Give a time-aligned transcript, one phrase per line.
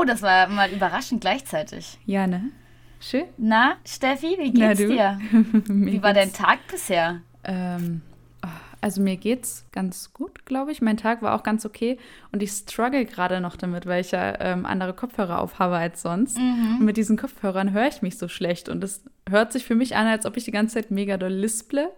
[0.00, 1.98] Oh, das war mal überraschend gleichzeitig.
[2.06, 2.50] Ja, ne?
[3.00, 3.24] Schön.
[3.36, 5.18] Na, Steffi, wie geht's dir?
[5.68, 7.20] Wie war dein Tag bisher?
[7.44, 8.00] Ähm,
[8.42, 8.48] oh,
[8.80, 10.80] also mir geht's ganz gut, glaube ich.
[10.80, 11.98] Mein Tag war auch ganz okay
[12.32, 16.38] und ich struggle gerade noch damit, weil ich ja ähm, andere Kopfhörer aufhabe als sonst.
[16.38, 19.96] Und mit diesen Kopfhörern höre ich mich so schlecht und es hört sich für mich
[19.96, 21.90] an, als ob ich die ganze Zeit mega doll lisple,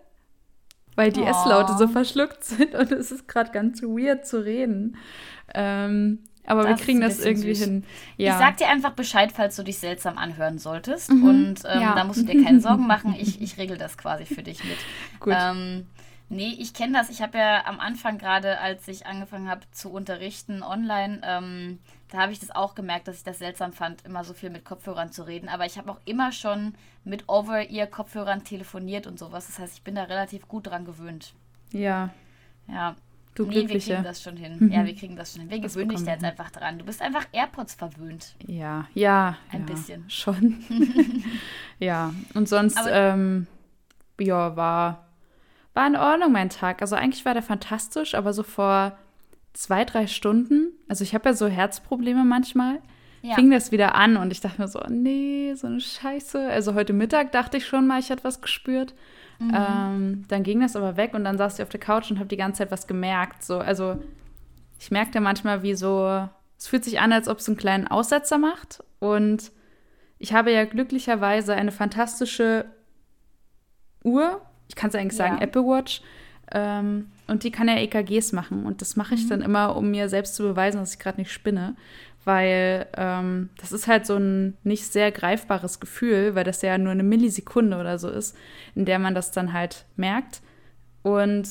[0.96, 1.26] weil die Oh.
[1.26, 4.96] S-Laute so verschluckt sind und es ist gerade ganz weird zu reden.
[5.54, 7.64] Ähm, aber wir Das ist kriegen das irgendwie süß.
[7.66, 7.84] hin.
[8.16, 8.32] Ja.
[8.32, 11.10] Ich sag dir einfach Bescheid, falls du dich seltsam anhören solltest.
[11.10, 11.94] Und ähm, ja.
[11.94, 13.14] da musst du dir keine Sorgen machen.
[13.18, 14.76] Ich, ich regel das quasi für dich mit.
[15.20, 15.34] Gut.
[15.38, 15.86] Ähm,
[16.28, 17.10] nee, ich kenne das.
[17.10, 21.78] Ich habe ja am Anfang gerade, als ich angefangen habe zu unterrichten online, ähm,
[22.10, 24.64] da habe ich das auch gemerkt, dass ich das seltsam fand, immer so viel mit
[24.66, 25.48] Kopfhörern zu reden.
[25.48, 29.46] Aber ich habe auch immer schon mit Over-Ear-Kopfhörern telefoniert und sowas.
[29.46, 31.32] Das heißt, ich bin da relativ gut dran gewöhnt.
[31.70, 32.10] ja,
[32.68, 32.96] Ja.
[33.34, 34.70] Du nee, wir kriegen das schon hin.
[34.72, 35.50] Ja, wir kriegen das schon hin.
[35.50, 36.78] Wir Das gewöhnen dich da jetzt einfach dran.
[36.78, 38.34] Du bist einfach AirPods verwöhnt.
[38.46, 39.38] Ja, ja.
[39.50, 40.04] Ein ja, bisschen.
[40.08, 40.62] Schon.
[41.78, 43.46] ja, und sonst, ähm,
[44.20, 45.06] ja, war,
[45.74, 46.82] war in Ordnung mein Tag.
[46.82, 48.98] Also eigentlich war der fantastisch, aber so vor
[49.52, 52.80] zwei, drei Stunden, also ich habe ja so Herzprobleme manchmal,
[53.22, 53.34] Ja.
[53.34, 56.48] fing das wieder an und ich dachte mir so, nee, so eine Scheiße.
[56.48, 58.94] Also heute Mittag dachte ich schon mal, ich hätte was gespürt.
[59.48, 59.54] Mhm.
[59.54, 62.28] Ähm, dann ging das aber weg und dann saß ich auf der Couch und habe
[62.28, 63.42] die ganze Zeit was gemerkt.
[63.42, 63.96] So, also
[64.78, 68.38] ich merkte manchmal, wie so, es fühlt sich an, als ob es einen kleinen Aussetzer
[68.38, 68.82] macht.
[68.98, 69.52] Und
[70.18, 72.66] ich habe ja glücklicherweise eine fantastische
[74.04, 74.40] Uhr.
[74.68, 75.42] Ich kann es eigentlich sagen, Ja.
[75.42, 76.02] Apple Watch.
[76.52, 78.66] Ähm, und die kann ja EKGs machen.
[78.66, 81.32] Und das mache ich dann immer, um mir selbst zu beweisen, dass ich gerade nicht
[81.32, 81.76] spinne.
[82.24, 86.92] Weil ähm, das ist halt so ein nicht sehr greifbares Gefühl, weil das ja nur
[86.92, 88.36] eine Millisekunde oder so ist,
[88.74, 90.40] in der man das dann halt merkt.
[91.02, 91.48] Und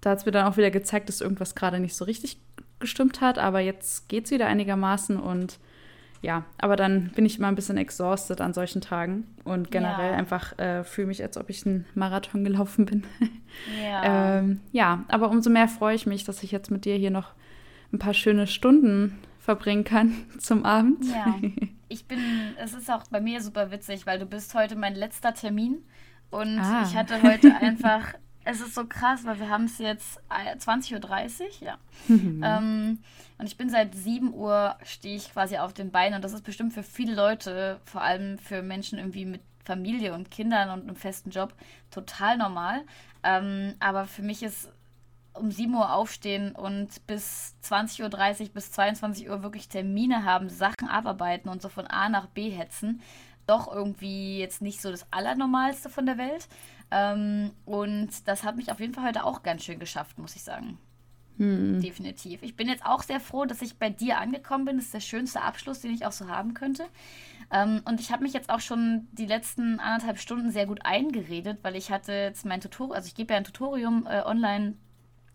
[0.00, 2.38] da hat es mir dann auch wieder gezeigt, dass irgendwas gerade nicht so richtig
[2.80, 3.38] gestimmt hat.
[3.38, 5.58] Aber jetzt geht es wieder einigermaßen und
[6.20, 10.16] ja, aber dann bin ich immer ein bisschen exhausted an solchen Tagen und generell Ja.
[10.16, 13.04] einfach äh, fühle mich, als ob ich einen Marathon gelaufen bin.
[13.84, 14.02] Ja.
[14.38, 17.34] ähm, ja, aber umso mehr freue ich mich, dass ich jetzt mit dir hier noch
[17.92, 19.16] ein paar schöne Stunden
[19.48, 21.02] verbringen kann zum Abend.
[21.06, 21.34] Ja,
[21.88, 22.18] ich bin,
[22.58, 25.78] es ist auch bei mir super witzig, weil du bist heute mein letzter Termin
[26.30, 26.82] und Ah.
[26.86, 28.12] ich hatte heute einfach,
[28.44, 31.78] es ist so krass, weil wir haben es jetzt äh, 20.30 Uhr, ja.
[32.10, 32.98] Ähm,
[33.38, 36.44] und ich bin seit 7 Uhr, stehe ich quasi auf den Beinen und das ist
[36.44, 40.96] bestimmt für viele Leute, vor allem für Menschen irgendwie mit Familie und Kindern und einem
[40.96, 41.54] festen Job,
[41.90, 42.82] total normal.
[43.22, 44.70] Ähm, aber für mich ist
[45.38, 50.88] um 7 Uhr aufstehen und bis 20.30 Uhr, bis 22 Uhr wirklich Termine haben, Sachen
[50.88, 53.00] abarbeiten und so von A nach B hetzen,
[53.46, 56.48] doch irgendwie jetzt nicht so das Allernormalste von der Welt.
[56.90, 60.42] Ähm, und das hat mich auf jeden Fall heute auch ganz schön geschafft, muss ich
[60.42, 60.78] sagen.
[61.80, 62.42] Definitiv.
[62.42, 64.76] Ich bin jetzt auch sehr froh, dass ich bei dir angekommen bin.
[64.76, 66.84] Das ist der schönste Abschluss, den ich auch so haben könnte.
[67.52, 71.58] Ähm, und ich habe mich jetzt auch schon die letzten anderthalb Stunden sehr gut eingeredet,
[71.62, 74.74] weil ich hatte jetzt mein Tutorium, also ich gebe ja ein Tutorium äh, online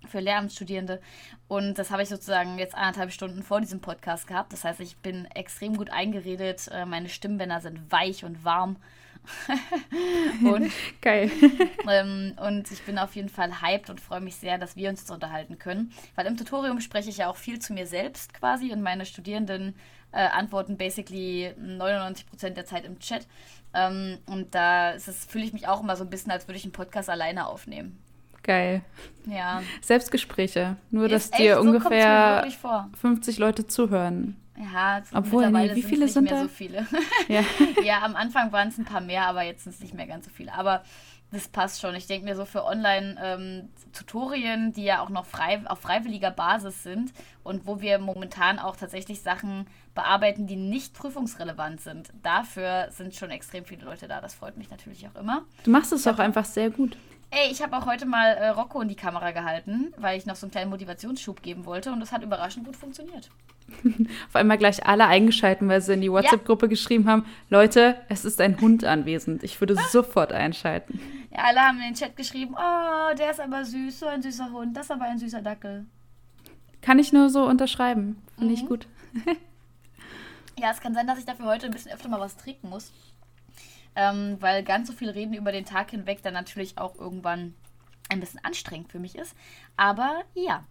[0.08, 1.02] für Lehramtsstudierende
[1.48, 4.54] und das habe ich sozusagen jetzt anderthalb Stunden vor diesem Podcast gehabt.
[4.54, 6.68] Das heißt, ich bin extrem gut eingeredet.
[6.72, 8.78] Äh, meine Stimmbänder sind weich und warm.
[10.44, 10.72] und
[11.02, 11.32] Geil.
[11.90, 15.02] ähm, und ich bin auf jeden Fall hyped und freue mich sehr, dass wir uns
[15.02, 15.94] jetzt unterhalten können.
[16.16, 19.76] Weil im Tutorium spreche ich ja auch viel zu mir selbst quasi und meine Studierenden
[20.12, 23.28] äh, antworten basically 99% der Zeit im Chat.
[23.74, 26.74] Ähm, und da fühle ich mich auch immer so ein bisschen, als würde ich einen
[26.74, 28.03] Podcast alleine aufnehmen.
[28.44, 28.82] Geil.
[29.26, 29.62] Ja.
[29.82, 30.76] Selbstgespräche.
[30.92, 32.90] Nur, dass Ist dir echt, so ungefähr wirklich vor.
[33.00, 34.38] 50 Leute zuhören.
[34.58, 36.42] Ja, es- Obwohl, nee, wie viele nicht sind mehr da?
[36.44, 36.86] so viele.
[37.28, 37.42] Ja.
[37.84, 40.26] ja, am Anfang waren es ein paar mehr, aber jetzt sind es nicht mehr ganz
[40.26, 40.54] so viele.
[40.54, 40.84] Aber
[41.32, 41.96] das passt schon.
[41.96, 47.12] Ich denke mir so für Online-Tutorien, die ja auch noch frei, auf freiwilliger Basis sind
[47.44, 49.66] und wo wir momentan auch tatsächlich Sachen
[49.96, 52.10] bearbeiten, die nicht prüfungsrelevant sind.
[52.22, 54.22] Dafür sind schon extrem viele Leute da.
[54.22, 55.44] Das freut mich natürlich auch immer.
[55.64, 56.98] Du machst es auch einfach sehr gut.
[57.36, 60.36] Ey, ich habe auch heute mal äh, Rocco in die Kamera gehalten, weil ich noch
[60.36, 63.32] so einen kleinen Motivationsschub geben wollte und das hat überraschend gut funktioniert.
[64.28, 68.40] Auf einmal gleich alle eingeschalten, weil sie in die WhatsApp-Gruppe geschrieben haben, Leute, es ist
[68.40, 69.44] ein Hund anwesend.
[69.44, 71.00] Ich würde sofort einschalten.
[71.32, 74.52] Ja, alle haben in den Chat geschrieben, oh, der ist aber süß, so ein süßer
[74.52, 75.86] Hund, das ist aber ein süßer Dackel.
[76.84, 78.22] Kann ich nur so unterschreiben.
[78.38, 78.60] Finde Mhm.
[78.60, 78.88] ich gut.
[80.60, 82.92] Ja, es kann sein, dass ich dafür heute ein bisschen öfter mal was trinken muss.
[83.96, 87.54] Ähm, weil ganz so viel Reden über den Tag hinweg dann natürlich auch irgendwann
[88.10, 89.36] ein bisschen anstrengend für mich ist.
[89.78, 90.64] Aber ja,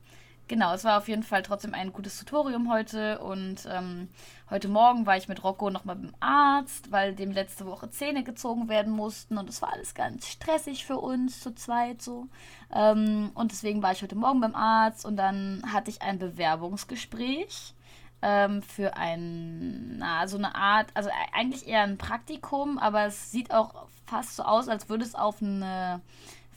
[0.49, 3.19] genau, es war auf jeden Fall trotzdem ein gutes Tutorium heute.
[3.21, 4.09] Und ähm,
[4.51, 8.69] heute Morgen war ich mit Rocco nochmal beim Arzt, weil dem letzte Woche Zähne gezogen
[8.69, 9.39] werden mussten.
[9.39, 12.29] Und es war alles ganz stressig für uns zu zweit so.
[12.75, 17.75] Ähm, und deswegen war ich heute Morgen beim Arzt und dann hatte ich ein Bewerbungsgespräch
[18.23, 23.31] ähm, für ein, na, so eine Art, also e-, eigentlich eher ein Praktikum, aber es
[23.31, 26.01] sieht auch fast so aus, als würde es auf eine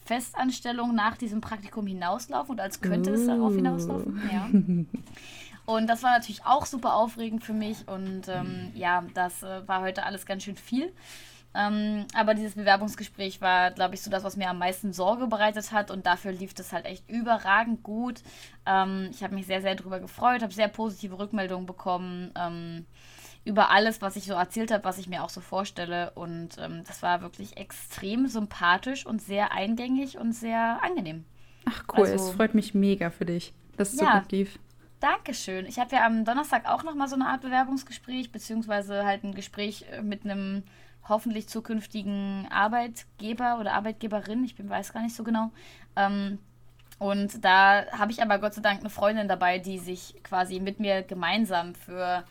[0.05, 3.13] Festanstellung nach diesem Praktikum hinauslaufen und als könnte uh.
[3.13, 4.21] es darauf hinauslaufen.
[4.31, 4.49] Ja.
[5.65, 9.81] Und das war natürlich auch super aufregend für mich und ähm, ja, das äh, war
[9.81, 10.93] heute alles ganz schön viel.
[11.55, 15.71] Ähm, aber dieses Bewerbungsgespräch war, glaube ich, so das, was mir am meisten Sorge bereitet
[15.71, 15.89] hat.
[15.89, 18.21] Und dafür lief das halt echt überragend gut.
[18.65, 22.85] Ähm, ich habe mich sehr, sehr darüber gefreut, habe sehr positive Rückmeldungen bekommen ähm,
[23.45, 26.11] über alles, was ich so erzählt habe, was ich mir auch so vorstelle.
[26.15, 31.23] Und ähm, das war wirklich extrem sympathisch und sehr eingängig und sehr angenehm.
[31.65, 34.59] Ach cool, also, es freut mich mega für dich, dass es ja, so gut lief.
[34.99, 35.65] Dankeschön.
[35.67, 39.85] Ich habe ja am Donnerstag auch nochmal so eine Art Bewerbungsgespräch, beziehungsweise halt ein Gespräch
[39.91, 40.63] äh, mit einem
[41.07, 45.51] hoffentlich zukünftigen Arbeitgeber oder Arbeitgeberin, ich bin, weiß gar nicht so genau.
[45.95, 46.39] Ähm,
[46.97, 50.79] und da habe ich aber Gott sei Dank eine Freundin dabei, die sich quasi mit
[50.79, 52.23] mir gemeinsam für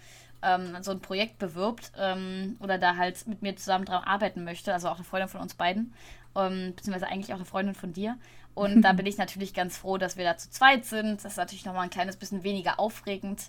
[0.43, 4.73] ähm, so ein Projekt bewirbt ähm, oder da halt mit mir zusammen dran arbeiten möchte.
[4.73, 5.93] Also auch eine Freundin von uns beiden,
[6.35, 8.17] ähm, beziehungsweise eigentlich auch eine Freundin von dir.
[8.55, 11.25] Und da bin ich natürlich ganz froh, dass wir da zu zweit sind.
[11.25, 13.43] Das ist natürlich nochmal ein kleines bisschen weniger aufregend,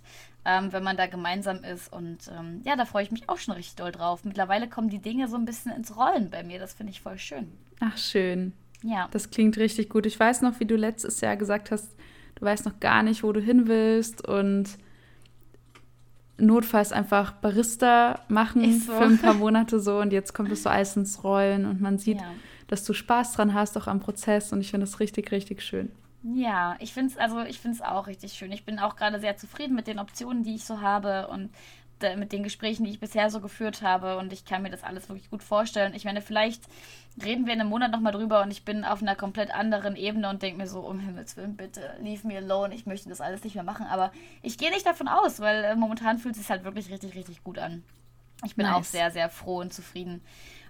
[0.45, 1.91] ähm, wenn man da gemeinsam ist.
[1.91, 4.23] Und ähm, ja, da freue ich mich auch schon richtig doll drauf.
[4.23, 6.59] Mittlerweile kommen die Dinge so ein bisschen ins Rollen bei mir.
[6.59, 7.51] Das finde ich voll schön.
[7.79, 8.53] Ach, schön.
[8.83, 9.07] Ja.
[9.11, 10.05] Das klingt richtig gut.
[10.05, 11.95] Ich weiß noch, wie du letztes Jahr gesagt hast,
[12.35, 14.77] du weißt noch gar nicht, wo du hin willst und
[16.37, 18.91] notfalls einfach Barista machen so.
[18.91, 21.97] für ein paar Monate so und jetzt kommt es so alles ins Rollen und man
[21.97, 22.27] sieht, ja.
[22.67, 25.91] dass du Spaß dran hast, auch am Prozess und ich finde das richtig, richtig schön.
[26.33, 28.51] Ja, ich finde es also ich auch richtig schön.
[28.51, 31.51] Ich bin auch gerade sehr zufrieden mit den Optionen, die ich so habe und
[32.17, 35.07] mit den Gesprächen, die ich bisher so geführt habe und ich kann mir das alles
[35.07, 35.93] wirklich gut vorstellen.
[35.95, 36.63] Ich meine, vielleicht
[37.23, 40.29] reden wir in einem Monat nochmal drüber und ich bin auf einer komplett anderen Ebene
[40.29, 43.43] und denke mir so, um Himmels Willen, bitte, leave me alone, ich möchte das alles
[43.43, 43.87] nicht mehr machen.
[43.87, 44.11] Aber
[44.41, 47.43] ich gehe nicht davon aus, weil äh, momentan fühlt es sich halt wirklich richtig, richtig
[47.43, 47.83] gut an.
[48.43, 48.75] Ich bin nice.
[48.75, 50.21] auch sehr, sehr froh und zufrieden.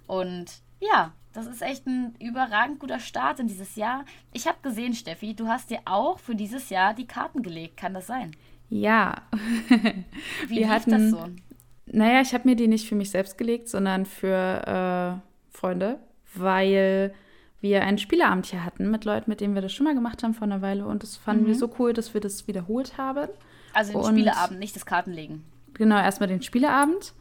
[0.08, 0.46] Und
[0.80, 4.06] ja, das ist echt ein überragend guter Start in dieses Jahr.
[4.32, 7.78] Ich habe gesehen, Steffi, du hast dir auch für dieses Jahr die Karten gelegt.
[7.78, 8.32] Kann das sein?
[8.70, 9.16] Ja.
[10.48, 11.28] Wie Wir hatten, das so?
[11.88, 16.00] Naja, ich habe mir die nicht für mich selbst gelegt, sondern für äh, Freunde,
[16.36, 17.14] weil
[17.60, 20.34] wir einen Spieleabend hier hatten mit Leuten, mit denen wir das schon mal gemacht haben
[20.34, 20.86] vor einer Weile.
[20.86, 21.48] Und das fanden mhm.
[21.48, 23.30] wir so cool, dass wir das wiederholt haben.
[23.74, 25.44] Also den und, Spieleabend, nicht das Kartenlegen.
[25.74, 27.14] Genau, erstmal den Spieleabend.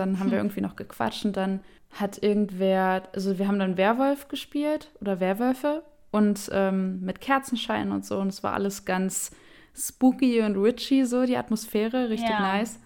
[0.00, 0.30] Dann haben hm.
[0.32, 1.60] wir irgendwie noch gequatscht und dann
[1.90, 8.04] hat irgendwer, also wir haben dann Werwolf gespielt oder Werwölfe und ähm, mit Kerzenschein und
[8.04, 8.18] so.
[8.18, 9.30] Und es war alles ganz
[9.74, 12.40] spooky und witchy, so die Atmosphäre, richtig ja.
[12.40, 12.78] nice.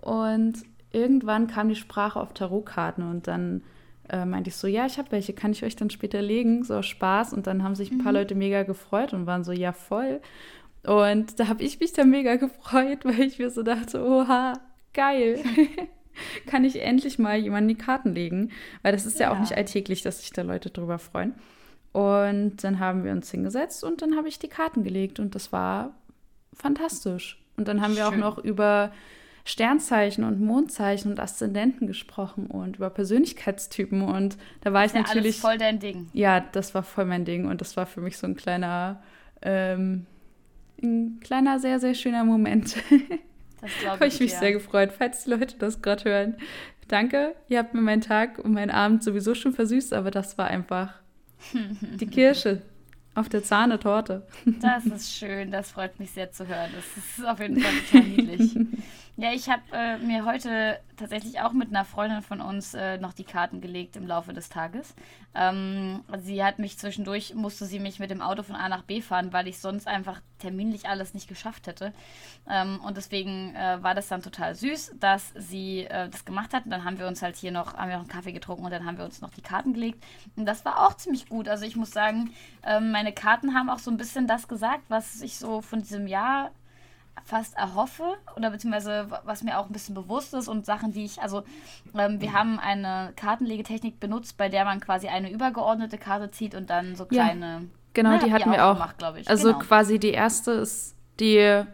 [0.00, 0.62] Und
[0.92, 3.62] irgendwann kam die Sprache auf Tarotkarten und dann
[4.08, 6.64] äh, meinte ich so, ja, ich habe welche, kann ich euch dann später legen?
[6.64, 7.32] So Spaß.
[7.32, 8.18] Und dann haben sich ein paar mhm.
[8.18, 10.20] Leute mega gefreut und waren so, ja, voll.
[10.86, 14.54] Und da habe ich mich dann mega gefreut, weil ich mir so dachte, oha,
[14.94, 15.40] geil.
[16.46, 18.50] kann ich endlich mal jemanden die Karten legen?
[18.82, 21.34] Weil das ist ja, ja auch nicht alltäglich, dass sich da Leute drüber freuen.
[21.92, 25.52] Und dann haben wir uns hingesetzt und dann habe ich die Karten gelegt und das
[25.52, 25.94] war
[26.52, 27.42] fantastisch.
[27.56, 28.92] Und dann haben wir auch noch über
[29.48, 35.26] Sternzeichen und Mondzeichen und Aszendenten gesprochen und über Persönlichkeitstypen und da war ich ja natürlich
[35.26, 36.10] alles voll dein Ding.
[36.12, 39.02] Ja, das war voll mein Ding und das war für mich so ein kleiner
[39.40, 40.04] ähm,
[40.82, 42.76] ein kleiner sehr sehr schöner Moment.
[43.60, 43.70] Das.
[43.86, 44.38] Habe ich mich ja.
[44.38, 46.36] sehr gefreut, falls die Leute das gerade hören.
[46.86, 50.46] Danke, ihr habt mir meinen Tag und meinen Abend sowieso schon versüßt, aber das war
[50.46, 50.94] einfach
[51.52, 52.62] die Kirsche
[53.14, 54.26] auf der Zahnetorte.
[54.60, 56.70] Das ist schön, das freut mich sehr zu hören.
[56.74, 58.56] Das ist auf jeden Fall total niedlich.
[59.20, 63.12] Ja, ich habe äh, mir heute tatsächlich auch mit einer Freundin von uns äh, noch
[63.12, 64.94] die Karten gelegt im Laufe des Tages.
[65.34, 69.00] Ähm, sie hat mich zwischendurch, musste sie mich mit dem Auto von A nach B
[69.02, 71.92] fahren, weil ich sonst einfach terminlich alles nicht geschafft hätte.
[72.48, 76.66] Ähm, und deswegen äh, war das dann total süß, dass sie äh, das gemacht hat.
[76.66, 78.70] Und dann haben wir uns halt hier noch, haben wir noch einen Kaffee getrunken und
[78.70, 80.00] dann haben wir uns noch die Karten gelegt.
[80.36, 81.48] Und das war auch ziemlich gut.
[81.48, 82.32] Also ich muss sagen,
[82.64, 86.06] ähm, meine Karten haben auch so ein bisschen das gesagt, was ich so von diesem
[86.06, 86.52] Jahr
[87.24, 88.04] fast erhoffe
[88.36, 91.42] oder beziehungsweise was mir auch ein bisschen bewusst ist und Sachen, die ich, also
[91.96, 96.70] ähm, wir haben eine Kartenlegetechnik benutzt, bei der man quasi eine übergeordnete Karte zieht und
[96.70, 97.46] dann so kleine.
[97.46, 97.60] Ja,
[97.94, 98.74] genau, na, die hatten wir auch.
[98.74, 99.28] Gemacht, ich.
[99.28, 99.58] Also genau.
[99.60, 101.64] quasi die erste ist die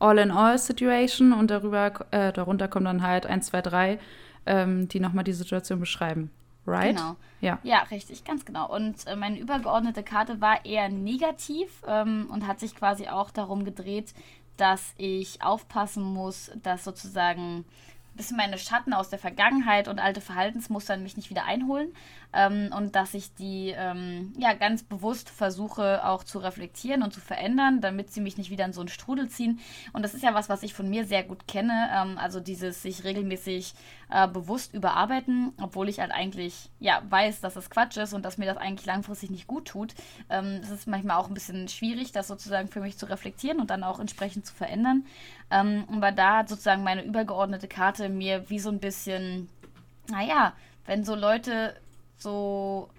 [0.00, 3.98] All-in-All-Situation und darüber, äh, darunter kommen dann halt 1, 2, 3,
[4.46, 6.30] ähm, die nochmal die Situation beschreiben.
[6.66, 6.96] Right?
[6.96, 7.16] Genau.
[7.40, 7.58] Ja.
[7.62, 8.68] ja, richtig, ganz genau.
[8.68, 13.64] Und äh, meine übergeordnete Karte war eher negativ ähm, und hat sich quasi auch darum
[13.64, 14.12] gedreht,
[14.58, 17.64] dass ich aufpassen muss, dass sozusagen
[18.18, 21.94] bisschen meine Schatten aus der Vergangenheit und alte Verhaltensmuster mich nicht wieder einholen
[22.32, 27.20] ähm, und dass ich die ähm, ja ganz bewusst versuche auch zu reflektieren und zu
[27.20, 29.60] verändern, damit sie mich nicht wieder in so einen Strudel ziehen.
[29.92, 31.88] Und das ist ja was, was ich von mir sehr gut kenne.
[31.94, 33.74] Ähm, also dieses sich regelmäßig
[34.10, 38.38] äh, bewusst überarbeiten, obwohl ich halt eigentlich ja weiß, dass das Quatsch ist und dass
[38.38, 39.94] mir das eigentlich langfristig nicht gut tut.
[40.28, 43.70] Ähm, es ist manchmal auch ein bisschen schwierig, das sozusagen für mich zu reflektieren und
[43.70, 45.06] dann auch entsprechend zu verändern.
[45.50, 49.48] Ähm, aber da sozusagen meine übergeordnete Karte mir wie so ein bisschen,
[50.08, 50.52] naja,
[50.84, 51.74] wenn so Leute
[52.18, 52.90] so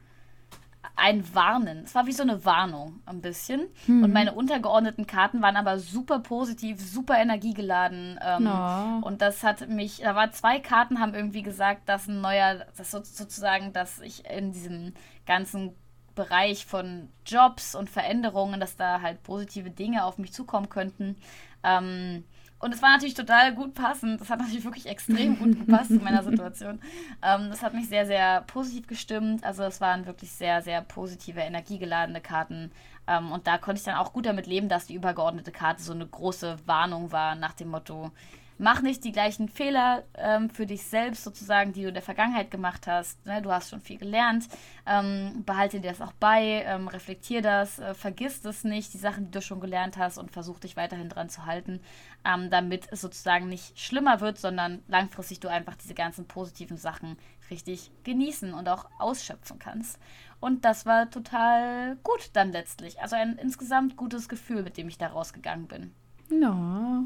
[0.95, 1.83] ein Warnen.
[1.85, 3.67] Es war wie so eine Warnung ein bisschen.
[3.85, 4.03] Hm.
[4.03, 8.19] Und meine untergeordneten Karten waren aber super positiv, super energiegeladen.
[8.21, 8.99] Ähm, no.
[9.01, 12.91] Und das hat mich, da waren zwei Karten, haben irgendwie gesagt, dass ein neuer, das
[12.91, 14.93] sozusagen, dass ich in diesem
[15.25, 15.73] ganzen
[16.15, 21.15] Bereich von Jobs und Veränderungen, dass da halt positive Dinge auf mich zukommen könnten.
[21.63, 22.25] Ähm,
[22.59, 24.19] und es war natürlich total gut passend.
[24.19, 26.79] Das hat natürlich wirklich extrem gut gepasst in meiner Situation.
[27.21, 29.43] Ähm, das hat mich sehr, sehr positiv gestimmt.
[29.43, 32.71] Also es waren wirklich sehr, sehr positive, energiegeladene Karten.
[33.07, 35.91] Ähm, und da konnte ich dann auch gut damit leben, dass die übergeordnete Karte so
[35.91, 38.11] eine große Warnung war nach dem Motto,
[38.59, 42.51] mach nicht die gleichen Fehler ähm, für dich selbst sozusagen, die du in der Vergangenheit
[42.51, 43.25] gemacht hast.
[43.25, 43.41] Ne?
[43.41, 44.47] Du hast schon viel gelernt.
[44.85, 49.25] Ähm, behalte dir das auch bei, ähm, reflektier das, äh, vergiss das nicht, die Sachen,
[49.25, 51.79] die du schon gelernt hast und versuch dich weiterhin dran zu halten,
[52.25, 57.17] ähm, damit es sozusagen nicht schlimmer wird, sondern langfristig du einfach diese ganzen positiven Sachen
[57.49, 59.97] richtig genießen und auch ausschöpfen kannst.
[60.41, 63.01] Und das war total gut dann letztlich.
[63.01, 65.93] Also ein insgesamt gutes Gefühl, mit dem ich da rausgegangen bin.
[66.29, 67.05] Ja,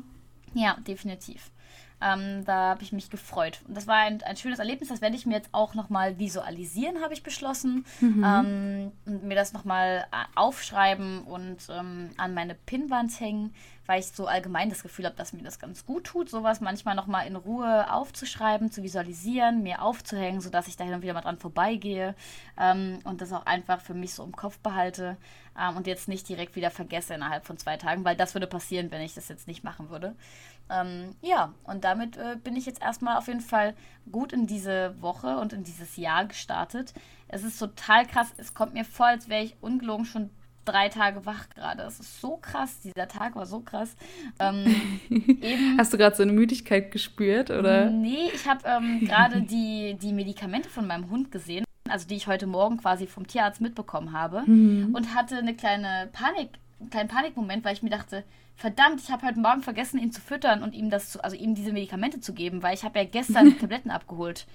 [0.54, 1.53] ja, definitiv.
[2.04, 3.62] Ähm, da habe ich mich gefreut.
[3.68, 4.90] Und das war ein, ein schönes Erlebnis.
[4.90, 7.86] Das werde ich mir jetzt auch nochmal visualisieren, habe ich beschlossen.
[8.02, 8.24] Mhm.
[8.26, 13.54] Ähm, und mir das nochmal äh, aufschreiben und ähm, an meine Pinnwand hängen,
[13.86, 16.96] weil ich so allgemein das Gefühl habe, dass mir das ganz gut tut, sowas manchmal
[16.96, 21.22] nochmal in Ruhe aufzuschreiben, zu visualisieren, mir aufzuhängen, sodass ich da hin und wieder mal
[21.22, 22.16] dran vorbeigehe
[22.58, 25.18] ähm, und das auch einfach für mich so im Kopf behalte
[25.60, 28.92] ähm, und jetzt nicht direkt wieder vergesse innerhalb von zwei Tagen, weil das würde passieren,
[28.92, 30.16] wenn ich das jetzt nicht machen würde.
[30.70, 33.74] Ähm, ja, und damit äh, bin ich jetzt erstmal auf jeden Fall
[34.12, 36.94] gut in diese Woche und in dieses Jahr gestartet.
[37.28, 38.34] Es ist total krass.
[38.38, 40.30] Es kommt mir vor, als wäre ich ungelogen schon
[40.66, 41.84] drei Tage wach gerade.
[41.84, 42.80] Es ist so krass.
[42.82, 43.96] Dieser Tag war so krass.
[44.40, 44.66] Ähm,
[45.78, 47.90] Hast du gerade so eine Müdigkeit gespürt, oder?
[47.90, 52.28] Nee, ich habe ähm, gerade die, die Medikamente von meinem Hund gesehen also die ich
[52.28, 54.96] heute Morgen quasi vom Tierarzt mitbekommen habe mhm.
[54.96, 58.24] und hatte eine kleine Panik, einen kleinen Panikmoment, weil ich mir dachte,
[58.56, 61.56] verdammt, ich habe heute Morgen vergessen, ihn zu füttern und ihm das, zu, also ihm
[61.56, 64.46] diese Medikamente zu geben, weil ich habe ja gestern die Tabletten abgeholt.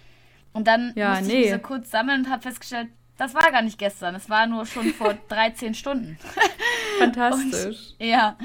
[0.52, 1.38] Und dann ja, musste nee.
[1.38, 2.88] ich diese kurz sammeln und habe festgestellt,
[3.18, 6.18] das war gar nicht gestern, es war nur schon vor 13 Stunden.
[6.98, 7.94] Fantastisch.
[7.98, 8.38] Und, ja,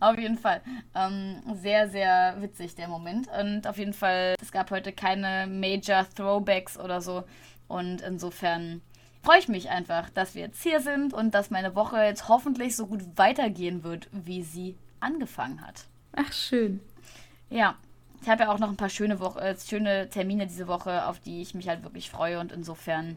[0.00, 0.60] auf jeden Fall.
[0.94, 3.28] Ähm, sehr, sehr witzig der Moment.
[3.40, 7.24] Und auf jeden Fall, es gab heute keine Major Throwbacks oder so.
[7.68, 8.82] Und insofern
[9.22, 12.76] freue ich mich einfach, dass wir jetzt hier sind und dass meine Woche jetzt hoffentlich
[12.76, 15.84] so gut weitergehen wird, wie sie angefangen hat.
[16.12, 16.80] Ach, schön.
[17.48, 17.76] Ja,
[18.22, 21.20] ich habe ja auch noch ein paar schöne, Woche, äh, schöne Termine diese Woche, auf
[21.20, 22.40] die ich mich halt wirklich freue.
[22.40, 23.16] Und insofern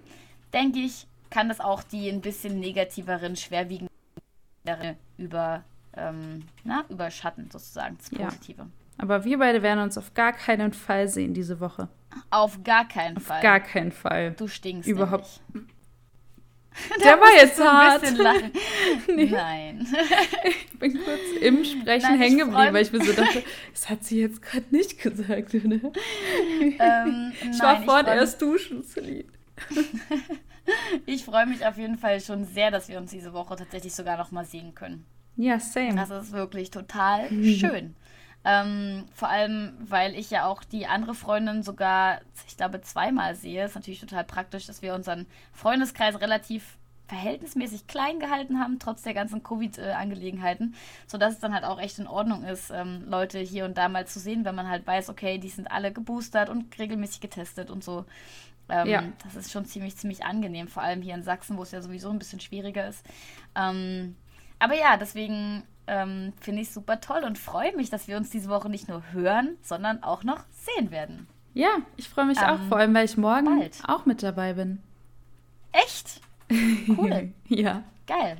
[0.54, 3.90] denke ich, kann das auch die ein bisschen negativeren, schwerwiegenden
[5.18, 5.64] über,
[5.96, 8.62] ähm, na, überschatten, sozusagen, das Positive.
[8.62, 8.68] Ja.
[9.00, 11.88] Aber wir beide werden uns auf gar keinen Fall sehen diese Woche.
[12.30, 13.38] Auf gar keinen Fall.
[13.38, 14.32] Auf gar keinen Fall.
[14.32, 15.42] Du stinkst Überhaupt.
[17.04, 18.04] Der war jetzt hart.
[19.08, 19.26] nee.
[19.26, 19.88] Nein.
[20.44, 24.22] ich bin kurz im Sprechen hängen geblieben, weil ich mir so dachte, das hat sie
[24.22, 25.92] jetzt gerade nicht gesagt, oder?
[26.62, 29.26] Ähm, ich nein, war vorhin erst duschen, Celine.
[31.06, 34.18] ich freue mich auf jeden Fall schon sehr, dass wir uns diese Woche tatsächlich sogar
[34.18, 35.06] noch mal sehen können.
[35.36, 35.96] Ja, same.
[35.96, 37.96] Das ist wirklich total schön.
[38.46, 43.66] Ähm, vor allem, weil ich ja auch die andere Freundin sogar, ich glaube, zweimal sehe.
[43.66, 46.78] Ist natürlich total praktisch, dass wir unseren Freundeskreis relativ
[47.10, 50.76] verhältnismäßig klein gehalten haben, trotz der ganzen Covid-Angelegenheiten,
[51.08, 54.06] sodass es dann halt auch echt in Ordnung ist, ähm, Leute hier und da mal
[54.06, 57.84] zu sehen, wenn man halt weiß, okay, die sind alle geboostert und regelmäßig getestet und
[57.84, 58.06] so.
[58.70, 59.04] Ähm, ja.
[59.24, 62.12] Das ist schon ziemlich, ziemlich angenehm, vor allem hier in Sachsen, wo es ja sowieso
[62.12, 63.04] ein bisschen schwieriger ist.
[63.56, 64.16] Ähm,
[64.60, 68.50] aber ja, deswegen ähm, finde ich super toll und freue mich, dass wir uns diese
[68.50, 71.28] Woche nicht nur hören, sondern auch noch sehen werden.
[71.54, 73.80] Ja, ich freue mich ähm, auch, vor allem, weil ich morgen bald.
[73.88, 74.82] auch mit dabei bin.
[75.72, 76.22] Echt?
[76.88, 77.34] Cool.
[77.48, 77.84] ja.
[78.08, 78.38] Geil.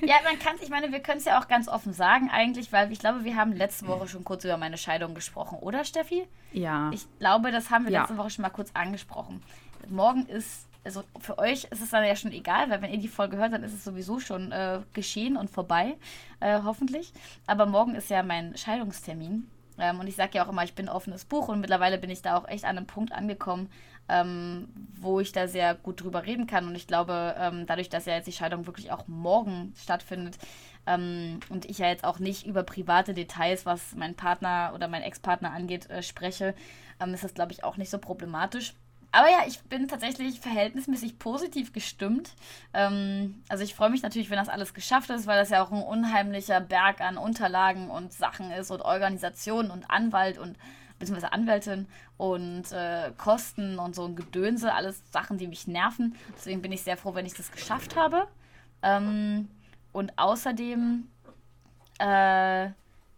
[0.00, 2.72] Ja, man kann es, ich meine, wir können es ja auch ganz offen sagen eigentlich,
[2.72, 6.26] weil ich glaube, wir haben letzte Woche schon kurz über meine Scheidung gesprochen, oder Steffi?
[6.52, 6.90] Ja.
[6.90, 8.00] Ich glaube, das haben wir ja.
[8.00, 9.42] letzte Woche schon mal kurz angesprochen.
[9.90, 13.08] Morgen ist also für euch ist es dann ja schon egal, weil wenn ihr die
[13.08, 15.96] Folge hört, dann ist es sowieso schon äh, geschehen und vorbei,
[16.40, 17.12] äh, hoffentlich.
[17.46, 19.48] Aber morgen ist ja mein Scheidungstermin.
[19.78, 22.22] Ähm, und ich sage ja auch immer, ich bin offenes Buch und mittlerweile bin ich
[22.22, 23.70] da auch echt an einem Punkt angekommen,
[24.08, 24.68] ähm,
[25.00, 26.66] wo ich da sehr gut drüber reden kann.
[26.68, 30.38] Und ich glaube, ähm, dadurch, dass ja jetzt die Scheidung wirklich auch morgen stattfindet
[30.86, 35.02] ähm, und ich ja jetzt auch nicht über private Details, was mein Partner oder mein
[35.02, 36.54] Ex-Partner angeht, äh, spreche,
[37.00, 38.74] ähm, ist das, glaube ich, auch nicht so problematisch.
[39.14, 42.34] Aber ja, ich bin tatsächlich verhältnismäßig positiv gestimmt.
[42.72, 45.70] Ähm, also ich freue mich natürlich, wenn das alles geschafft ist, weil das ja auch
[45.70, 50.58] ein unheimlicher Berg an Unterlagen und Sachen ist und Organisation und Anwalt und
[50.98, 56.16] beziehungsweise Anwältin und äh, Kosten und so ein Gedönse, alles Sachen, die mich nerven.
[56.36, 58.26] Deswegen bin ich sehr froh, wenn ich das geschafft habe.
[58.82, 59.48] Ähm,
[59.92, 61.06] und außerdem
[62.00, 62.70] äh,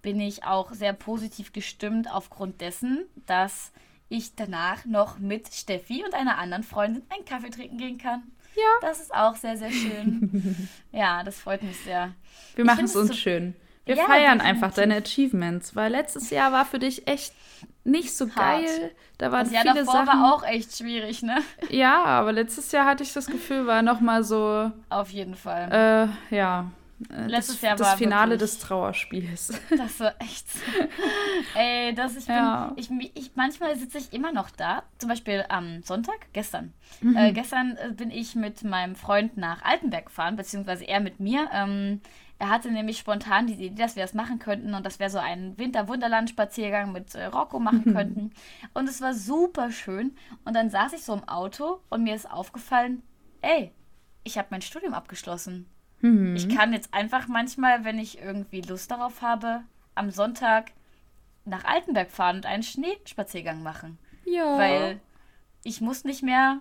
[0.03, 3.73] bin ich auch sehr positiv gestimmt aufgrund dessen, dass
[4.09, 8.23] ich danach noch mit Steffi und einer anderen Freundin einen Kaffee trinken gehen kann.
[8.55, 8.63] Ja.
[8.81, 10.69] Das ist auch sehr, sehr schön.
[10.93, 12.13] ja, das freut mich sehr.
[12.55, 13.55] Wir machen es uns so schön.
[13.85, 14.63] Wir ja, feiern definitiv.
[14.63, 17.35] einfach deine Achievements, weil letztes Jahr war für dich echt
[17.85, 18.65] nicht so Hart.
[18.65, 18.91] geil.
[19.19, 20.21] Da waren das Jahr viele davor Sachen.
[20.21, 21.39] war auch echt schwierig, ne?
[21.71, 24.73] Ja, aber letztes Jahr hatte ich das Gefühl, war noch mal so.
[24.89, 26.11] Auf jeden Fall.
[26.31, 26.71] Äh, ja.
[27.11, 29.61] Äh, Letztes das, Jahr das Finale wirklich, des Trauerspiels.
[29.77, 30.47] Das war echt.
[31.55, 32.73] Ey, das ich bin, ja.
[32.77, 34.83] ich, ich, manchmal sitze ich immer noch da.
[34.99, 36.73] Zum Beispiel am Sonntag, gestern.
[37.01, 37.17] Mhm.
[37.17, 41.49] Äh, gestern äh, bin ich mit meinem Freund nach Altenberg gefahren, beziehungsweise er mit mir.
[41.53, 42.01] Ähm,
[42.39, 45.19] er hatte nämlich spontan die Idee, dass wir das machen könnten und dass wir so
[45.19, 47.95] einen Winter-Wunderland-Spaziergang mit äh, Rocco machen mhm.
[47.95, 48.31] könnten.
[48.75, 50.15] Und es war super schön.
[50.45, 53.03] Und dann saß ich so im Auto und mir ist aufgefallen,
[53.41, 53.73] ey,
[54.25, 55.67] ich habe mein Studium abgeschlossen.
[56.07, 56.37] Mhm.
[56.37, 59.63] Ich kann jetzt einfach manchmal, wenn ich irgendwie Lust darauf habe,
[59.95, 60.73] am Sonntag
[61.45, 63.99] nach Altenberg fahren und einen Schneespaziergang machen.
[64.25, 64.59] Ja.
[64.59, 65.01] Weil
[65.65, 66.61] ich muss nicht mehr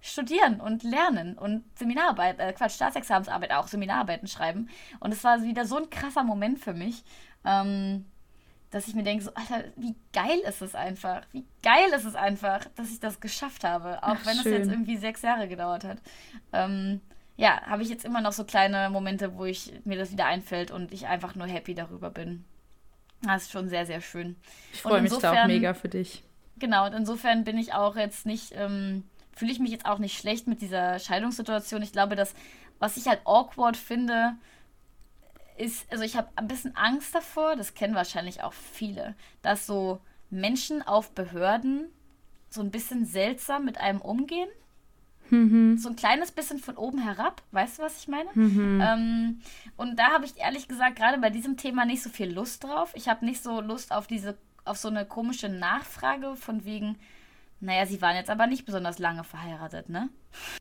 [0.00, 4.68] studieren und lernen und Seminararbeit, äh, Quatsch, Staatsexamensarbeit auch, Seminararbeiten schreiben.
[5.00, 7.02] Und es war wieder so ein krasser Moment für mich,
[7.44, 8.06] ähm,
[8.70, 11.22] dass ich mir denke, so, Alter, wie geil ist es einfach.
[11.32, 14.02] Wie geil ist es einfach, dass ich das geschafft habe.
[14.02, 15.98] Auch Ach, wenn es jetzt irgendwie sechs Jahre gedauert hat.
[16.52, 17.00] Ähm,
[17.36, 20.70] ja, habe ich jetzt immer noch so kleine Momente, wo ich mir das wieder einfällt
[20.70, 22.44] und ich einfach nur happy darüber bin.
[23.22, 24.36] Das ist schon sehr, sehr schön.
[24.72, 26.22] Ich freue mich da auch mega für dich.
[26.58, 30.18] Genau, und insofern bin ich auch jetzt nicht, ähm, fühle ich mich jetzt auch nicht
[30.18, 31.82] schlecht mit dieser Scheidungssituation.
[31.82, 32.34] Ich glaube, dass,
[32.78, 34.36] was ich halt awkward finde,
[35.58, 40.00] ist, also ich habe ein bisschen Angst davor, das kennen wahrscheinlich auch viele, dass so
[40.30, 41.86] Menschen auf Behörden
[42.48, 44.48] so ein bisschen seltsam mit einem umgehen.
[45.30, 45.78] Mhm.
[45.78, 48.28] So ein kleines bisschen von oben herab, weißt du, was ich meine?
[48.34, 48.80] Mhm.
[48.80, 49.40] Ähm,
[49.76, 52.92] und da habe ich ehrlich gesagt gerade bei diesem Thema nicht so viel Lust drauf.
[52.94, 56.96] Ich habe nicht so Lust auf diese, auf so eine komische Nachfrage von wegen,
[57.60, 60.08] naja, sie waren jetzt aber nicht besonders lange verheiratet, ne?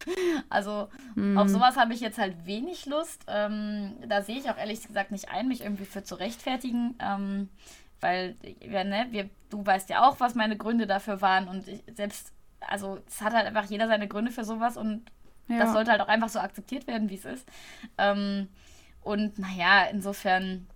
[0.49, 1.37] Also mhm.
[1.37, 3.25] auf sowas habe ich jetzt halt wenig Lust.
[3.27, 6.95] Ähm, da sehe ich auch ehrlich gesagt nicht ein, mich irgendwie für zu rechtfertigen.
[6.99, 7.49] Ähm,
[8.01, 11.83] weil, ja, ne, wir, du weißt ja auch, was meine Gründe dafür waren und ich,
[11.95, 12.34] selbst
[12.67, 15.03] also es hat halt einfach jeder seine Gründe für sowas und
[15.47, 15.59] ja.
[15.59, 17.47] das sollte halt auch einfach so akzeptiert werden, wie es ist.
[17.97, 18.49] Ähm,
[19.01, 20.67] und naja, insofern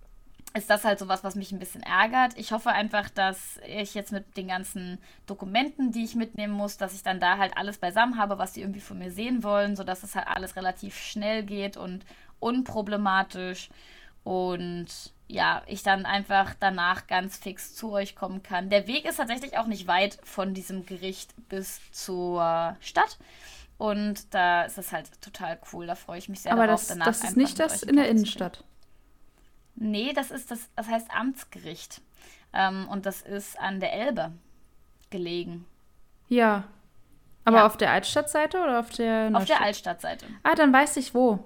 [0.54, 2.36] ist das halt sowas, was mich ein bisschen ärgert.
[2.36, 6.94] Ich hoffe einfach, dass ich jetzt mit den ganzen Dokumenten, die ich mitnehmen muss, dass
[6.94, 10.02] ich dann da halt alles beisammen habe, was die irgendwie von mir sehen wollen, sodass
[10.02, 12.04] es halt alles relativ schnell geht und
[12.40, 13.68] unproblematisch.
[14.24, 14.88] Und
[15.28, 18.68] ja, ich dann einfach danach ganz fix zu euch kommen kann.
[18.68, 23.18] Der Weg ist tatsächlich auch nicht weit von diesem Gericht bis zur Stadt.
[23.78, 25.86] Und da ist es halt total cool.
[25.86, 26.90] Da freue ich mich sehr Aber darauf.
[26.90, 28.64] Aber das, das ist nicht das in der Innenstadt.
[29.76, 32.02] Nee, das ist das, das heißt Amtsgericht.
[32.52, 34.32] Ähm, und das ist an der Elbe
[35.08, 35.64] gelegen.
[36.28, 36.64] Ja.
[37.44, 37.66] Aber ja.
[37.66, 39.40] auf der Altstadtseite oder auf der Neustadt?
[39.40, 40.26] Auf der Altstadtseite.
[40.42, 41.38] Ah, dann weiß ich wo.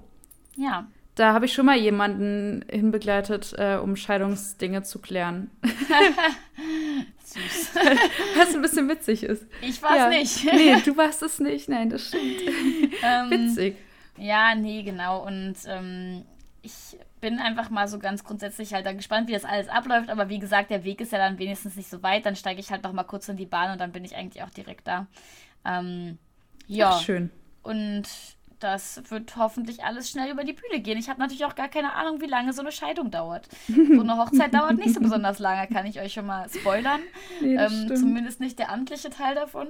[0.57, 0.87] Ja.
[1.15, 5.51] Da habe ich schon mal jemanden hinbegleitet, äh, um Scheidungsdinge zu klären.
[7.25, 7.75] Süß.
[8.37, 9.47] Was ein bisschen witzig ist.
[9.61, 10.09] Ich war es ja.
[10.09, 10.45] nicht.
[10.53, 11.69] nee, du warst es nicht.
[11.69, 12.41] Nein, das stimmt.
[13.03, 13.77] Ähm, Witzig.
[14.17, 15.25] Ja, nee, genau.
[15.25, 16.25] Und ähm,
[16.63, 20.11] ich bin einfach mal so ganz grundsätzlich halt dann gespannt, wie das alles abläuft.
[20.11, 22.27] Aber wie gesagt, der Weg ist ja dann wenigstens nicht so weit.
[22.27, 24.43] Dann steige ich halt noch mal kurz in die Bahn und dann bin ich eigentlich
[24.43, 25.07] auch direkt da.
[25.65, 26.19] Ähm,
[26.67, 26.91] ja.
[26.91, 27.31] Ach, schön.
[27.63, 28.05] Und
[28.61, 30.99] das wird hoffentlich alles schnell über die Bühne gehen.
[30.99, 33.49] Ich habe natürlich auch gar keine Ahnung, wie lange so eine Scheidung dauert.
[33.69, 37.01] So eine Hochzeit dauert nicht so besonders lange, kann ich euch schon mal spoilern.
[37.41, 39.69] Nee, ähm, zumindest nicht der amtliche Teil davon.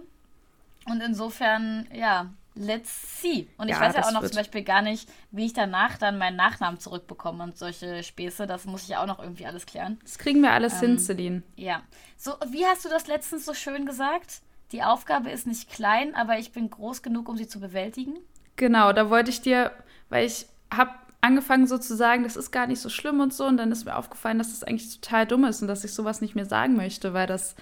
[0.86, 3.48] Und insofern, ja, let's see.
[3.56, 6.18] Und ich ja, weiß ja auch noch zum Beispiel gar nicht, wie ich danach dann
[6.18, 8.46] meinen Nachnamen zurückbekomme und solche Späße.
[8.46, 9.98] Das muss ich ja auch noch irgendwie alles klären.
[10.02, 11.42] Das kriegen wir alles ähm, hin, Celine.
[11.56, 11.82] Ja.
[12.16, 14.42] So, wie hast du das letztens so schön gesagt?
[14.72, 18.16] Die Aufgabe ist nicht klein, aber ich bin groß genug, um sie zu bewältigen.
[18.56, 19.72] Genau, da wollte ich dir,
[20.08, 20.90] weil ich habe
[21.20, 23.46] angefangen so zu sagen, das ist gar nicht so schlimm und so.
[23.46, 26.20] Und dann ist mir aufgefallen, dass das eigentlich total dumm ist und dass ich sowas
[26.20, 27.56] nicht mehr sagen möchte, weil das,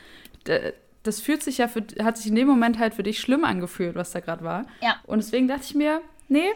[1.04, 3.94] das fühlt sich ja für, hat sich in dem Moment halt für dich schlimm angefühlt,
[3.94, 4.66] was da gerade war.
[4.80, 4.96] Ja.
[5.04, 6.50] Und deswegen dachte ich mir, nee,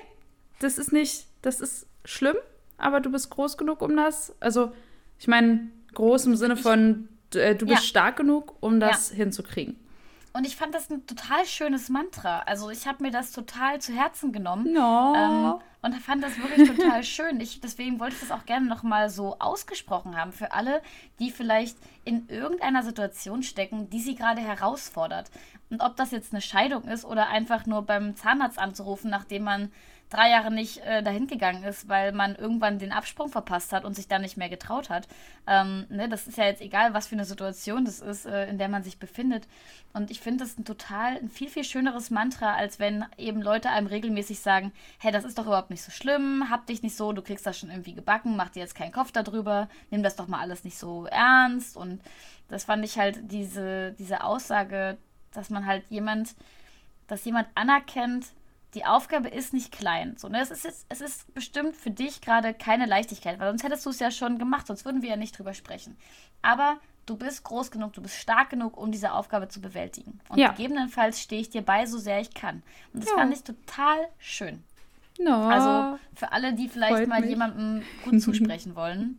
[0.59, 2.37] das ist nicht, das ist schlimm,
[2.77, 4.35] aber du bist groß genug, um das.
[4.41, 4.73] Also,
[5.19, 7.87] ich meine, groß im Sinne von, äh, du bist ja.
[7.89, 9.17] stark genug, um das ja.
[9.17, 9.77] hinzukriegen.
[10.37, 12.41] Und ich fand das ein total schönes Mantra.
[12.41, 14.71] Also ich habe mir das total zu Herzen genommen.
[14.71, 15.15] No.
[15.17, 17.41] Ähm, und fand das wirklich total schön.
[17.41, 20.83] Ich, deswegen wollte ich das auch gerne nochmal so ausgesprochen haben für alle,
[21.21, 25.31] die vielleicht in irgendeiner Situation stecken, die sie gerade herausfordert.
[25.71, 29.73] Und ob das jetzt eine Scheidung ist oder einfach nur beim Zahnarzt anzurufen, nachdem man
[30.11, 33.95] drei Jahre nicht äh, dahin gegangen ist, weil man irgendwann den Absprung verpasst hat und
[33.95, 35.09] sich dann nicht mehr getraut hat.
[35.47, 38.59] Ähm, ne, das ist ja jetzt egal, was für eine Situation das ist, äh, in
[38.59, 39.49] der man sich befindet.
[39.93, 43.71] Und ich finde das ein total, ein viel, viel schöneres Mantra, als wenn eben Leute
[43.71, 47.13] einem regelmäßig sagen, hey, das ist doch überhaupt nicht so schlimm, hab dich nicht so,
[47.13, 50.29] du kriegst das schon irgendwie gebacken, mach dir jetzt keinen Kopf darüber, nimm das doch
[50.29, 51.77] mal alles nicht so ernst.
[51.77, 52.01] Und
[52.49, 54.99] das fand ich halt diese, diese Aussage,
[55.33, 56.35] dass man halt jemand,
[57.09, 58.27] dass jemand anerkennt,
[58.75, 60.17] die Aufgabe ist nicht klein.
[60.17, 60.41] So, ne?
[60.41, 63.91] es, ist jetzt, es ist bestimmt für dich gerade keine Leichtigkeit, weil sonst hättest du
[63.91, 65.97] es ja schon gemacht, sonst würden wir ja nicht drüber sprechen.
[66.43, 70.21] Aber du bist groß genug, du bist stark genug, um diese Aufgabe zu bewältigen.
[70.29, 70.51] Und ja.
[70.51, 72.63] gegebenenfalls stehe ich dir bei, so sehr ich kann.
[72.93, 73.17] Und das ja.
[73.17, 74.63] fand ich total schön.
[75.19, 75.49] No.
[75.49, 77.31] Also für alle, die vielleicht mal mich.
[77.31, 79.19] jemandem gut zusprechen wollen.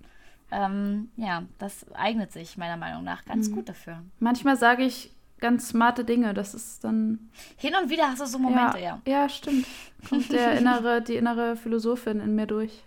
[0.51, 3.55] Ähm, ja, das eignet sich meiner Meinung nach ganz mhm.
[3.55, 4.03] gut dafür.
[4.19, 6.33] Manchmal sage ich ganz smarte Dinge.
[6.33, 7.29] Das ist dann.
[7.57, 9.01] Hin und wieder hast du so Momente, ja.
[9.05, 9.65] Ja, ja stimmt.
[10.09, 12.83] Kommt der innere, die innere Philosophin in mir durch.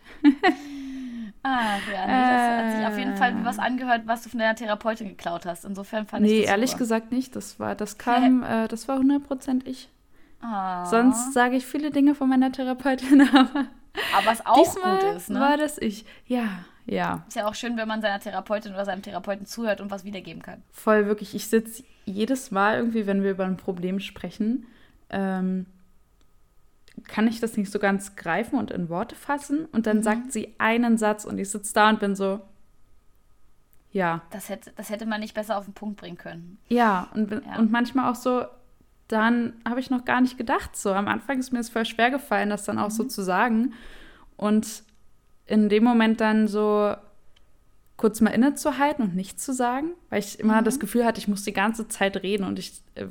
[1.43, 4.41] Ah, ja, nee, das hat sich auf jeden Fall wie was angehört, was du von
[4.41, 5.65] deiner Therapeutin geklaut hast.
[5.65, 6.79] Insofern fand nee, ich das Nee, ehrlich super.
[6.81, 7.35] gesagt nicht.
[7.35, 9.89] Das war, das kam, äh, das war 100% ich.
[10.43, 10.85] Ah.
[10.85, 13.67] Sonst sage ich viele Dinge von meiner Therapeutin, aber.
[14.17, 15.41] Aber was auch diesmal gut ist, ne?
[15.41, 16.05] war das ich.
[16.27, 17.25] Ja, ja.
[17.29, 20.43] Ist ja auch schön, wenn man seiner Therapeutin oder seinem Therapeuten zuhört und was wiedergeben
[20.43, 20.61] kann.
[20.73, 21.37] Voll, wirklich.
[21.37, 24.67] Ich sitze jedes Mal irgendwie, wenn wir über ein Problem sprechen,
[25.09, 25.67] ähm,
[27.07, 29.67] kann ich das nicht so ganz greifen und in Worte fassen.
[29.67, 30.03] Und dann mhm.
[30.03, 32.41] sagt sie einen Satz und ich sitze da und bin so,
[33.93, 34.23] ja.
[34.31, 36.59] Das hätte, das hätte man nicht besser auf den Punkt bringen können.
[36.69, 37.57] Ja, und, ja.
[37.57, 38.47] und manchmal auch so,
[39.07, 40.77] dann habe ich noch gar nicht gedacht.
[40.77, 42.95] So, am Anfang ist mir es voll schwer gefallen, das dann auch mhm.
[42.95, 43.75] so zu sagen.
[44.37, 44.83] Und
[45.51, 46.95] in dem Moment dann so
[47.97, 50.65] kurz mal innezuhalten und nichts zu sagen, weil ich immer mhm.
[50.65, 53.07] das Gefühl hatte, ich muss die ganze Zeit reden und ich äh,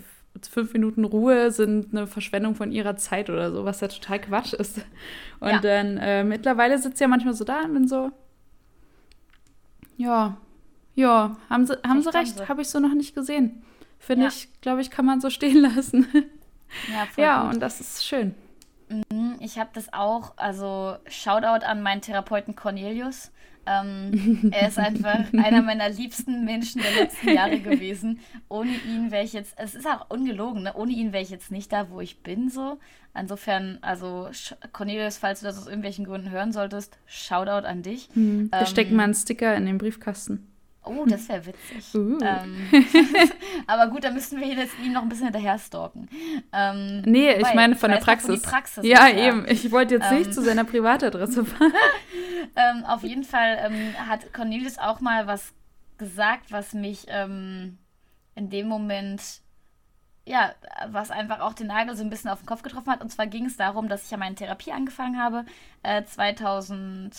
[0.49, 4.54] fünf Minuten Ruhe sind eine Verschwendung von ihrer Zeit oder so, was ja total Quatsch
[4.54, 4.80] ist.
[5.39, 5.60] Und ja.
[5.60, 8.12] dann äh, mittlerweile sitzt sie ja manchmal so da und bin so,
[9.97, 10.38] ja,
[10.95, 13.62] ja, haben sie, haben sie recht, habe ich so noch nicht gesehen.
[13.99, 14.30] Finde ja.
[14.30, 16.08] ich, glaube ich, kann man so stehen lassen.
[16.91, 18.34] Ja, ja und das ist schön.
[18.89, 23.32] Mhm, ich habe das auch, also Shoutout an meinen Therapeuten Cornelius.
[23.65, 28.19] Ähm, er ist einfach einer meiner liebsten Menschen der letzten Jahre gewesen.
[28.47, 30.73] Ohne ihn wäre ich jetzt, es ist auch ungelogen, ne?
[30.75, 32.80] ohne ihn wäre ich jetzt nicht da, wo ich bin so.
[33.17, 34.30] Insofern, also
[34.71, 38.10] Cornelius, falls du das aus irgendwelchen Gründen hören solltest, Shoutout an dich.
[38.13, 40.47] Hm, wir ähm, stecken mal einen Sticker in den Briefkasten.
[40.84, 41.86] Oh, das wäre witzig.
[41.94, 42.18] Uh.
[42.22, 42.68] Ähm,
[43.68, 46.08] aber gut, da müssten wir jetzt ihn noch ein bisschen hinterher stalken.
[46.54, 48.42] Ähm, nee, ich meine von der Praxis.
[48.42, 48.86] Praxis.
[48.86, 49.46] Ja, eben.
[49.48, 51.74] Ich wollte jetzt ähm, nicht zu seiner Privatadresse fahren.
[52.56, 55.54] Ähm, auf jeden Fall ähm, hat Cornelius auch mal was
[55.98, 57.78] gesagt, was mich ähm,
[58.36, 59.22] in dem Moment
[60.26, 60.54] ja,
[60.89, 63.02] was einfach auch den Nagel so ein bisschen auf den Kopf getroffen hat.
[63.02, 65.44] Und zwar ging es darum, dass ich ja meine Therapie angefangen habe,
[65.82, 67.15] äh, 2000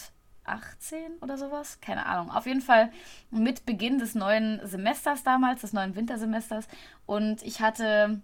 [0.51, 2.31] 18 oder sowas, keine Ahnung.
[2.31, 2.91] Auf jeden Fall
[3.31, 6.69] mit Beginn des neuen Semesters damals, des neuen Wintersemesters.
[7.07, 8.21] Und ich hatte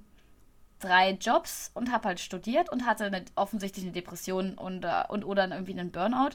[0.79, 5.25] drei Jobs und habe halt studiert und hatte eine, offensichtlich eine Depression und, äh, und
[5.25, 6.31] oder irgendwie einen Burnout.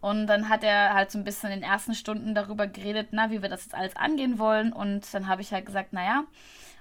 [0.00, 3.30] Und dann hat er halt so ein bisschen in den ersten Stunden darüber geredet, na,
[3.30, 4.72] wie wir das jetzt alles angehen wollen.
[4.72, 6.24] Und dann habe ich halt gesagt, naja,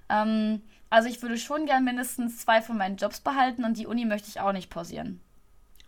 [0.10, 4.06] ähm, also ich würde schon gern mindestens zwei von meinen Jobs behalten und die Uni
[4.06, 5.22] möchte ich auch nicht pausieren.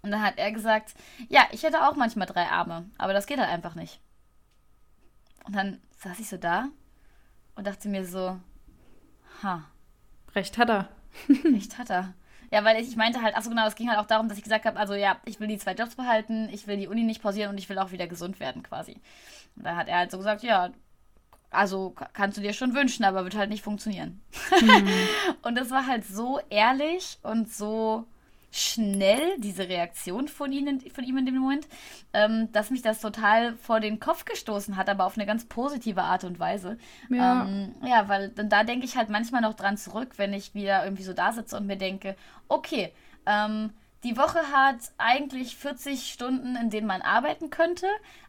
[0.07, 0.93] Und dann hat er gesagt,
[1.27, 3.99] ja, ich hätte auch manchmal drei Arme, aber das geht halt einfach nicht.
[5.43, 6.69] Und dann saß ich so da
[7.55, 8.39] und dachte mir so,
[9.43, 9.65] ha.
[10.33, 10.87] Recht hat er.
[11.43, 12.13] Recht hat er.
[12.53, 14.63] Ja, weil ich meinte halt, achso genau, es ging halt auch darum, dass ich gesagt
[14.63, 17.49] habe, also ja, ich will die zwei Jobs behalten, ich will die Uni nicht pausieren
[17.49, 19.01] und ich will auch wieder gesund werden quasi.
[19.57, 20.69] Und dann hat er halt so gesagt, ja,
[21.49, 24.21] also kannst du dir schon wünschen, aber wird halt nicht funktionieren.
[24.61, 24.89] Mhm.
[25.41, 28.07] und das war halt so ehrlich und so
[28.51, 31.67] schnell, diese Reaktion von, ihnen, von ihm in dem Moment,
[32.13, 36.01] ähm, dass mich das total vor den Kopf gestoßen hat, aber auf eine ganz positive
[36.01, 36.77] Art und Weise.
[37.09, 40.55] Ja, ähm, ja weil dann, da denke ich halt manchmal noch dran zurück, wenn ich
[40.55, 42.15] wieder irgendwie so da sitze und mir denke,
[42.47, 42.93] okay,
[43.25, 43.71] ähm,
[44.07, 47.87] die Woche hat eigentlich 40 Stunden, in denen man arbeiten könnte,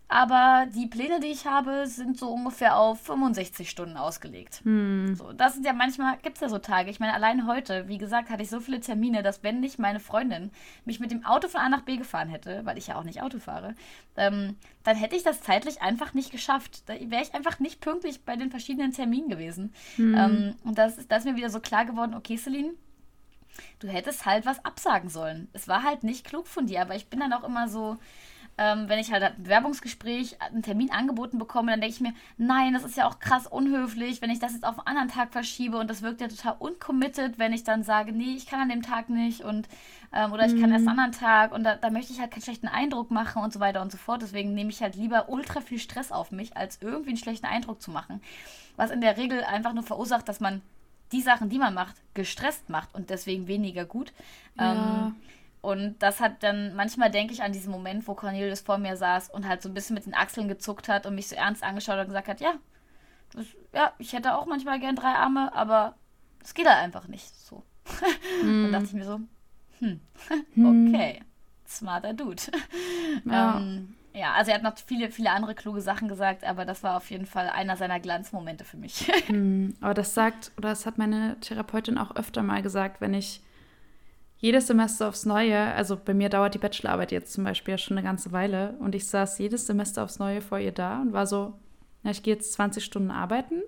[0.09, 4.63] aber die Pläne, die ich habe, sind so ungefähr auf 65 Stunden ausgelegt.
[4.65, 5.15] Hm.
[5.15, 6.91] So, das sind ja manchmal, gibt es ja so Tage.
[6.91, 10.01] Ich meine, allein heute, wie gesagt, hatte ich so viele Termine, dass wenn nicht meine
[10.01, 10.51] Freundin
[10.85, 13.23] mich mit dem Auto von A nach B gefahren hätte, weil ich ja auch nicht
[13.23, 13.75] Auto fahre,
[14.17, 16.89] ähm, dann hätte ich das zeitlich einfach nicht geschafft.
[16.89, 19.75] Da wäre ich einfach nicht pünktlich bei den verschiedenen Terminen gewesen.
[19.97, 20.15] Hm.
[20.17, 22.73] Ähm, und das, das ist mir wieder so klar geworden, okay, Celine,
[23.79, 25.49] du hättest halt was absagen sollen.
[25.53, 27.97] Es war halt nicht klug von dir, aber ich bin dann auch immer so,
[28.59, 32.75] ähm, wenn ich halt ein Bewerbungsgespräch, einen Termin angeboten bekomme, dann denke ich mir, nein,
[32.75, 35.79] das ist ja auch krass unhöflich, wenn ich das jetzt auf einen anderen Tag verschiebe
[35.79, 38.83] und das wirkt ja total uncommitted, wenn ich dann sage, nee, ich kann an dem
[38.83, 39.69] Tag nicht und
[40.13, 40.61] ähm, oder ich mhm.
[40.61, 43.43] kann erst einen anderen Tag und da, da möchte ich halt keinen schlechten Eindruck machen
[43.43, 44.23] und so weiter und so fort.
[44.23, 47.81] Deswegen nehme ich halt lieber ultra viel Stress auf mich, als irgendwie einen schlechten Eindruck
[47.81, 48.21] zu machen.
[48.77, 50.63] Was in der Regel einfach nur verursacht, dass man
[51.13, 54.13] die Sachen, die man macht, gestresst macht und deswegen weniger gut.
[54.59, 55.07] Ja.
[55.07, 55.17] Ähm,
[55.61, 59.31] und das hat dann, manchmal denke ich an diesen Moment, wo Cornelius vor mir saß
[59.31, 61.99] und halt so ein bisschen mit den Achseln gezuckt hat und mich so ernst angeschaut
[61.99, 62.55] und gesagt hat, ja,
[63.33, 65.97] das, ja, ich hätte auch manchmal gern drei Arme, aber
[66.43, 67.65] es geht halt einfach nicht so.
[68.43, 68.63] Mm.
[68.63, 69.21] dann dachte ich mir so,
[69.81, 70.01] hm,
[70.55, 71.23] hm, okay,
[71.67, 72.43] smarter Dude.
[73.25, 73.59] Ja.
[73.59, 76.97] ähm, ja, also er hat noch viele, viele andere kluge Sachen gesagt, aber das war
[76.97, 79.11] auf jeden Fall einer seiner Glanzmomente für mich.
[79.29, 83.43] Hm, aber das sagt, oder das hat meine Therapeutin auch öfter mal gesagt, wenn ich
[84.39, 87.99] jedes Semester aufs Neue, also bei mir dauert die Bachelorarbeit jetzt zum Beispiel ja schon
[87.99, 91.27] eine ganze Weile und ich saß jedes Semester aufs Neue vor ihr da und war
[91.27, 91.55] so,
[92.03, 93.63] na, ich gehe jetzt 20 Stunden arbeiten,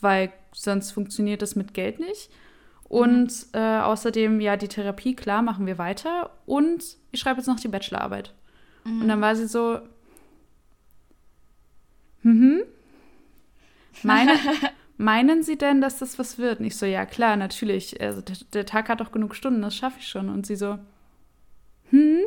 [0.00, 2.30] weil sonst funktioniert das mit Geld nicht.
[2.84, 3.60] Und mhm.
[3.60, 6.30] äh, außerdem, ja, die Therapie, klar, machen wir weiter.
[6.44, 8.34] Und ich schreibe jetzt noch die Bachelorarbeit.
[8.84, 9.02] Mhm.
[9.02, 9.80] Und dann war sie so,
[12.22, 12.62] mhm.
[14.02, 14.32] Meine,
[14.96, 16.60] meinen Sie denn, dass das was wird?
[16.60, 18.00] Und ich so, ja klar, natürlich.
[18.00, 20.28] Also der, der Tag hat doch genug Stunden, das schaffe ich schon.
[20.28, 20.78] Und sie so,
[21.90, 22.20] hm?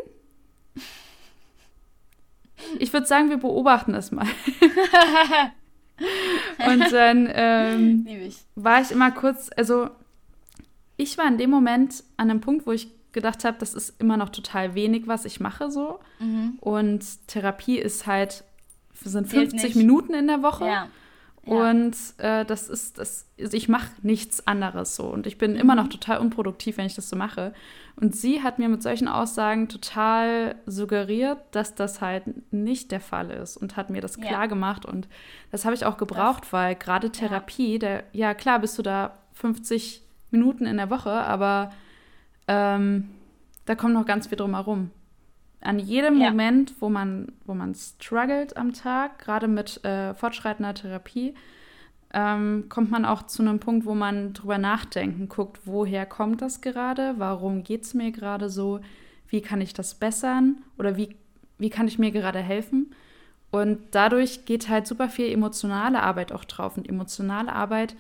[2.80, 4.26] Ich würde sagen, wir beobachten das mal.
[6.66, 8.38] und dann ähm, ich.
[8.56, 9.90] war ich immer kurz, also
[10.98, 14.18] ich war in dem Moment an einem Punkt, wo ich gedacht habe, das ist immer
[14.18, 16.00] noch total wenig, was ich mache so.
[16.20, 16.58] Mhm.
[16.60, 18.44] Und Therapie ist halt,
[18.94, 20.66] sind 50 Minuten in der Woche.
[20.66, 20.88] Ja.
[21.46, 25.08] Und äh, das ist, das, also ich mache nichts anderes so.
[25.08, 25.60] Und ich bin mhm.
[25.60, 27.54] immer noch total unproduktiv, wenn ich das so mache.
[27.98, 32.24] Und sie hat mir mit solchen Aussagen total suggeriert, dass das halt
[32.54, 34.26] nicht der Fall ist und hat mir das ja.
[34.26, 34.86] klar gemacht.
[34.86, 35.10] Und
[35.52, 37.80] das habe ich auch gebraucht, das, weil gerade Therapie, ja.
[37.80, 41.72] Der, ja klar bist du da 50 Minuten in der Woche, aber
[42.48, 43.10] ähm,
[43.66, 44.92] da kommt noch ganz viel drum herum
[45.64, 46.30] an jedem ja.
[46.30, 51.34] Moment, wo man, wo man struggelt am Tag, gerade mit äh, fortschreitender Therapie,
[52.14, 56.62] ähm, kommt man auch zu einem Punkt, wo man drüber nachdenken guckt, woher kommt das
[56.62, 58.82] gerade, warum geht es mir gerade so,
[59.28, 61.16] wie kann ich das bessern oder wie,
[61.58, 62.94] wie kann ich mir gerade helfen.
[63.50, 66.76] Und dadurch geht halt super viel emotionale Arbeit auch drauf.
[66.76, 67.96] Und emotionale Arbeit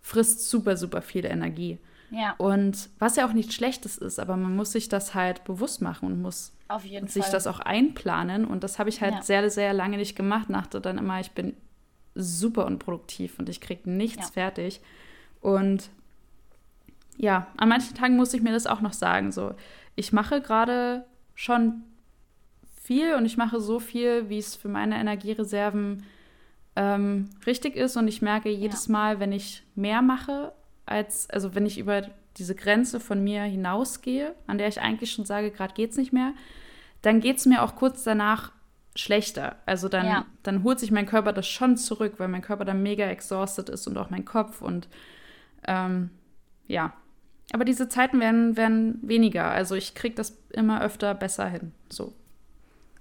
[0.00, 1.78] frisst super, super viel Energie.
[2.10, 2.34] Ja.
[2.38, 6.06] Und was ja auch nichts Schlechtes ist, aber man muss sich das halt bewusst machen
[6.06, 6.52] und muss
[7.06, 7.32] sich Fall.
[7.32, 8.44] das auch einplanen.
[8.44, 9.22] Und das habe ich halt ja.
[9.22, 10.48] sehr, sehr lange nicht gemacht.
[10.48, 11.54] Dachte dann immer, ich bin
[12.14, 14.32] super unproduktiv und ich kriege nichts ja.
[14.32, 14.80] fertig.
[15.40, 15.90] Und
[17.16, 19.32] ja, an manchen Tagen muss ich mir das auch noch sagen.
[19.32, 19.54] So,
[19.94, 21.82] ich mache gerade schon
[22.82, 26.04] viel und ich mache so viel, wie es für meine Energiereserven
[26.76, 27.96] ähm, richtig ist.
[27.96, 28.92] Und ich merke jedes ja.
[28.92, 30.52] Mal, wenn ich mehr mache,
[30.86, 32.02] als, also wenn ich über
[32.36, 36.12] diese Grenze von mir hinausgehe, an der ich eigentlich schon sage, gerade geht es nicht
[36.12, 36.32] mehr,
[37.02, 38.52] dann geht es mir auch kurz danach
[38.96, 39.56] schlechter.
[39.66, 40.26] Also dann, ja.
[40.42, 43.86] dann holt sich mein Körper das schon zurück, weil mein Körper dann mega exhausted ist
[43.86, 44.88] und auch mein Kopf und
[45.66, 46.10] ähm,
[46.66, 46.92] ja.
[47.52, 49.50] Aber diese Zeiten werden, werden weniger.
[49.50, 51.72] Also ich kriege das immer öfter besser hin.
[51.90, 52.14] So.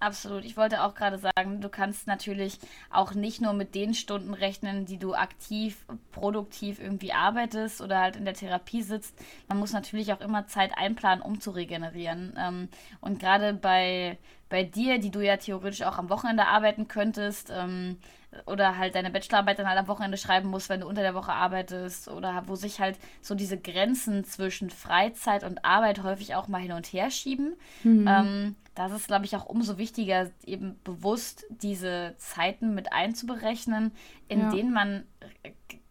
[0.03, 0.43] Absolut.
[0.43, 4.85] Ich wollte auch gerade sagen, du kannst natürlich auch nicht nur mit den Stunden rechnen,
[4.85, 9.15] die du aktiv, produktiv irgendwie arbeitest oder halt in der Therapie sitzt.
[9.47, 12.33] Man muss natürlich auch immer Zeit einplanen, um zu regenerieren.
[12.37, 12.67] Ähm,
[12.99, 14.17] und gerade bei,
[14.49, 17.97] bei dir, die du ja theoretisch auch am Wochenende arbeiten könntest, ähm,
[18.45, 21.31] oder halt deine Bachelorarbeit dann halt am Wochenende schreiben musst, wenn du unter der Woche
[21.31, 26.59] arbeitest oder wo sich halt so diese Grenzen zwischen Freizeit und Arbeit häufig auch mal
[26.59, 27.55] hin und her schieben.
[27.83, 28.07] Mhm.
[28.07, 33.91] Ähm, das ist, glaube ich, auch umso wichtiger, eben bewusst diese Zeiten mit einzuberechnen,
[34.27, 34.49] in ja.
[34.51, 35.05] denen man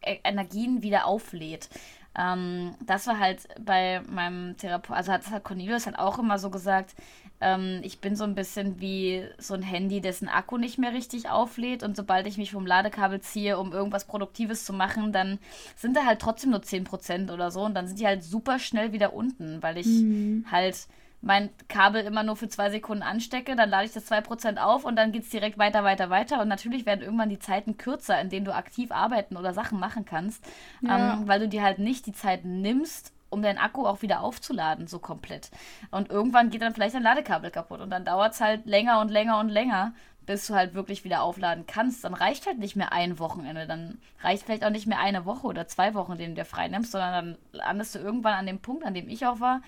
[0.01, 1.69] äh, Energien wieder auflädt.
[2.15, 6.51] Ähm, das war halt bei meinem Therapeut, also hat, hat Cornelius halt auch immer so
[6.51, 6.93] gesagt,
[7.41, 11.29] ähm, ich bin so ein bisschen wie so ein Handy, dessen Akku nicht mehr richtig
[11.29, 15.39] auflädt und sobald ich mich vom Ladekabel ziehe, um irgendwas Produktives zu machen, dann
[15.75, 18.91] sind da halt trotzdem nur 10% oder so und dann sind die halt super schnell
[18.91, 20.45] wieder unten, weil ich mhm.
[20.51, 20.87] halt
[21.23, 24.97] mein Kabel immer nur für zwei Sekunden anstecke, dann lade ich das 2% auf und
[24.97, 26.41] dann geht es direkt weiter, weiter, weiter.
[26.41, 30.03] Und natürlich werden irgendwann die Zeiten kürzer, in denen du aktiv arbeiten oder Sachen machen
[30.03, 30.45] kannst,
[30.81, 31.13] ja.
[31.13, 34.87] ähm, weil du dir halt nicht die Zeit nimmst, um deinen Akku auch wieder aufzuladen,
[34.87, 35.49] so komplett.
[35.91, 39.09] Und irgendwann geht dann vielleicht dein Ladekabel kaputt und dann dauert es halt länger und
[39.09, 39.93] länger und länger,
[40.25, 42.03] bis du halt wirklich wieder aufladen kannst.
[42.03, 45.47] Dann reicht halt nicht mehr ein Wochenende, dann reicht vielleicht auch nicht mehr eine Woche
[45.47, 48.59] oder zwei Wochen, den du dir frei nimmst, sondern dann landest du irgendwann an dem
[48.59, 49.61] Punkt, an dem ich auch war,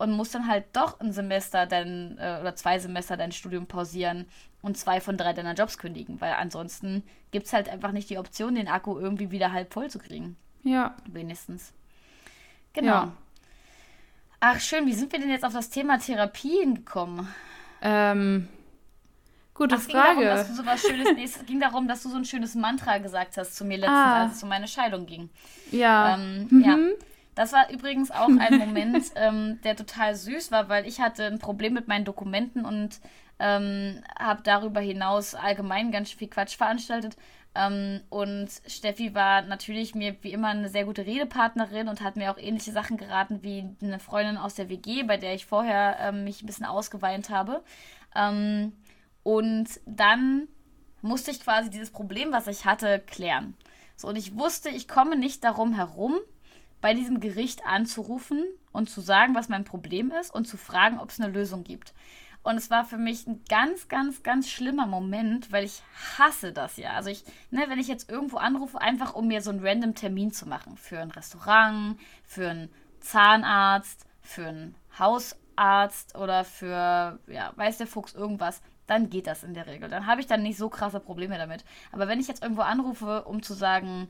[0.00, 4.26] und musst dann halt doch ein Semester dein, äh, oder zwei Semester dein Studium pausieren
[4.62, 8.16] und zwei von drei deiner Jobs kündigen, weil ansonsten gibt es halt einfach nicht die
[8.16, 10.36] Option, den Akku irgendwie wieder halb voll zu kriegen.
[10.62, 10.96] Ja.
[11.04, 11.74] Wenigstens.
[12.72, 12.88] Genau.
[12.88, 13.12] Ja.
[14.40, 17.28] Ach, schön, wie sind wir denn jetzt auf das Thema Therapien gekommen?
[17.82, 18.48] Ähm,
[19.52, 20.20] gute Ach, Frage.
[20.20, 22.24] Ging darum, dass du so was Schönes, nee, es ging darum, dass du so ein
[22.24, 24.22] schönes Mantra gesagt hast zu mir letztens, ah.
[24.22, 25.28] als es um meine Scheidung ging.
[25.70, 26.14] Ja.
[26.14, 26.64] Ähm, mhm.
[26.64, 26.78] ja.
[27.40, 31.38] Das war übrigens auch ein Moment, ähm, der total süß war, weil ich hatte ein
[31.38, 33.00] Problem mit meinen Dokumenten und
[33.38, 37.16] ähm, habe darüber hinaus allgemein ganz viel Quatsch veranstaltet.
[37.54, 42.30] Ähm, und Steffi war natürlich mir wie immer eine sehr gute Redepartnerin und hat mir
[42.30, 46.24] auch ähnliche Sachen geraten wie eine Freundin aus der WG, bei der ich vorher ähm,
[46.24, 47.64] mich ein bisschen ausgeweint habe.
[48.14, 48.74] Ähm,
[49.22, 50.46] und dann
[51.00, 53.54] musste ich quasi dieses Problem, was ich hatte, klären.
[53.96, 56.18] So, und ich wusste, ich komme nicht darum herum,
[56.80, 61.10] bei diesem Gericht anzurufen und zu sagen, was mein Problem ist und zu fragen, ob
[61.10, 61.92] es eine Lösung gibt.
[62.42, 65.82] Und es war für mich ein ganz, ganz, ganz schlimmer Moment, weil ich
[66.16, 66.92] hasse das ja.
[66.92, 70.32] Also ich, ne, wenn ich jetzt irgendwo anrufe, einfach um mir so einen random Termin
[70.32, 70.78] zu machen.
[70.78, 78.14] Für ein Restaurant, für einen Zahnarzt, für einen Hausarzt oder für, ja, weiß der Fuchs,
[78.14, 79.90] irgendwas, dann geht das in der Regel.
[79.90, 81.62] Dann habe ich dann nicht so krasse Probleme damit.
[81.92, 84.08] Aber wenn ich jetzt irgendwo anrufe, um zu sagen,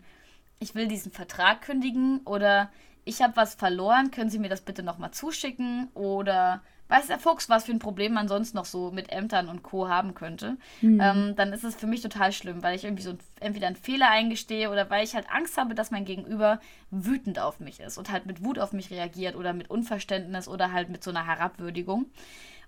[0.60, 2.70] ich will diesen Vertrag kündigen oder
[3.04, 7.48] ich habe was verloren, können Sie mir das bitte nochmal zuschicken oder weiß der Fuchs,
[7.48, 9.88] was für ein Problem man sonst noch so mit Ämtern und Co.
[9.88, 11.00] haben könnte, mhm.
[11.00, 14.10] ähm, dann ist es für mich total schlimm, weil ich irgendwie so entweder einen Fehler
[14.10, 18.10] eingestehe oder weil ich halt Angst habe, dass mein Gegenüber wütend auf mich ist und
[18.10, 22.06] halt mit Wut auf mich reagiert oder mit Unverständnis oder halt mit so einer Herabwürdigung.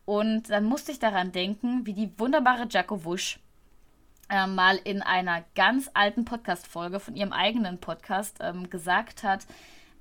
[0.04, 3.38] Und dann musste ich daran denken, wie die wunderbare Jaco Wusch
[4.28, 9.46] äh, mal in einer ganz alten Podcast-Folge von ihrem eigenen Podcast ähm, gesagt hat,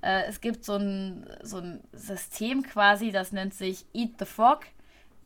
[0.02, 4.66] äh, es gibt so ein, so ein System quasi, das nennt sich Eat the Frog.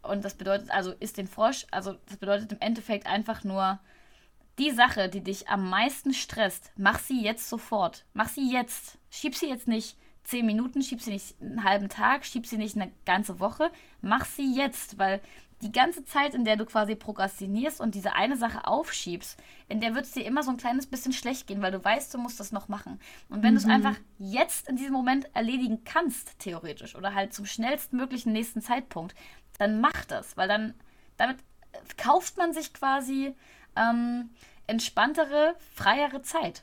[0.02, 1.66] Und das bedeutet also, isst den Frosch.
[1.70, 3.80] Also das bedeutet im Endeffekt einfach nur,
[4.58, 8.04] die Sache, die dich am meisten stresst, mach sie jetzt sofort.
[8.14, 8.98] Mach sie jetzt.
[9.10, 12.76] Schieb sie jetzt nicht zehn Minuten, schieb sie nicht einen halben Tag, schieb sie nicht
[12.76, 13.70] eine ganze Woche.
[14.00, 15.20] Mach sie jetzt, weil
[15.62, 19.38] die ganze Zeit, in der du quasi prokrastinierst und diese eine Sache aufschiebst,
[19.68, 22.12] in der wird es dir immer so ein kleines bisschen schlecht gehen, weil du weißt,
[22.12, 23.00] du musst das noch machen.
[23.28, 23.58] Und wenn mhm.
[23.58, 28.60] du es einfach jetzt in diesem Moment erledigen kannst, theoretisch, oder halt zum schnellstmöglichen nächsten
[28.60, 29.14] Zeitpunkt,
[29.58, 30.74] dann mach das, weil dann
[31.16, 31.38] damit
[31.96, 33.34] kauft man sich quasi
[33.76, 34.30] ähm,
[34.66, 36.62] entspanntere, freiere Zeit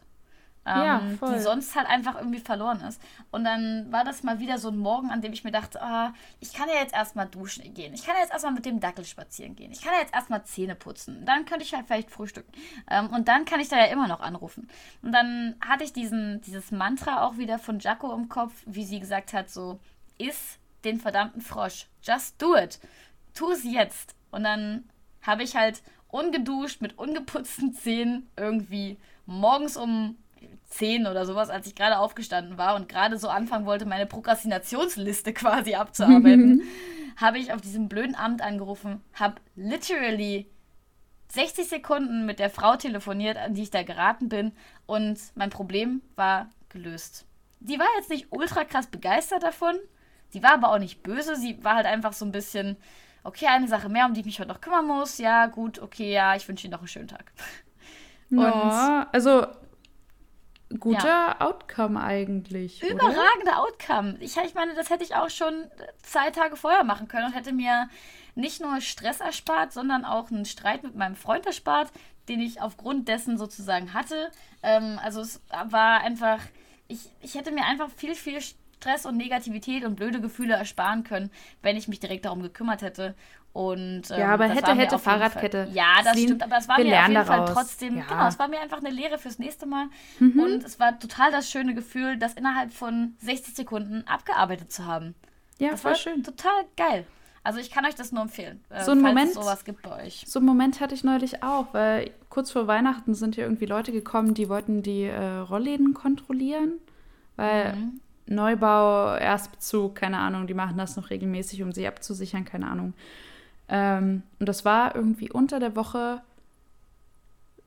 [0.66, 3.02] ähm, ja, die sonst halt einfach irgendwie verloren ist.
[3.32, 6.14] Und dann war das mal wieder so ein Morgen, an dem ich mir dachte, ah,
[6.40, 7.94] ich kann ja jetzt erstmal duschen gehen.
[7.94, 9.72] Ich kann ja jetzt erstmal mit dem Dackel spazieren gehen.
[9.72, 11.26] Ich kann ja jetzt erstmal Zähne putzen.
[11.26, 12.52] Dann könnte ich halt vielleicht frühstücken.
[12.90, 14.70] Ähm, und dann kann ich da ja immer noch anrufen.
[15.02, 19.00] Und dann hatte ich diesen, dieses Mantra auch wieder von Jaco im Kopf, wie sie
[19.00, 19.80] gesagt hat, so,
[20.18, 21.88] iss den verdammten Frosch.
[22.02, 22.80] Just do it.
[23.34, 24.16] Tu es jetzt.
[24.32, 24.90] Und dann
[25.22, 30.18] habe ich halt ungeduscht mit ungeputzten Zähnen irgendwie morgens um
[30.70, 35.34] 10 oder sowas, als ich gerade aufgestanden war und gerade so anfangen wollte, meine Prokrastinationsliste
[35.34, 36.64] quasi abzuarbeiten,
[37.18, 40.50] habe ich auf diesem blöden Amt angerufen, habe literally
[41.30, 44.52] 60 Sekunden mit der Frau telefoniert, an die ich da geraten bin
[44.86, 47.26] und mein Problem war gelöst.
[47.60, 49.76] Die war jetzt nicht ultra krass begeistert davon,
[50.34, 52.78] die war aber auch nicht böse, sie war halt einfach so ein bisschen,
[53.24, 56.12] okay, eine Sache mehr, um die ich mich heute noch kümmern muss, ja, gut, okay,
[56.12, 57.32] ja, ich wünsche Ihnen noch einen schönen Tag.
[58.30, 59.48] Ja, also
[60.80, 61.42] guter ja.
[61.42, 62.82] Outcome eigentlich.
[62.84, 64.18] Überragender Outcome.
[64.20, 65.66] Ich, ich meine, das hätte ich auch schon
[66.02, 67.90] zwei Tage vorher machen können und hätte mir
[68.36, 71.92] nicht nur Stress erspart, sondern auch einen Streit mit meinem Freund erspart,
[72.30, 74.32] den ich aufgrund dessen sozusagen hatte.
[74.62, 76.40] Ähm, also es war einfach,
[76.88, 81.32] ich, ich hätte mir einfach viel, viel Stress und Negativität und blöde Gefühle ersparen können,
[81.62, 83.16] wenn ich mich direkt darum gekümmert hätte.
[83.54, 85.70] Und, ähm, ja, aber hätte, hätte Fahrradkette.
[85.74, 87.28] Ja, das Celine, stimmt, aber es war mir auf jeden daraus.
[87.28, 88.04] Fall trotzdem, ja.
[88.06, 89.86] genau, es war mir einfach eine Lehre fürs nächste Mal.
[90.20, 90.40] Mhm.
[90.40, 95.14] Und es war total das schöne Gefühl, das innerhalb von 60 Sekunden abgearbeitet zu haben.
[95.60, 96.24] Ja, das war schön.
[96.24, 97.06] Total geil.
[97.44, 100.06] Also ich kann euch das nur empfehlen, äh, so ein Moment, es sowas gibt bei
[100.06, 100.24] euch.
[100.26, 103.92] So einen Moment hatte ich neulich auch, weil kurz vor Weihnachten sind hier irgendwie Leute
[103.92, 106.76] gekommen, die wollten die äh, Rollläden kontrollieren,
[107.36, 108.00] weil mhm.
[108.28, 112.94] Neubau, Erstbezug, keine Ahnung, die machen das noch regelmäßig, um sie abzusichern, keine Ahnung.
[113.74, 116.22] Ähm, und das war irgendwie unter der Woche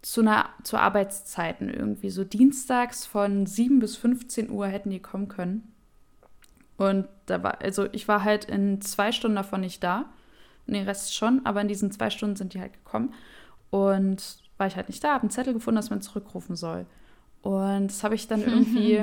[0.03, 2.11] zu, einer, zu Arbeitszeiten irgendwie.
[2.11, 5.75] So dienstags von 7 bis 15 Uhr hätten die kommen können.
[6.77, 10.05] Und da war, also ich war halt in zwei Stunden davon nicht da.
[10.69, 13.13] Und den Rest schon, aber in diesen zwei Stunden sind die halt gekommen.
[13.71, 16.87] Und war ich halt nicht da, habe einen Zettel gefunden, dass man zurückrufen soll.
[17.43, 19.03] Und das habe ich dann irgendwie.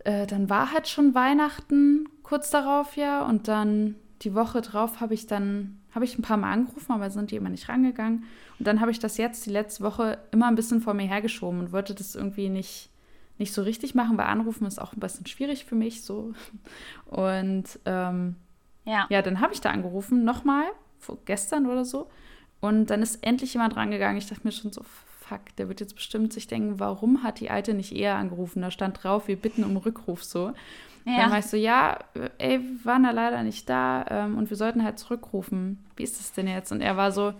[0.00, 3.24] äh, dann war halt schon Weihnachten kurz darauf ja.
[3.24, 7.10] Und dann die Woche drauf habe ich dann, habe ich ein paar Mal angerufen, aber
[7.10, 8.24] sind die immer nicht rangegangen.
[8.58, 11.60] Und dann habe ich das jetzt die letzte Woche immer ein bisschen vor mir hergeschoben
[11.60, 12.90] und wollte das irgendwie nicht
[13.38, 16.32] nicht so richtig machen, weil Anrufen ist auch ein bisschen schwierig für mich so.
[17.06, 18.36] Und ähm,
[18.84, 19.06] ja.
[19.10, 20.64] ja, dann habe ich da angerufen, nochmal,
[21.24, 22.08] gestern oder so.
[22.60, 24.16] Und dann ist endlich jemand rangegangen.
[24.16, 24.82] Ich dachte mir schon so,
[25.32, 28.62] fuck, der wird jetzt bestimmt sich denken, warum hat die Alte nicht eher angerufen?
[28.62, 30.52] Da stand drauf, wir bitten um Rückruf so.
[31.04, 31.16] Ja.
[31.16, 31.98] Dann war ich so, ja,
[32.38, 35.78] ey, wir waren da leider nicht da ähm, und wir sollten halt zurückrufen.
[35.96, 36.70] Wie ist das denn jetzt?
[36.70, 37.34] Und er war so,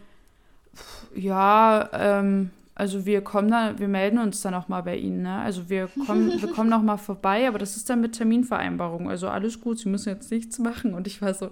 [1.15, 5.41] ja, ähm, also wir kommen dann, wir melden uns dann auch mal bei Ihnen, ne?
[5.41, 9.09] Also wir kommen, wir kommen noch mal vorbei, aber das ist dann mit Terminvereinbarung.
[9.09, 10.95] Also alles gut, Sie müssen jetzt nichts machen.
[10.95, 11.51] Und ich war so,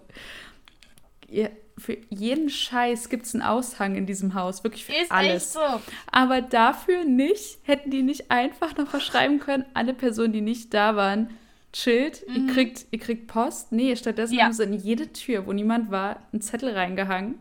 [1.28, 1.50] ihr,
[1.80, 5.44] für jeden Scheiß gibt es einen Aushang in diesem Haus, wirklich für ist alles.
[5.44, 5.80] Echt so.
[6.12, 10.94] Aber dafür nicht, hätten die nicht einfach noch verschreiben können, alle Personen, die nicht da
[10.96, 11.30] waren,
[11.72, 12.34] chillt, mhm.
[12.48, 13.72] ihr, kriegt, ihr kriegt Post.
[13.72, 14.44] Nee, stattdessen ja.
[14.44, 17.36] haben sie in jede Tür, wo niemand war, einen Zettel reingehangen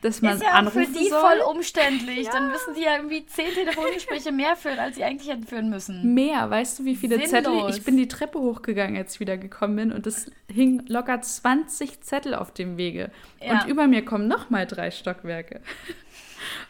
[0.00, 1.20] dass man ist ja auch für die soll.
[1.20, 2.26] voll umständlich.
[2.26, 2.32] Ja.
[2.32, 6.14] Dann müssen die ja irgendwie zehn Telefongespräche mehr führen, als sie eigentlich hätten führen müssen.
[6.14, 7.30] Mehr, weißt du, wie viele Sinnlos.
[7.30, 7.70] Zettel?
[7.70, 12.00] Ich bin die Treppe hochgegangen, als ich wieder gekommen bin und es hing locker 20
[12.02, 13.10] Zettel auf dem Wege.
[13.40, 13.62] Ja.
[13.62, 15.60] Und über mir kommen nochmal drei Stockwerke.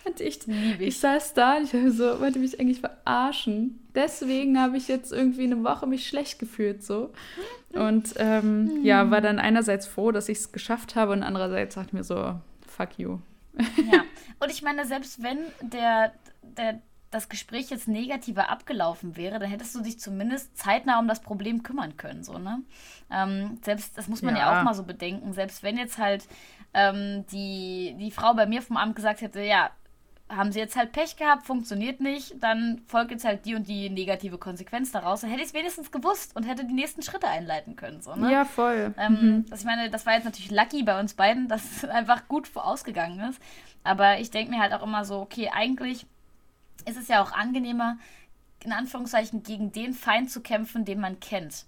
[0.04, 0.80] Und ich, ich.
[0.80, 3.78] ich saß da und ich habe so, wollte mich eigentlich verarschen.
[3.94, 7.12] Deswegen habe ich jetzt irgendwie eine Woche mich schlecht gefühlt so.
[7.74, 8.84] Und ähm, hm.
[8.84, 12.04] ja, war dann einerseits froh, dass ich es geschafft habe und andererseits dachte ich mir
[12.04, 12.34] so,
[12.78, 13.18] fuck you.
[13.90, 14.04] Ja,
[14.40, 16.12] und ich meine, selbst wenn der,
[16.42, 21.20] der, das Gespräch jetzt negativer abgelaufen wäre, dann hättest du dich zumindest zeitnah um das
[21.20, 22.62] Problem kümmern können, so, ne?
[23.10, 24.52] Ähm, selbst, das muss man ja.
[24.52, 24.60] ja.
[24.60, 26.26] auch mal so bedenken, selbst wenn jetzt halt
[26.72, 29.70] ähm, die, die Frau bei mir vom Amt gesagt hätte, ja,
[30.28, 33.88] haben sie jetzt halt Pech gehabt, funktioniert nicht, dann folgt jetzt halt die und die
[33.88, 35.22] negative Konsequenz daraus.
[35.22, 38.02] Dann hätte ich es wenigstens gewusst und hätte die nächsten Schritte einleiten können.
[38.02, 38.30] So, ne?
[38.30, 38.94] Ja, voll.
[38.98, 39.46] Ähm, mhm.
[39.48, 42.46] das, ich meine, das war jetzt natürlich lucky bei uns beiden, dass es einfach gut
[42.46, 43.40] vorausgegangen ist.
[43.84, 46.06] Aber ich denke mir halt auch immer so, okay, eigentlich
[46.84, 47.96] ist es ja auch angenehmer,
[48.64, 51.64] in Anführungszeichen gegen den Feind zu kämpfen, den man kennt.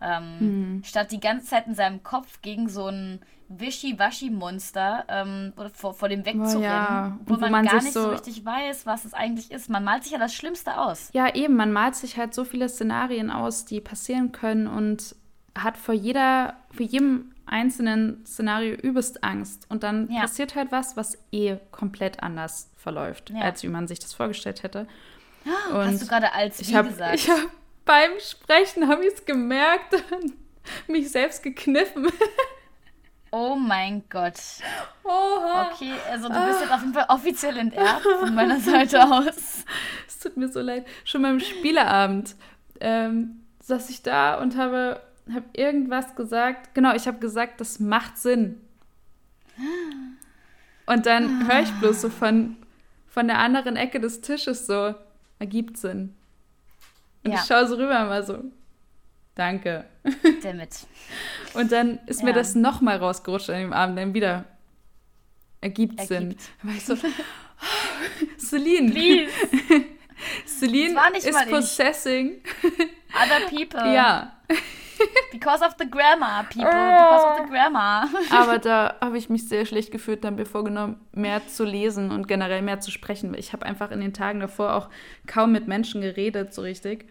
[0.00, 0.84] Ähm, mhm.
[0.84, 3.20] Statt die ganze Zeit in seinem Kopf gegen so ein
[3.50, 7.18] Wischi-Waschi-Monster ähm, vor, vor dem wegzurennen, oh ja.
[7.26, 9.68] wo, man, man gar nicht so, so richtig weiß, was es eigentlich ist.
[9.68, 11.10] Man malt sich ja das Schlimmste aus.
[11.12, 15.16] Ja, eben, man malt sich halt so viele Szenarien aus, die passieren können und
[15.58, 19.66] hat vor jeder, vor jedem einzelnen Szenario übelst Angst.
[19.68, 20.20] Und dann ja.
[20.20, 23.40] passiert halt was, was eh komplett anders verläuft, ja.
[23.40, 24.86] als wie man sich das vorgestellt hätte.
[25.70, 27.14] Und Hast du gerade als wie hab, gesagt?
[27.14, 27.40] Ich habe
[27.84, 30.34] beim Sprechen habe ich es gemerkt und
[30.88, 32.08] mich selbst gekniffen.
[33.32, 34.34] Oh mein Gott.
[35.04, 35.70] Oha.
[35.70, 39.64] Okay, also du bist jetzt auf jeden Fall offiziell enterbt von meiner Seite aus.
[40.08, 40.84] Es tut mir so leid.
[41.04, 42.34] Schon beim Spieleabend
[42.80, 45.00] ähm, saß ich da und habe,
[45.32, 46.74] habe irgendwas gesagt.
[46.74, 48.60] Genau, ich habe gesagt, das macht Sinn.
[50.86, 52.56] Und dann höre ich bloß so von,
[53.06, 54.94] von der anderen Ecke des Tisches so,
[55.38, 56.16] ergibt Sinn.
[57.24, 57.38] Und ja.
[57.38, 58.44] ich schaue so rüber mal so,
[59.34, 59.84] danke.
[60.42, 60.86] Damit.
[61.54, 62.26] Und dann ist ja.
[62.26, 64.44] mir das nochmal rausgerutscht an dem Abend, dann wieder
[65.60, 66.00] ergibt.
[66.00, 66.36] Sinn.
[66.62, 68.90] Dann war ich so, oh, Celine.
[68.90, 69.32] Please.
[70.46, 72.42] Celine is possessing
[73.14, 73.94] other people.
[73.94, 74.32] Ja.
[75.32, 76.64] Because of the grammar, people.
[76.64, 78.08] Because of the grammar.
[78.30, 82.28] Aber da habe ich mich sehr schlecht gefühlt, dann mir vorgenommen, mehr zu lesen und
[82.28, 83.34] generell mehr zu sprechen.
[83.34, 84.88] Ich habe einfach in den Tagen davor auch
[85.26, 87.08] kaum mit Menschen geredet, so richtig.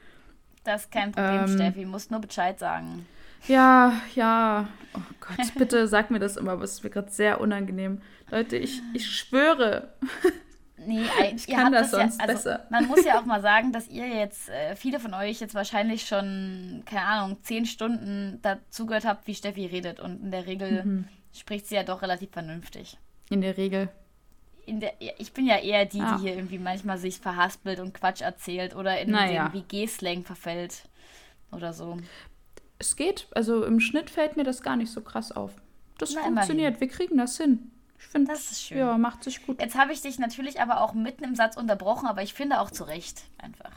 [0.63, 1.85] Das ist kein Problem, ähm, Steffi.
[1.85, 3.05] Musst nur Bescheid sagen.
[3.47, 4.67] Ja, ja.
[4.93, 8.01] Oh Gott, bitte sag mir das immer, aber es ist mir gerade sehr unangenehm.
[8.29, 9.93] Leute, ich, ich schwöre.
[10.89, 12.67] Nee, ich kann das sonst ja, also, besser.
[12.71, 16.07] Man muss ja auch mal sagen, dass ihr jetzt, äh, viele von euch jetzt wahrscheinlich
[16.07, 19.99] schon, keine Ahnung, zehn Stunden dazugehört habt, wie Steffi redet.
[19.99, 21.07] Und in der Regel mhm.
[21.31, 22.97] spricht sie ja doch relativ vernünftig.
[23.29, 23.89] In der Regel.
[24.65, 26.17] In der, ich bin ja eher die, ah.
[26.17, 29.49] die hier irgendwie manchmal sich verhaspelt und Quatsch erzählt oder in naja.
[29.49, 30.89] den WG-Slang verfällt
[31.51, 31.97] oder so.
[32.79, 33.27] Es geht.
[33.31, 35.51] Also im Schnitt fällt mir das gar nicht so krass auf.
[35.99, 36.77] Das Na, funktioniert.
[36.77, 36.81] Immerhin.
[36.81, 37.71] Wir kriegen das hin.
[37.99, 38.77] Ich finde, das ist schön.
[38.77, 39.61] Ja, macht sich gut.
[39.61, 42.71] Jetzt habe ich dich natürlich aber auch mitten im Satz unterbrochen, aber ich finde auch
[42.71, 43.71] zu Recht einfach.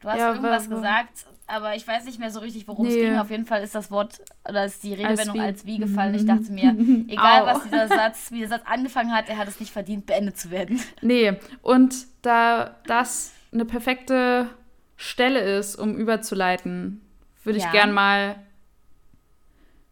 [0.00, 2.92] Du hast ja, irgendwas aber, gesagt, aber ich weiß nicht mehr so richtig, worum nee.
[2.92, 3.16] es ging.
[3.16, 6.14] Auf jeden Fall ist das Wort oder ist die Redewendung als wie, als wie gefallen.
[6.14, 6.70] Ich dachte mir,
[7.08, 10.38] egal was dieser Satz, wie der Satz angefangen hat, er hat es nicht verdient, beendet
[10.38, 10.80] zu werden.
[11.02, 14.48] Nee, und da das eine perfekte
[14.96, 17.00] Stelle ist, um überzuleiten,
[17.42, 17.72] würde ich ja.
[17.72, 18.36] gern mal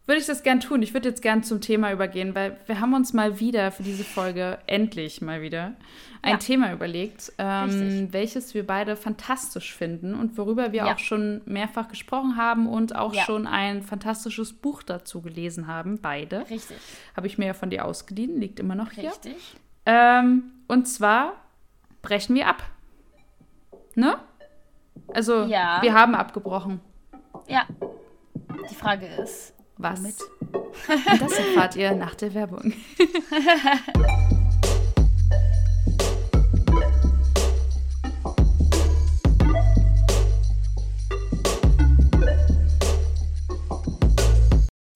[0.06, 0.82] würde ich das gern tun.
[0.82, 4.04] Ich würde jetzt gern zum Thema übergehen, weil wir haben uns mal wieder für diese
[4.04, 5.74] Folge, endlich mal wieder,
[6.20, 6.36] ein ja.
[6.38, 10.94] Thema überlegt, ähm, welches wir beide fantastisch finden und worüber wir ja.
[10.94, 13.22] auch schon mehrfach gesprochen haben und auch ja.
[13.24, 16.48] schon ein fantastisches Buch dazu gelesen haben, beide.
[16.50, 16.76] Richtig.
[17.16, 19.10] Habe ich mir ja von dir ausgeliehen, liegt immer noch hier.
[19.10, 19.56] Richtig.
[19.86, 21.34] Ähm, und zwar
[22.00, 22.62] brechen wir ab.
[23.94, 24.16] Ne?
[25.12, 26.80] Also, wir haben abgebrochen.
[27.48, 27.66] Ja.
[28.70, 30.00] Die Frage ist, was?
[30.00, 30.16] Mit.
[30.88, 32.72] Und das erfahrt ihr nach der Werbung.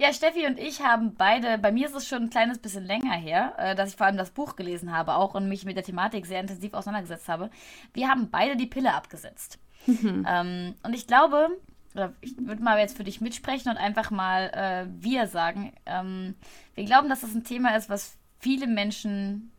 [0.01, 3.13] Ja, Steffi und ich haben beide, bei mir ist es schon ein kleines bisschen länger
[3.13, 5.83] her, äh, dass ich vor allem das Buch gelesen habe auch und mich mit der
[5.83, 7.51] Thematik sehr intensiv auseinandergesetzt habe.
[7.93, 9.59] Wir haben beide die Pille abgesetzt.
[9.87, 10.25] Mhm.
[10.27, 11.49] Ähm, und ich glaube,
[11.95, 15.73] oder ich würde mal jetzt für dich mitsprechen und einfach mal äh, wir sagen.
[15.87, 16.35] Ähm,
[16.75, 19.51] wir glauben, dass das ein Thema ist, was viele Menschen,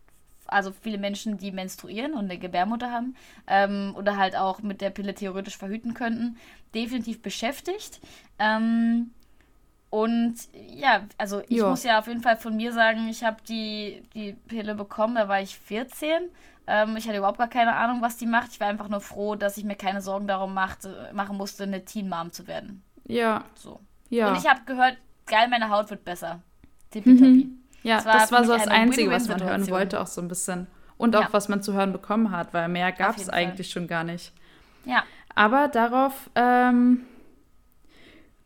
[0.46, 3.16] also viele Menschen, die menstruieren und eine Gebärmutter haben
[3.48, 6.38] ähm, oder halt auch mit der Pille theoretisch verhüten könnten,
[6.74, 8.00] definitiv beschäftigt.
[8.38, 9.12] Ähm,
[9.90, 11.70] und ja, also ich jo.
[11.70, 15.28] muss ja auf jeden Fall von mir sagen, ich habe die, die Pille bekommen, da
[15.28, 16.30] war ich 14
[16.70, 18.52] ähm, ich hatte überhaupt gar keine Ahnung, was die macht.
[18.52, 21.84] Ich war einfach nur froh, dass ich mir keine Sorgen darum machte, machen musste, eine
[21.84, 22.84] Teen Mom zu werden.
[23.06, 23.44] Ja.
[23.56, 23.80] So.
[24.10, 24.30] Ja.
[24.30, 26.42] Und ich habe gehört, geil, meine Haut wird besser.
[26.92, 27.46] Tippitoppi.
[27.46, 27.60] Mhm.
[27.82, 30.28] Ja, das war, das, war so das Einzige, was man hören wollte, auch so ein
[30.28, 30.68] bisschen.
[30.98, 31.30] Und auch, ja.
[31.32, 33.82] was man zu hören bekommen hat, weil mehr gab es eigentlich Fall.
[33.82, 34.34] schon gar nicht.
[34.86, 35.04] Ja.
[35.34, 37.06] Aber darauf ähm,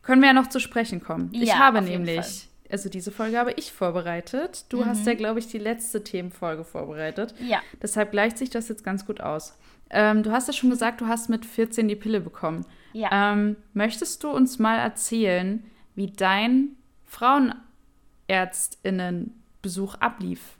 [0.01, 1.30] können wir ja noch zu sprechen kommen.
[1.34, 4.65] Ja, ich habe nämlich also diese Folge habe ich vorbereitet.
[4.69, 4.88] Du mhm.
[4.88, 7.36] hast ja, glaube ich, die letzte Themenfolge vorbereitet.
[7.39, 7.61] Ja.
[7.82, 9.55] Deshalb gleicht sich das jetzt ganz gut aus.
[9.91, 12.65] Ähm, du hast ja schon gesagt, du hast mit 14 die Pille bekommen.
[12.93, 13.32] Ja.
[13.32, 15.63] Ähm, möchtest du uns mal erzählen,
[15.93, 16.69] wie dein
[17.05, 20.57] Frauenärztinnenbesuch ablief?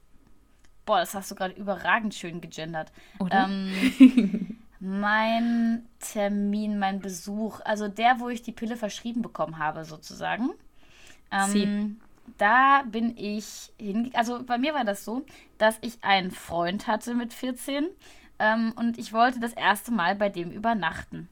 [0.86, 2.91] Boah, das hast du gerade überragend schön gegendert.
[3.18, 3.49] Oder?
[3.49, 10.51] Ähm, mein Termin, mein Besuch, also der, wo ich die Pille verschrieben bekommen habe, sozusagen.
[11.34, 12.00] Ähm,
[12.38, 14.16] da bin ich hingegangen.
[14.16, 15.26] Also bei mir war das so,
[15.58, 17.88] dass ich einen Freund hatte mit 14
[18.40, 21.30] ähm, und ich wollte das erste Mal bei dem übernachten.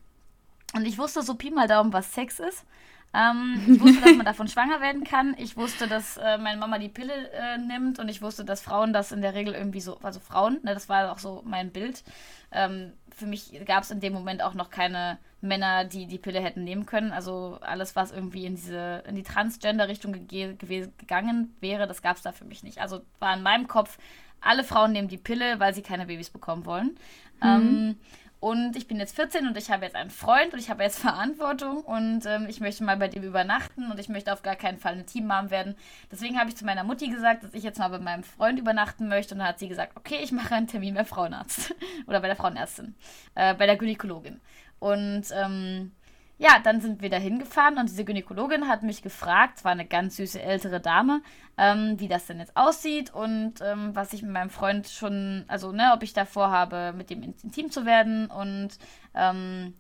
[0.74, 2.66] Und ich wusste so Pi mal Daumen, was Sex ist.
[3.14, 5.36] Ähm, ich wusste, dass man davon schwanger werden kann.
[5.38, 8.94] Ich wusste, dass äh, meine Mama die Pille äh, nimmt und ich wusste, dass Frauen
[8.94, 12.04] das in der Regel irgendwie so, also Frauen, ne, das war auch so mein Bild.
[12.52, 16.42] Ähm, für mich gab es in dem Moment auch noch keine Männer, die die Pille
[16.42, 17.12] hätten nehmen können.
[17.12, 20.56] Also alles, was irgendwie in diese, in die Transgender-Richtung ge
[20.98, 22.80] gegangen wäre, das gab es da für mich nicht.
[22.80, 23.98] Also war in meinem Kopf,
[24.40, 26.98] alle Frauen nehmen die Pille, weil sie keine Babys bekommen wollen.
[27.42, 27.48] Mhm.
[27.48, 27.96] Ähm,
[28.42, 30.98] und ich bin jetzt 14 und ich habe jetzt einen Freund und ich habe jetzt
[30.98, 34.80] Verantwortung und ähm, ich möchte mal bei dem übernachten und ich möchte auf gar keinen
[34.80, 35.76] Fall eine Teammam werden.
[36.12, 39.08] Deswegen habe ich zu meiner Mutti gesagt, dass ich jetzt mal bei meinem Freund übernachten
[39.08, 41.76] möchte und dann hat sie gesagt, okay, ich mache einen Termin beim Frauenarzt
[42.08, 42.96] oder bei der Frauenärztin,
[43.36, 44.42] äh, bei der Gynäkologin.
[44.82, 45.92] Und ähm,
[46.40, 50.16] ja, dann sind wir da hingefahren und diese Gynäkologin hat mich gefragt, war eine ganz
[50.16, 51.22] süße ältere Dame,
[51.56, 55.72] ähm, wie das denn jetzt aussieht und ähm, was ich mit meinem Freund schon, also
[55.72, 58.70] ne, ob ich da vorhabe, mit dem intim zu werden und
[59.14, 59.76] ähm,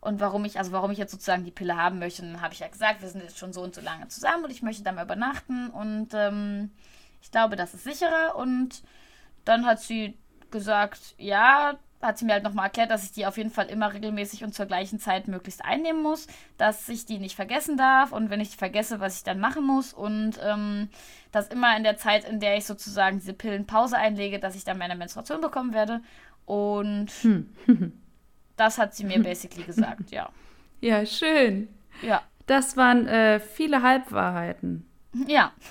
[0.00, 2.22] und warum ich, also warum ich jetzt sozusagen die Pille haben möchte.
[2.22, 4.44] Und dann habe ich ja gesagt, wir sind jetzt schon so und so lange zusammen
[4.44, 6.72] und ich möchte da mal übernachten und ähm,
[7.22, 8.36] ich glaube, das ist sicherer.
[8.36, 8.82] Und
[9.44, 10.18] dann hat sie
[10.50, 13.92] gesagt, ja, hat sie mir halt nochmal erklärt, dass ich die auf jeden Fall immer
[13.92, 16.26] regelmäßig und zur gleichen Zeit möglichst einnehmen muss,
[16.58, 19.64] dass ich die nicht vergessen darf und wenn ich die vergesse, was ich dann machen
[19.64, 20.88] muss und ähm,
[21.32, 24.78] dass immer in der Zeit, in der ich sozusagen diese Pillenpause einlege, dass ich dann
[24.78, 26.00] meine Menstruation bekommen werde
[26.46, 27.52] und hm.
[28.56, 30.28] das hat sie mir basically gesagt, ja.
[30.80, 31.68] Ja, schön.
[32.02, 32.22] Ja.
[32.46, 34.86] Das waren äh, viele Halbwahrheiten.
[35.26, 35.52] Ja,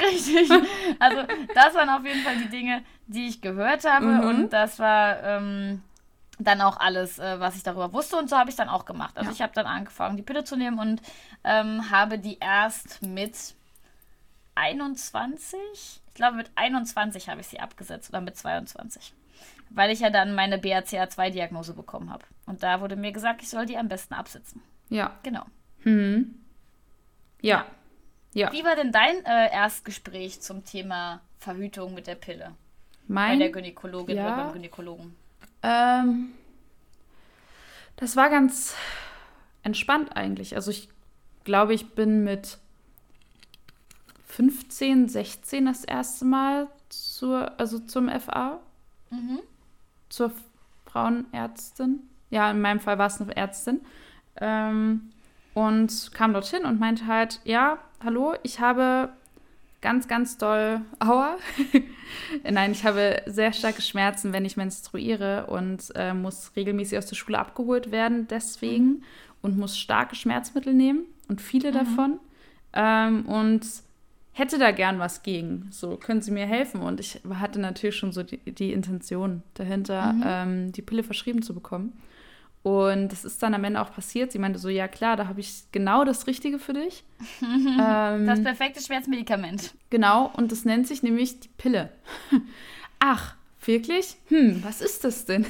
[0.00, 0.50] richtig.
[0.98, 1.22] Also
[1.54, 4.20] das waren auf jeden Fall die Dinge, die ich gehört habe mhm.
[4.20, 5.82] und das war ähm,
[6.38, 9.16] dann auch alles, äh, was ich darüber wusste und so habe ich dann auch gemacht.
[9.16, 9.34] Also ja.
[9.34, 11.02] ich habe dann angefangen, die Pille zu nehmen und
[11.44, 13.54] ähm, habe die erst mit
[14.54, 19.14] 21, ich glaube mit 21 habe ich sie abgesetzt oder mit 22.
[19.70, 22.24] Weil ich ja dann meine BRCA2-Diagnose bekommen habe.
[22.44, 24.60] Und da wurde mir gesagt, ich soll die am besten absetzen.
[24.90, 25.18] Ja.
[25.22, 25.46] Genau.
[25.82, 26.38] Hm.
[27.40, 27.64] Ja.
[28.34, 28.52] ja.
[28.52, 32.52] Wie war denn dein äh, Erstgespräch zum Thema Verhütung mit der Pille?
[33.08, 33.38] Mein?
[33.38, 34.26] Bei der Gynäkologin ja.
[34.26, 35.14] oder beim Gynäkologen?
[35.62, 36.32] Ähm,
[37.96, 38.74] das war ganz
[39.62, 40.56] entspannt eigentlich.
[40.56, 40.88] Also ich
[41.44, 42.58] glaube, ich bin mit
[44.26, 48.60] 15, 16 das erste Mal zur, also zum FA.
[49.10, 49.40] Mhm.
[50.08, 50.32] Zur
[50.86, 52.00] Frauenärztin.
[52.30, 53.80] Ja, in meinem Fall war es eine Ärztin.
[54.40, 55.10] Ähm,
[55.54, 59.10] und kam dorthin und meinte halt, ja, hallo, ich habe
[59.82, 61.36] ganz, ganz doll Aua.
[62.50, 67.16] Nein, ich habe sehr starke Schmerzen, wenn ich menstruiere und äh, muss regelmäßig aus der
[67.16, 69.02] Schule abgeholt werden deswegen mhm.
[69.42, 71.74] und muss starke Schmerzmittel nehmen und viele mhm.
[71.74, 72.20] davon.
[72.72, 73.66] Ähm, und
[74.32, 75.68] hätte da gern was gegen.
[75.70, 76.80] So, können Sie mir helfen?
[76.80, 80.22] Und ich hatte natürlich schon so die, die Intention dahinter, mhm.
[80.24, 81.92] ähm, die Pille verschrieben zu bekommen.
[82.62, 84.30] Und das ist dann am Ende auch passiert.
[84.30, 87.04] Sie meinte so, ja klar, da habe ich genau das Richtige für dich.
[87.42, 89.74] ähm, das perfekte Schmerzmedikament.
[89.90, 91.90] Genau, und das nennt sich nämlich die Pille.
[93.00, 93.34] Ach,
[93.64, 94.16] wirklich?
[94.28, 95.44] Hm, was ist das denn?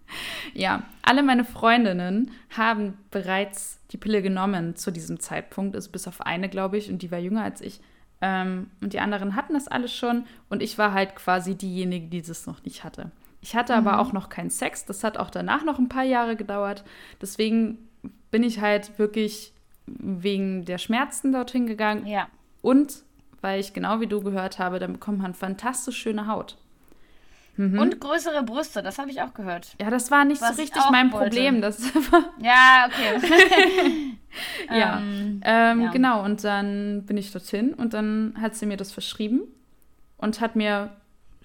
[0.54, 6.20] ja, alle meine Freundinnen haben bereits die Pille genommen zu diesem Zeitpunkt, also bis auf
[6.20, 7.80] eine, glaube ich, und die war jünger als ich.
[8.20, 12.22] Ähm, und die anderen hatten das alles schon und ich war halt quasi diejenige, die
[12.22, 13.10] das noch nicht hatte.
[13.42, 13.86] Ich hatte mhm.
[13.86, 14.86] aber auch noch keinen Sex.
[14.86, 16.84] Das hat auch danach noch ein paar Jahre gedauert.
[17.20, 17.88] Deswegen
[18.30, 19.52] bin ich halt wirklich
[19.86, 22.06] wegen der Schmerzen dorthin gegangen.
[22.06, 22.28] Ja.
[22.62, 23.02] Und
[23.40, 26.56] weil ich genau wie du gehört habe, dann bekommt man fantastisch schöne Haut.
[27.56, 27.78] Mhm.
[27.78, 29.74] Und größere Brüste, das habe ich auch gehört.
[29.78, 31.26] Ja, das war nicht Was so richtig mein wollte.
[31.26, 31.60] Problem.
[31.60, 31.82] Das
[32.40, 34.16] ja, okay.
[34.70, 34.98] ja.
[34.98, 36.24] Ähm, ähm, ja, genau.
[36.24, 39.42] Und dann bin ich dorthin und dann hat sie mir das verschrieben
[40.16, 40.96] und hat mir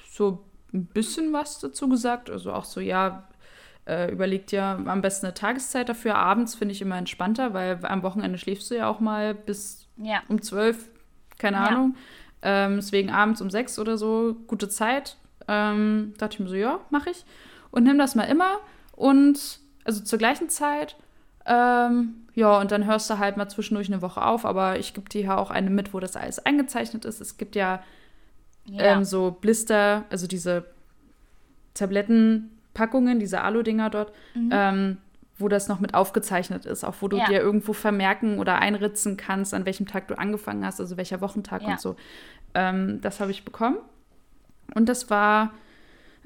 [0.10, 0.47] so
[0.78, 2.30] ein bisschen was dazu gesagt.
[2.30, 3.28] Also auch so, ja,
[3.88, 6.16] äh, überlegt ja am besten eine Tageszeit dafür.
[6.16, 10.22] Abends finde ich immer entspannter, weil am Wochenende schläfst du ja auch mal bis ja.
[10.28, 10.90] um zwölf,
[11.38, 11.64] keine ja.
[11.64, 11.96] Ahnung.
[12.42, 15.18] Ähm, deswegen abends um sechs oder so, gute Zeit.
[15.48, 17.26] Ähm, dachte ich mir so, ja, mache ich.
[17.72, 18.58] Und nimm das mal immer.
[18.92, 20.98] Und also zur gleichen Zeit.
[21.46, 25.10] Ähm, ja, und dann hörst du halt mal zwischendurch eine Woche auf, aber ich gebe
[25.10, 27.22] dir ja auch eine mit, wo das alles eingezeichnet ist.
[27.22, 27.82] Es gibt ja
[28.70, 28.96] ja.
[28.96, 30.66] Ähm, so Blister, also diese
[31.74, 34.50] Tablettenpackungen, diese Alu-Dinger dort, mhm.
[34.52, 34.98] ähm,
[35.38, 37.26] wo das noch mit aufgezeichnet ist, auch wo du ja.
[37.26, 41.62] dir irgendwo vermerken oder einritzen kannst, an welchem Tag du angefangen hast, also welcher Wochentag
[41.62, 41.70] ja.
[41.70, 41.96] und so.
[42.56, 43.78] Ähm, das habe ich bekommen.
[44.74, 45.54] Und das war,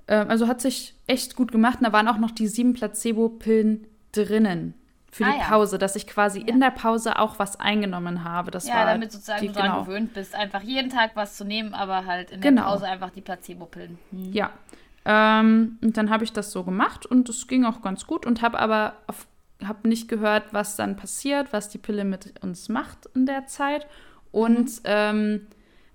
[0.08, 1.80] äh, also hat sich echt gut gemacht.
[1.80, 4.74] Und da waren auch noch die sieben Placebo-Pillen drinnen
[5.12, 5.78] für ah, die Pause, ja.
[5.78, 6.48] dass ich quasi ja.
[6.48, 8.50] in der Pause auch was eingenommen habe.
[8.50, 9.84] Das ja, war damit sozusagen die, du daran genau.
[9.84, 12.64] gewöhnt bist, einfach jeden Tag was zu nehmen, aber halt in der genau.
[12.64, 14.00] Pause einfach die Placebo-Pillen.
[14.12, 14.34] Hm.
[14.34, 14.52] Ja.
[15.04, 18.42] Ähm, und dann habe ich das so gemacht und es ging auch ganz gut und
[18.42, 19.28] habe aber auf,
[19.66, 23.88] hab nicht gehört, was dann passiert, was die Pille mit uns macht in der Zeit
[24.32, 24.82] und mhm.
[24.86, 25.48] ähm,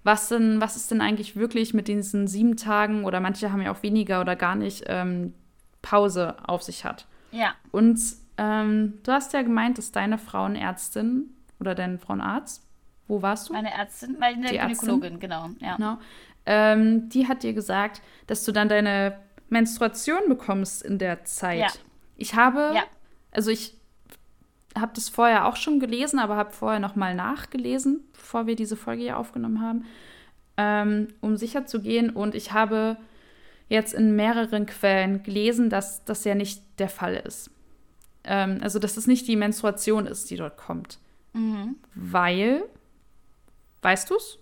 [0.03, 3.73] was denn, was ist denn eigentlich wirklich mit diesen sieben Tagen oder manche haben ja
[3.73, 5.35] auch weniger oder gar nicht ähm,
[5.83, 7.07] Pause auf sich hat.
[7.33, 7.55] Ja.
[7.73, 7.99] Und
[8.39, 11.31] ähm, du hast ja gemeint, dass deine Frauenärztin
[11.61, 12.67] oder dein Frauenarzt,
[13.09, 13.53] wo warst du?
[13.53, 15.51] Meine Ärztin, meine die Gynäkologin, Ärztin, genau.
[15.61, 15.77] Ja.
[15.77, 15.99] genau.
[16.45, 19.19] Ähm, die hat dir gesagt, dass du dann deine
[19.49, 21.59] Menstruation bekommst in der Zeit.
[21.59, 21.69] Ja.
[22.17, 22.85] Ich habe, ja.
[23.31, 23.77] also ich
[24.79, 28.77] habe das vorher auch schon gelesen, aber habe vorher noch mal nachgelesen, bevor wir diese
[28.77, 29.87] Folge hier aufgenommen haben,
[30.57, 32.11] ähm, um sicher zu gehen.
[32.11, 32.97] Und ich habe
[33.69, 37.51] jetzt in mehreren Quellen gelesen, dass das ja nicht der Fall ist.
[38.27, 40.99] Ähm, also, dass es nicht die Menstruation ist, die dort kommt.
[41.33, 41.77] Mhm.
[41.95, 42.65] Weil,
[43.83, 44.39] weißt du es?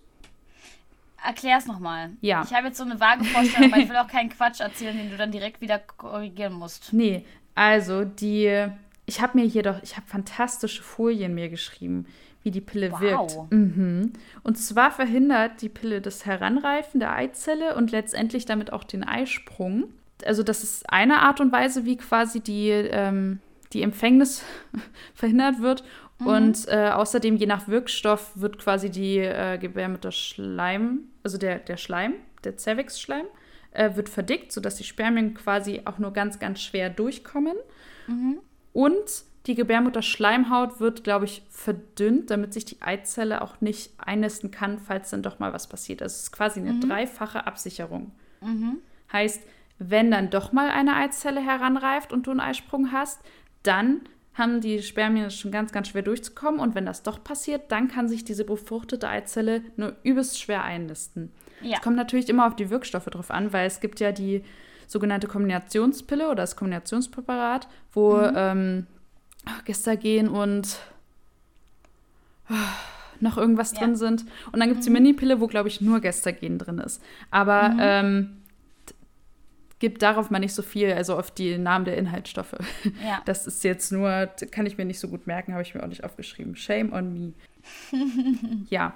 [1.25, 2.11] Erklär es nochmal.
[2.21, 2.43] Ja.
[2.45, 5.11] Ich habe jetzt so eine vage Vorstellung, aber ich will auch keinen Quatsch erzählen, den
[5.11, 6.93] du dann direkt wieder korrigieren musst.
[6.93, 7.25] Nee,
[7.55, 8.69] also die,
[9.07, 12.07] ich habe mir hier doch, ich habe fantastische Folien mir geschrieben,
[12.43, 13.01] wie die Pille wow.
[13.01, 13.53] wirkt.
[13.53, 14.13] Mhm.
[14.43, 19.85] Und zwar verhindert die Pille das Heranreifen der Eizelle und letztendlich damit auch den Eisprung.
[20.27, 23.41] Also das ist eine Art und Weise, wie quasi die ähm,
[23.75, 24.43] die Empfängnis
[25.15, 25.85] verhindert wird.
[26.19, 26.27] Mhm.
[26.27, 32.15] Und äh, außerdem, je nach Wirkstoff, wird quasi die äh, Gebärmutterschleim, also der, der Schleim,
[32.45, 33.27] der Cervix-Schleim,
[33.73, 37.57] äh, wird verdickt, sodass die Spermien quasi auch nur ganz, ganz schwer durchkommen.
[38.07, 38.39] Mhm.
[38.73, 44.79] Und die Gebärmutterschleimhaut wird, glaube ich, verdünnt, damit sich die Eizelle auch nicht einnisten kann,
[44.79, 46.01] falls dann doch mal was passiert.
[46.01, 46.81] Also es ist quasi eine mhm.
[46.81, 48.13] dreifache Absicherung.
[48.41, 48.79] Mhm.
[49.13, 49.43] Heißt,
[49.79, 53.21] wenn dann doch mal eine Eizelle heranreift und du einen Eisprung hast,
[53.65, 54.03] dann
[54.35, 56.61] haben die Spermien schon ganz, ganz schwer durchzukommen.
[56.61, 61.31] Und wenn das doch passiert, dann kann sich diese befruchtete Eizelle nur übelst schwer einnisten.
[61.63, 61.79] Es ja.
[61.79, 64.45] kommt natürlich immer auf die Wirkstoffe drauf an, weil es gibt ja die
[64.87, 68.33] sogenannte Kombinationspille oder das Kombinationspräparat, wo mhm.
[68.35, 68.87] ähm,
[69.65, 70.79] Gestagen und
[72.51, 72.55] oh,
[73.21, 73.81] noch irgendwas ja.
[73.81, 74.25] drin sind.
[74.53, 74.95] Und dann gibt es mhm.
[74.95, 77.03] die Mini-Pille, wo, glaube ich, nur Gestagen drin ist.
[77.31, 77.79] Aber mhm.
[77.81, 78.37] ähm,
[79.85, 82.57] gibt darauf mal nicht so viel, also auf die Namen der Inhaltsstoffe.
[83.05, 83.21] Ja.
[83.27, 85.89] Das ist jetzt nur, kann ich mir nicht so gut merken, habe ich mir auch
[85.89, 86.57] nicht aufgeschrieben.
[86.57, 87.33] Shame on me.
[88.71, 88.95] ja,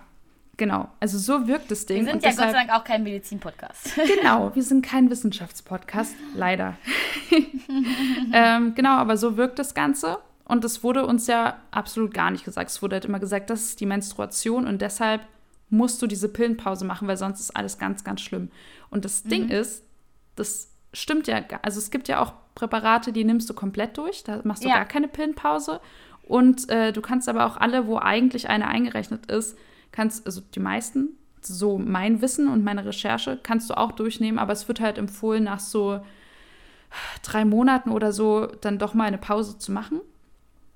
[0.57, 0.89] genau.
[0.99, 2.07] Also so wirkt das Ding.
[2.07, 3.97] Wir sind ja deshalb, Gott sei Dank auch kein Medizin-Podcast.
[4.17, 6.79] genau, wir sind kein Wissenschaftspodcast, leider.
[8.33, 10.17] ähm, genau, aber so wirkt das Ganze.
[10.47, 12.71] Und es wurde uns ja absolut gar nicht gesagt.
[12.71, 15.21] Es wurde halt immer gesagt, das ist die Menstruation und deshalb
[15.69, 18.51] musst du diese Pillenpause machen, weil sonst ist alles ganz, ganz schlimm.
[18.89, 19.29] Und das mhm.
[19.29, 19.85] Ding ist,
[20.35, 24.41] das stimmt ja, also es gibt ja auch Präparate, die nimmst du komplett durch, da
[24.45, 24.77] machst du ja.
[24.77, 25.81] gar keine Pillenpause.
[26.23, 29.57] Und äh, du kannst aber auch alle, wo eigentlich eine eingerechnet ist,
[29.93, 31.11] kannst, also die meisten,
[31.41, 35.45] so mein Wissen und meine Recherche, kannst du auch durchnehmen, aber es wird halt empfohlen,
[35.45, 36.01] nach so
[37.23, 40.01] drei Monaten oder so dann doch mal eine Pause zu machen.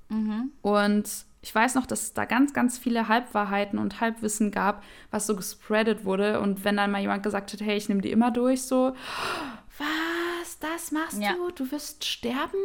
[0.08, 0.52] Mhm.
[0.62, 1.08] Und
[1.42, 5.34] ich weiß noch, dass es da ganz, ganz viele Halbwahrheiten und Halbwissen gab, was so
[5.34, 6.40] gespreadet wurde.
[6.40, 8.94] Und wenn dann mal jemand gesagt hat, hey, ich nehme die immer durch, so,
[9.78, 11.32] was, das machst ja.
[11.32, 11.50] du?
[11.50, 12.58] Du wirst sterben?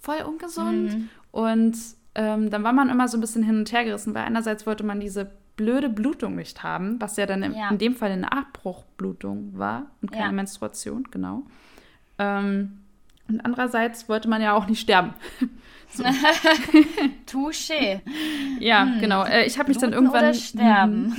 [0.00, 0.92] Voll ungesund.
[0.92, 1.08] Mhm.
[1.32, 1.76] Und
[2.14, 4.84] ähm, dann war man immer so ein bisschen hin und her gerissen, weil einerseits wollte
[4.84, 7.70] man diese blöde Blutung nicht haben, was ja dann im, ja.
[7.70, 10.32] in dem Fall eine Abbruchblutung war und keine ja.
[10.32, 11.42] Menstruation, genau.
[12.18, 12.78] Ähm,
[13.28, 15.14] und andererseits wollte man ja auch nicht sterben.
[17.26, 18.00] Touché.
[18.60, 19.00] Ja, hm.
[19.00, 19.24] genau.
[19.24, 20.24] Äh, ich habe mich dann irgendwann.
[20.24, 21.16] Oder sterben.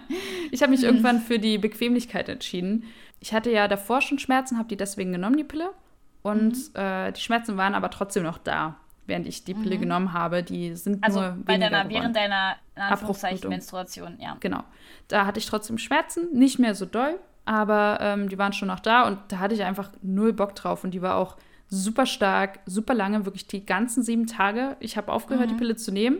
[0.50, 0.88] ich habe mich hm.
[0.88, 2.84] irgendwann für die Bequemlichkeit entschieden.
[3.22, 5.70] Ich hatte ja davor schon Schmerzen, habe die deswegen genommen, die Pille.
[6.22, 6.80] Und mhm.
[6.80, 8.74] äh, die Schmerzen waren aber trotzdem noch da,
[9.06, 9.80] während ich die Pille mhm.
[9.80, 10.42] genommen habe.
[10.42, 12.56] Die sind also nur bei deiner, während deiner
[13.48, 14.36] Menstruation, ja.
[14.40, 14.64] Genau.
[15.06, 18.80] Da hatte ich trotzdem Schmerzen, nicht mehr so doll, aber ähm, die waren schon noch
[18.80, 21.36] da und da hatte ich einfach null Bock drauf und die war auch
[21.68, 24.76] super stark, super lange, wirklich die ganzen sieben Tage.
[24.80, 25.52] Ich habe aufgehört, mhm.
[25.52, 26.18] die Pille zu nehmen.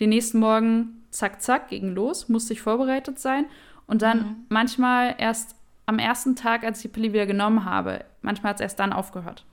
[0.00, 3.46] Den nächsten Morgen, zack, zack, ging los, musste ich vorbereitet sein.
[3.86, 4.36] Und dann mhm.
[4.50, 5.55] manchmal erst
[5.86, 8.92] am ersten Tag, als ich die Pille wieder genommen habe, manchmal hat es erst dann
[8.92, 9.44] aufgehört.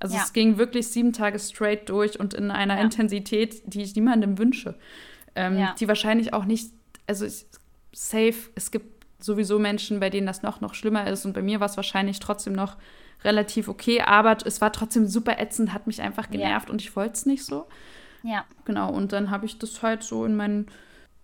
[0.00, 0.22] Also ja.
[0.22, 2.82] es ging wirklich sieben Tage straight durch und in einer ja.
[2.82, 4.74] Intensität, die ich niemandem wünsche.
[5.34, 5.74] Ähm, ja.
[5.78, 6.70] Die wahrscheinlich auch nicht,
[7.06, 7.46] also ich,
[7.92, 11.24] safe, es gibt sowieso Menschen, bei denen das noch, noch schlimmer ist.
[11.24, 12.76] Und bei mir war es wahrscheinlich trotzdem noch
[13.22, 17.14] relativ okay, aber es war trotzdem super ätzend, hat mich einfach genervt und ich wollte
[17.14, 17.66] es nicht so.
[18.22, 18.44] Ja.
[18.64, 20.66] Genau, und dann habe ich das halt so in meinen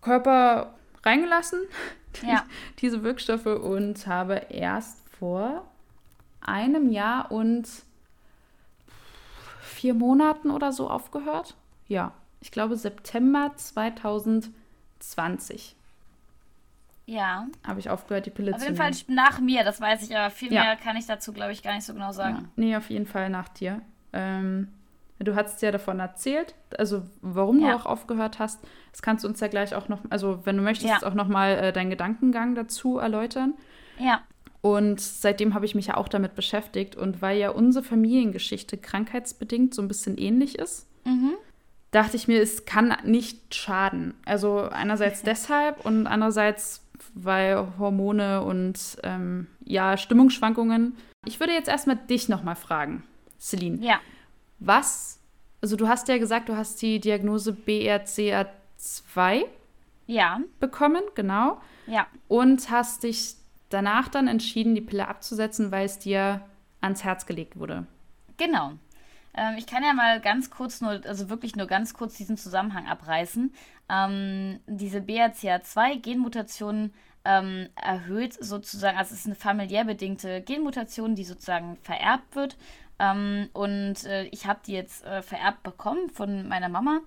[0.00, 0.74] Körper
[1.04, 1.60] reingelassen,
[2.22, 2.44] ja.
[2.78, 5.66] diese Wirkstoffe, und habe erst vor
[6.40, 7.68] einem Jahr und
[9.60, 11.54] vier Monaten oder so aufgehört.
[11.88, 15.76] Ja, ich glaube September 2020.
[17.06, 17.46] Ja.
[17.66, 18.80] Habe ich aufgehört, die Pille auf zu nehmen.
[18.80, 20.62] Auf jeden Fall nach mir, das weiß ich, aber viel ja.
[20.62, 22.36] mehr kann ich dazu, glaube ich, gar nicht so genau sagen.
[22.36, 22.44] Ja.
[22.54, 23.82] Nee, auf jeden Fall nach dir.
[24.12, 24.68] Ähm,
[25.26, 27.70] du hast ja davon erzählt, also warum ja.
[27.70, 28.60] du auch aufgehört hast.
[28.90, 31.50] Das kannst du uns ja gleich auch noch, also wenn du möchtest, auch noch mal
[31.52, 33.54] äh, deinen Gedankengang dazu erläutern.
[33.98, 34.22] Ja.
[34.62, 36.96] Und seitdem habe ich mich ja auch damit beschäftigt.
[36.96, 41.32] Und weil ja unsere Familiengeschichte krankheitsbedingt so ein bisschen ähnlich ist, mhm.
[41.90, 44.14] dachte ich mir, es kann nicht schaden.
[44.24, 46.82] Also einerseits deshalb und andererseits
[47.14, 50.96] weil Hormone und ähm, ja, Stimmungsschwankungen.
[51.26, 53.04] Ich würde jetzt erstmal dich nochmal fragen,
[53.38, 53.78] Celine.
[53.84, 54.00] Ja.
[54.60, 55.18] Was,
[55.60, 59.44] also du hast ja gesagt, du hast die Diagnose BRCA2
[60.06, 60.40] ja.
[60.58, 61.60] bekommen, genau.
[61.86, 62.06] Ja.
[62.28, 63.34] Und hast dich
[63.70, 66.42] danach dann entschieden, die Pille abzusetzen, weil es dir
[66.80, 67.86] ans Herz gelegt wurde.
[68.36, 68.72] Genau.
[69.34, 72.86] Ähm, ich kann ja mal ganz kurz nur, also wirklich nur ganz kurz diesen Zusammenhang
[72.86, 73.52] abreißen.
[73.88, 76.92] Ähm, diese BRCA2-Genmutation
[77.24, 82.56] ähm, erhöht sozusagen, also es ist eine familiär bedingte Genmutation, die sozusagen vererbt wird.
[83.00, 87.00] Ähm, und äh, ich habe die jetzt äh, vererbt bekommen von meiner Mama.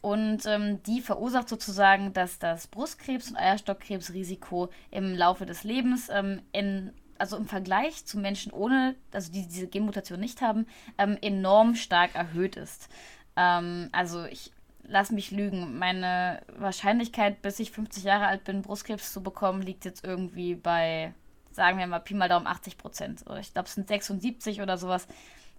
[0.00, 6.42] Und ähm, die verursacht sozusagen, dass das Brustkrebs- und Eierstockkrebsrisiko im Laufe des Lebens ähm,
[6.52, 10.66] in also im Vergleich zu Menschen ohne, also die diese Genmutation nicht haben,
[10.98, 12.88] ähm, enorm stark erhöht ist.
[13.36, 14.52] Ähm, also ich
[14.84, 15.78] lass mich lügen.
[15.78, 21.12] Meine Wahrscheinlichkeit, bis ich 50 Jahre alt bin, Brustkrebs zu bekommen, liegt jetzt irgendwie bei,
[21.50, 23.24] sagen wir mal, Pi mal Daumen 80 Prozent.
[23.40, 25.06] Ich glaube, es sind 76 oder sowas.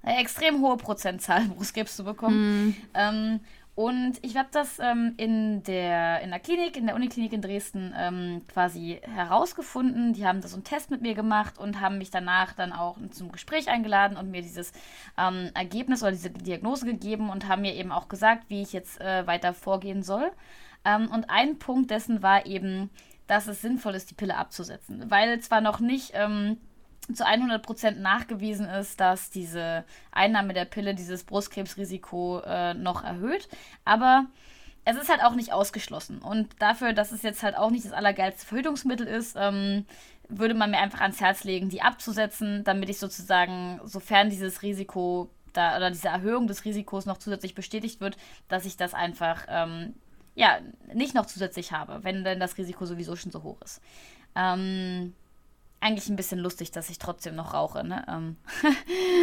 [0.01, 2.65] Eine extrem hohe Prozentzahl Brustkrebs zu bekommen.
[2.65, 2.75] Mhm.
[2.93, 3.39] Ähm,
[3.79, 7.93] und ich habe das ähm, in, der, in der Klinik, in der Uniklinik in Dresden
[7.97, 10.11] ähm, quasi herausgefunden.
[10.11, 12.97] Die haben da so einen Test mit mir gemacht und haben mich danach dann auch
[13.11, 14.73] zum Gespräch eingeladen und mir dieses
[15.17, 18.99] ähm, Ergebnis oder diese Diagnose gegeben und haben mir eben auch gesagt, wie ich jetzt
[18.99, 20.29] äh, weiter vorgehen soll.
[20.83, 22.89] Ähm, und ein Punkt dessen war eben,
[23.27, 25.09] dass es sinnvoll ist, die Pille abzusetzen.
[25.09, 26.57] Weil zwar noch nicht ähm,
[27.15, 33.47] zu 100% nachgewiesen ist, dass diese Einnahme der Pille dieses Brustkrebsrisiko äh, noch erhöht.
[33.85, 34.25] Aber
[34.85, 36.19] es ist halt auch nicht ausgeschlossen.
[36.19, 39.85] Und dafür, dass es jetzt halt auch nicht das allergeilste Verhütungsmittel ist, ähm,
[40.29, 45.29] würde man mir einfach ans Herz legen, die abzusetzen, damit ich sozusagen, sofern dieses Risiko
[45.53, 49.95] da, oder diese Erhöhung des Risikos noch zusätzlich bestätigt wird, dass ich das einfach ähm,
[50.35, 50.59] ja
[50.93, 53.81] nicht noch zusätzlich habe, wenn denn das Risiko sowieso schon so hoch ist.
[54.35, 55.13] Ähm,
[55.81, 58.05] eigentlich ein bisschen lustig, dass ich trotzdem noch rauche, ne?
[58.07, 58.37] Ähm.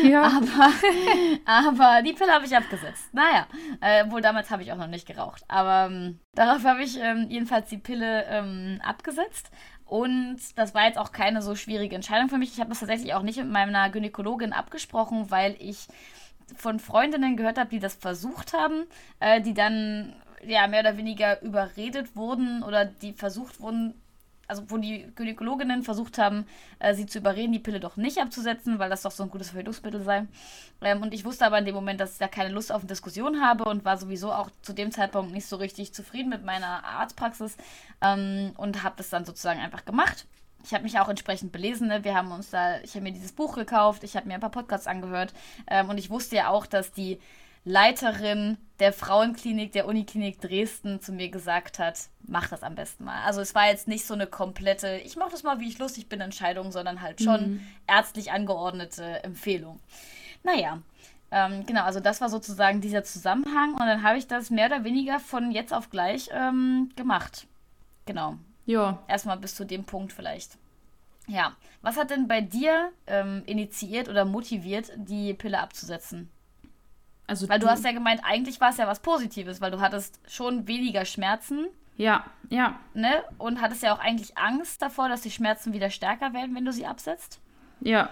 [0.03, 0.27] Ja.
[1.45, 3.13] aber, aber die Pille habe ich abgesetzt.
[3.13, 3.47] Naja,
[3.81, 5.45] äh, wohl damals habe ich auch noch nicht geraucht.
[5.49, 9.51] Aber ähm, darauf habe ich ähm, jedenfalls die Pille ähm, abgesetzt.
[9.85, 12.53] Und das war jetzt auch keine so schwierige Entscheidung für mich.
[12.53, 15.87] Ich habe das tatsächlich auch nicht mit meiner Gynäkologin abgesprochen, weil ich
[16.57, 18.85] von Freundinnen gehört habe, die das versucht haben,
[19.21, 23.95] äh, die dann ja mehr oder weniger überredet wurden oder die versucht wurden,
[24.49, 26.47] also wo die Gynäkologinnen versucht haben,
[26.79, 29.51] äh, sie zu überreden, die Pille doch nicht abzusetzen, weil das doch so ein gutes
[29.51, 30.27] Verhütungsmittel sei.
[30.81, 32.89] Ähm, und ich wusste aber in dem Moment, dass ich da keine Lust auf eine
[32.89, 36.85] Diskussion habe und war sowieso auch zu dem Zeitpunkt nicht so richtig zufrieden mit meiner
[36.85, 37.57] Arztpraxis
[38.01, 40.27] ähm, und habe das dann sozusagen einfach gemacht.
[40.65, 41.89] Ich habe mich auch entsprechend belesen.
[41.89, 42.03] Ne?
[42.03, 44.51] Wir haben uns da, ich habe mir dieses Buch gekauft, ich habe mir ein paar
[44.51, 45.33] Podcasts angehört
[45.69, 47.21] ähm, und ich wusste ja auch, dass die
[47.69, 53.25] Leiterin der Frauenklinik der Uniklinik Dresden zu mir gesagt hat, mach das am besten mal.
[53.25, 56.09] Also es war jetzt nicht so eine komplette, ich mache das mal, wie ich lustig
[56.09, 57.67] bin, Entscheidung, sondern halt schon mhm.
[57.89, 59.81] ärztlich angeordnete Empfehlung.
[60.45, 60.81] Naja,
[61.33, 64.85] ähm, genau, also das war sozusagen dieser Zusammenhang und dann habe ich das mehr oder
[64.85, 67.49] weniger von jetzt auf gleich ähm, gemacht.
[68.05, 68.37] Genau.
[68.65, 69.03] Ja.
[69.09, 70.57] Erstmal bis zu dem Punkt vielleicht.
[71.27, 71.57] Ja.
[71.83, 76.31] Was hat denn bei dir ähm, initiiert oder motiviert, die Pille abzusetzen?
[77.27, 79.81] Also weil du, du hast ja gemeint, eigentlich war es ja was Positives, weil du
[79.81, 81.67] hattest schon weniger Schmerzen.
[81.97, 82.79] Ja, ja.
[82.95, 83.25] Ne?
[83.39, 86.73] Und hattest ja auch eigentlich Angst davor, dass die Schmerzen wieder stärker werden, wenn du
[86.73, 87.41] sie absetzt.
[87.81, 88.11] Ja.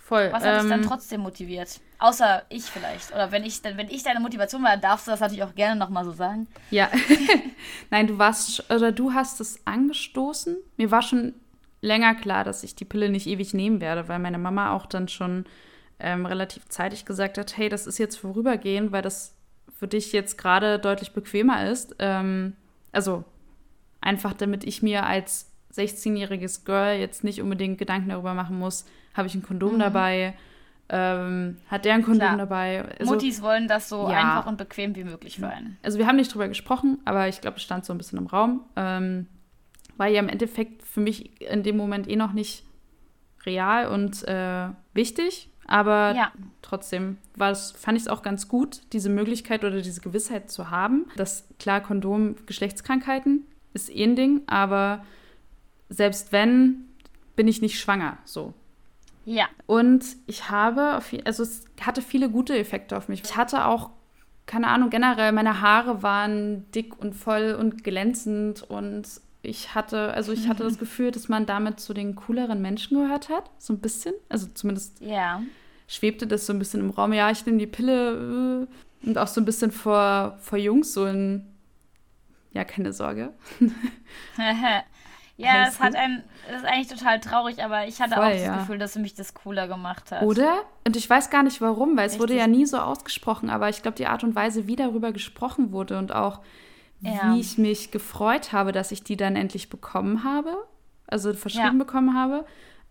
[0.00, 0.30] Voll.
[0.32, 1.80] Was hat ähm, dich dann trotzdem motiviert?
[1.98, 3.12] Außer ich vielleicht.
[3.12, 6.04] Oder wenn ich, wenn ich deine Motivation war, darfst du das natürlich auch gerne nochmal
[6.04, 6.48] so sagen.
[6.70, 6.88] Ja.
[7.90, 10.56] Nein, du warst, oder du hast es angestoßen.
[10.76, 11.34] Mir war schon
[11.80, 15.08] länger klar, dass ich die Pille nicht ewig nehmen werde, weil meine Mama auch dann
[15.08, 15.44] schon
[16.02, 19.36] ähm, relativ zeitig gesagt hat, hey, das ist jetzt vorübergehend, weil das
[19.76, 21.96] für dich jetzt gerade deutlich bequemer ist.
[21.98, 22.54] Ähm,
[22.92, 23.24] also
[24.00, 28.84] einfach, damit ich mir als 16-jähriges Girl jetzt nicht unbedingt Gedanken darüber machen muss,
[29.14, 29.78] habe ich ein Kondom mhm.
[29.78, 30.34] dabei,
[30.88, 32.36] ähm, hat der ein Kondom Klar.
[32.36, 32.84] dabei.
[32.98, 34.18] Also, Muttis wollen das so ja.
[34.18, 35.78] einfach und bequem wie möglich für einen.
[35.82, 38.26] Also wir haben nicht drüber gesprochen, aber ich glaube, es stand so ein bisschen im
[38.26, 38.64] Raum.
[38.76, 39.26] Ähm,
[39.96, 42.64] war ja im Endeffekt für mich in dem Moment eh noch nicht
[43.44, 45.49] real und äh, wichtig.
[45.66, 46.32] Aber ja.
[46.62, 51.46] trotzdem fand ich es auch ganz gut, diese Möglichkeit oder diese Gewissheit zu haben, dass
[51.58, 55.04] klar, Kondom, Geschlechtskrankheiten ist eh ein Ding, aber
[55.88, 56.88] selbst wenn,
[57.36, 58.52] bin ich nicht schwanger, so.
[59.24, 59.46] Ja.
[59.66, 63.22] Und ich habe, also es hatte viele gute Effekte auf mich.
[63.24, 63.90] Ich hatte auch,
[64.46, 70.32] keine Ahnung, generell, meine Haare waren dick und voll und glänzend und ich hatte, also
[70.32, 73.80] ich hatte das Gefühl, dass man damit zu den cooleren Menschen gehört hat, so ein
[73.80, 74.14] bisschen.
[74.28, 75.42] Also zumindest ja.
[75.88, 77.12] schwebte das so ein bisschen im Raum.
[77.12, 78.66] Ja, ich nehme die Pille
[79.02, 81.46] äh, und auch so ein bisschen vor, vor Jungs so ein,
[82.52, 83.32] ja, keine Sorge.
[85.38, 88.42] ja, es hat ein, das ist eigentlich total traurig, aber ich hatte Voll, auch das
[88.42, 88.58] ja.
[88.58, 90.22] Gefühl, dass mich das cooler gemacht hat.
[90.22, 90.64] Oder?
[90.86, 92.20] Und ich weiß gar nicht warum, weil es Richtig.
[92.20, 95.72] wurde ja nie so ausgesprochen, aber ich glaube, die Art und Weise, wie darüber gesprochen
[95.72, 96.40] wurde und auch
[97.00, 97.34] ja.
[97.34, 100.56] wie ich mich gefreut habe, dass ich die dann endlich bekommen habe,
[101.06, 101.84] also verschrieben ja.
[101.84, 102.44] bekommen habe.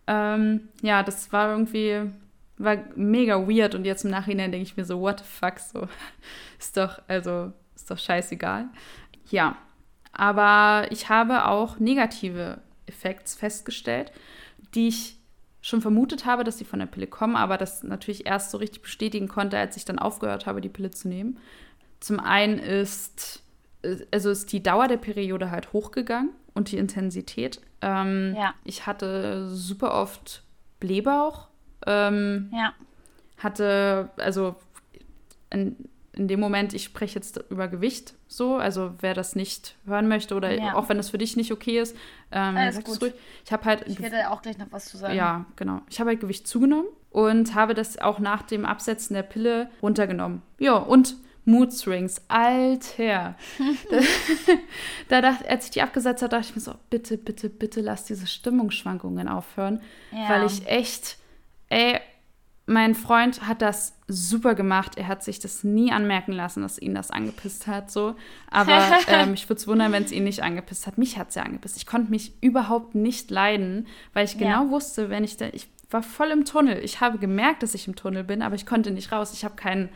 [0.06, 2.10] Ähm, ja, das war irgendwie,
[2.58, 5.88] war mega weird und jetzt im Nachhinein denke ich mir so, what the fuck, so
[6.58, 8.68] ist doch, also ist doch scheißegal.
[9.30, 9.56] Ja,
[10.12, 14.12] aber ich habe auch negative Effekte festgestellt,
[14.74, 15.16] die ich
[15.62, 18.82] schon vermutet habe, dass sie von der Pille kommen, aber das natürlich erst so richtig
[18.82, 21.38] bestätigen konnte, als ich dann aufgehört habe, die Pille zu nehmen.
[22.00, 23.42] Zum einen ist
[24.10, 27.60] also ist die Dauer der Periode halt hochgegangen und die Intensität.
[27.80, 28.54] Ähm, ja.
[28.64, 30.42] Ich hatte super oft
[30.80, 31.48] Blähbauch.
[31.86, 32.74] Ähm, ja.
[33.38, 34.56] Hatte, also
[35.50, 35.76] in,
[36.12, 40.34] in dem Moment, ich spreche jetzt über Gewicht so, also wer das nicht hören möchte
[40.34, 40.74] oder ja.
[40.74, 41.96] auch wenn das für dich nicht okay ist,
[42.30, 43.00] ähm, Alles gut.
[43.02, 43.14] ruhig.
[43.44, 43.84] Ich habe halt.
[43.86, 45.16] Ich werde auch gleich noch was zu sagen.
[45.16, 45.80] Ja, genau.
[45.88, 50.42] Ich habe halt Gewicht zugenommen und habe das auch nach dem Absetzen der Pille runtergenommen.
[50.58, 53.36] Ja, und Mood Swings, Alter.
[53.90, 54.00] da,
[55.08, 58.04] da dachte, als ich die abgesetzt habe, dachte ich mir so, bitte, bitte, bitte lass
[58.04, 59.80] diese Stimmungsschwankungen aufhören,
[60.12, 60.28] ja.
[60.28, 61.16] weil ich echt,
[61.68, 62.00] ey,
[62.70, 64.96] mein Freund hat das super gemacht.
[64.96, 67.90] Er hat sich das nie anmerken lassen, dass ihn das angepisst hat.
[67.90, 68.14] So.
[68.48, 70.96] Aber ähm, ich würde es wundern, wenn es ihn nicht angepisst hat.
[70.96, 71.76] Mich hat es ja angepisst.
[71.76, 74.70] Ich konnte mich überhaupt nicht leiden, weil ich genau ja.
[74.70, 75.46] wusste, wenn ich da.
[75.52, 76.78] Ich war voll im Tunnel.
[76.84, 79.32] Ich habe gemerkt, dass ich im Tunnel bin, aber ich konnte nicht raus.
[79.32, 79.88] Ich habe keinen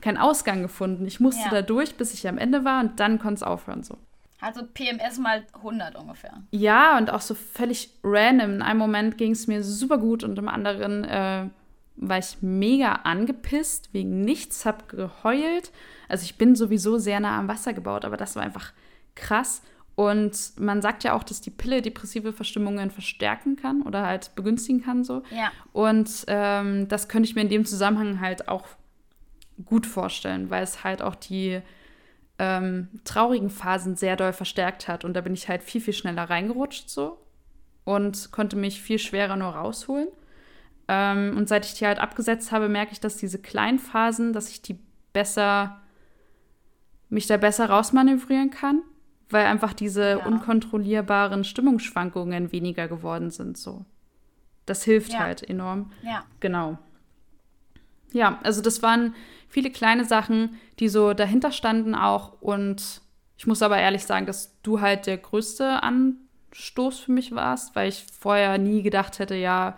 [0.00, 1.06] keinen Ausgang gefunden.
[1.06, 1.50] Ich musste ja.
[1.50, 3.82] da durch, bis ich am Ende war und dann konnte es aufhören.
[3.82, 3.98] So.
[4.40, 6.42] Also PMS mal 100 ungefähr.
[6.50, 8.54] Ja, und auch so völlig random.
[8.54, 11.48] In einem Moment ging es mir super gut und im anderen äh,
[11.96, 15.72] war ich mega angepisst wegen nichts, hab geheult.
[16.08, 18.72] Also ich bin sowieso sehr nah am Wasser gebaut, aber das war einfach
[19.16, 19.62] krass.
[19.96, 24.80] Und man sagt ja auch, dass die Pille depressive Verstimmungen verstärken kann oder halt begünstigen
[24.80, 25.24] kann so.
[25.30, 25.50] Ja.
[25.72, 28.68] Und ähm, das könnte ich mir in dem Zusammenhang halt auch
[29.64, 31.60] gut vorstellen, weil es halt auch die
[32.38, 35.04] ähm, traurigen Phasen sehr doll verstärkt hat.
[35.04, 37.18] Und da bin ich halt viel, viel schneller reingerutscht so
[37.84, 40.08] und konnte mich viel schwerer nur rausholen.
[40.88, 44.50] Ähm, und seit ich die halt abgesetzt habe, merke ich, dass diese kleinen Phasen, dass
[44.50, 44.78] ich die
[45.12, 45.80] besser,
[47.08, 48.82] mich da besser rausmanövrieren kann,
[49.30, 50.26] weil einfach diese ja.
[50.26, 53.58] unkontrollierbaren Stimmungsschwankungen weniger geworden sind.
[53.58, 53.84] So.
[54.64, 55.20] Das hilft ja.
[55.20, 55.92] halt enorm.
[56.02, 56.24] Ja.
[56.40, 56.78] Genau.
[58.12, 59.14] Ja, also das waren
[59.48, 62.40] viele kleine Sachen, die so dahinter standen auch.
[62.40, 63.00] Und
[63.36, 67.88] ich muss aber ehrlich sagen, dass du halt der größte Anstoß für mich warst, weil
[67.88, 69.76] ich vorher nie gedacht hätte, ja,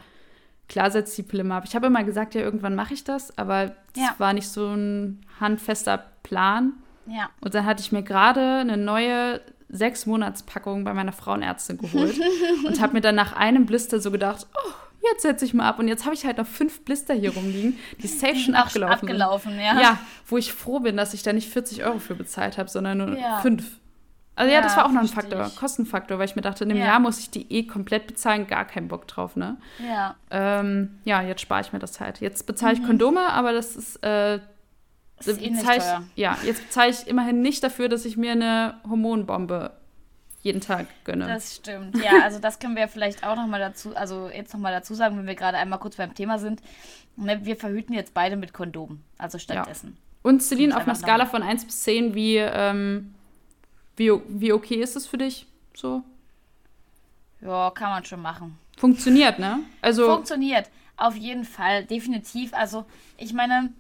[0.68, 1.64] klar setzt die Pille mal ab.
[1.66, 4.14] Ich habe immer gesagt, ja, irgendwann mache ich das, aber es ja.
[4.18, 6.74] war nicht so ein handfester Plan.
[7.07, 7.28] Ja.
[7.41, 12.18] Und dann hatte ich mir gerade eine neue sechs Monatspackung bei meiner Frauenärztin geholt
[12.66, 14.72] und habe mir dann nach einem Blister so gedacht, oh,
[15.03, 15.78] jetzt setze ich mal ab.
[15.78, 19.53] Und jetzt habe ich halt noch fünf Blister hier rumliegen, die safe schon abgelaufen, abgelaufen
[19.53, 19.61] sind.
[19.61, 19.80] Ja.
[19.80, 22.98] ja, wo ich froh bin, dass ich da nicht 40 Euro für bezahlt habe, sondern
[22.98, 23.40] nur ja.
[23.40, 23.80] fünf.
[24.36, 25.57] Also ja, ja, das war auch noch ein Faktor, ich.
[25.57, 26.86] Kostenfaktor, weil ich mir dachte, in einem ja.
[26.86, 29.59] Jahr muss ich die eh komplett bezahlen, gar keinen Bock drauf, ne?
[29.86, 30.16] Ja.
[30.30, 32.20] Ähm, ja, jetzt spare ich mir das halt.
[32.20, 32.86] Jetzt bezahle ich mhm.
[32.86, 34.40] Kondome, aber das ist, äh,
[35.18, 35.82] das ist eh ich,
[36.16, 39.72] Ja, jetzt bezahle ich immerhin nicht dafür, dass ich mir eine Hormonbombe
[40.43, 41.26] jeden Tag gönne.
[41.26, 41.97] Das stimmt.
[42.03, 44.95] Ja, also das können wir vielleicht auch noch mal dazu, also jetzt noch mal dazu
[44.95, 46.62] sagen, wenn wir gerade einmal kurz beim Thema sind.
[47.16, 49.97] Ne, wir verhüten jetzt beide mit Kondom, also stattdessen.
[49.97, 50.30] Ja.
[50.30, 53.14] Und Celine, auf einer Skala von 1 bis 10, wie ähm,
[54.01, 56.03] wie, wie okay ist es für dich so?
[57.43, 58.59] Ja, kann man schon machen.
[58.78, 59.61] Funktioniert, ne?
[59.82, 62.55] Also Funktioniert, auf jeden Fall, definitiv.
[62.55, 62.86] Also,
[63.18, 63.74] ich meine,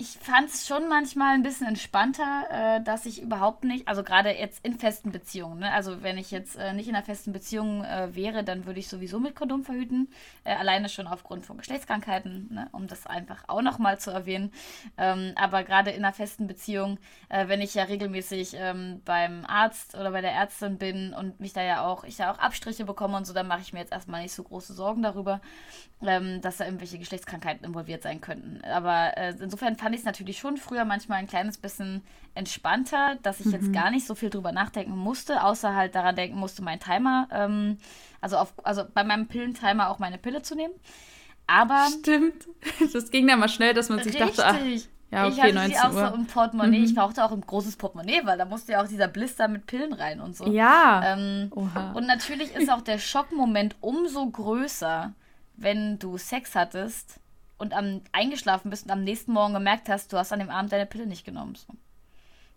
[0.00, 4.30] ich fand es schon manchmal ein bisschen entspannter, äh, dass ich überhaupt nicht, also gerade
[4.30, 5.70] jetzt in festen Beziehungen, ne?
[5.72, 8.88] also wenn ich jetzt äh, nicht in einer festen Beziehung äh, wäre, dann würde ich
[8.88, 10.08] sowieso mit Kondom verhüten,
[10.44, 12.68] äh, alleine schon aufgrund von Geschlechtskrankheiten, ne?
[12.72, 14.52] um das einfach auch nochmal zu erwähnen.
[14.96, 16.98] Ähm, aber gerade in einer festen Beziehung,
[17.28, 21.52] äh, wenn ich ja regelmäßig ähm, beim Arzt oder bei der Ärztin bin und mich
[21.52, 23.92] da ja auch, ich da auch Abstriche bekomme und so, dann mache ich mir jetzt
[23.92, 25.42] erstmal nicht so große Sorgen darüber,
[26.00, 28.64] ähm, dass da irgendwelche Geschlechtskrankheiten involviert sein könnten.
[28.64, 32.02] Aber äh, insofern fand ich es natürlich schon früher manchmal ein kleines bisschen
[32.34, 33.52] entspannter, dass ich mhm.
[33.52, 37.28] jetzt gar nicht so viel drüber nachdenken musste, außer halt daran denken musste, meinen Timer,
[37.32, 37.78] ähm,
[38.20, 40.74] also, auf, also bei meinem Pillentimer auch meine Pille zu nehmen.
[41.46, 41.88] Aber.
[41.98, 42.48] Stimmt.
[42.92, 44.36] Das ging dann mal schnell, dass man sich richtig.
[44.36, 44.58] dachte, ach,
[45.10, 46.08] ja, okay, ich hatte 19 die auch Uhr.
[46.08, 46.78] so im Portemonnaie.
[46.78, 46.84] Mhm.
[46.84, 49.92] Ich brauchte auch ein großes Portemonnaie, weil da musste ja auch dieser Blister mit Pillen
[49.92, 50.46] rein und so.
[50.46, 51.02] Ja.
[51.04, 55.12] Ähm, und natürlich ist auch der Schockmoment umso größer,
[55.56, 57.20] wenn du Sex hattest
[57.60, 60.72] und am, eingeschlafen bist und am nächsten Morgen gemerkt hast, du hast an dem Abend
[60.72, 61.54] deine Pille nicht genommen.
[61.54, 61.74] So.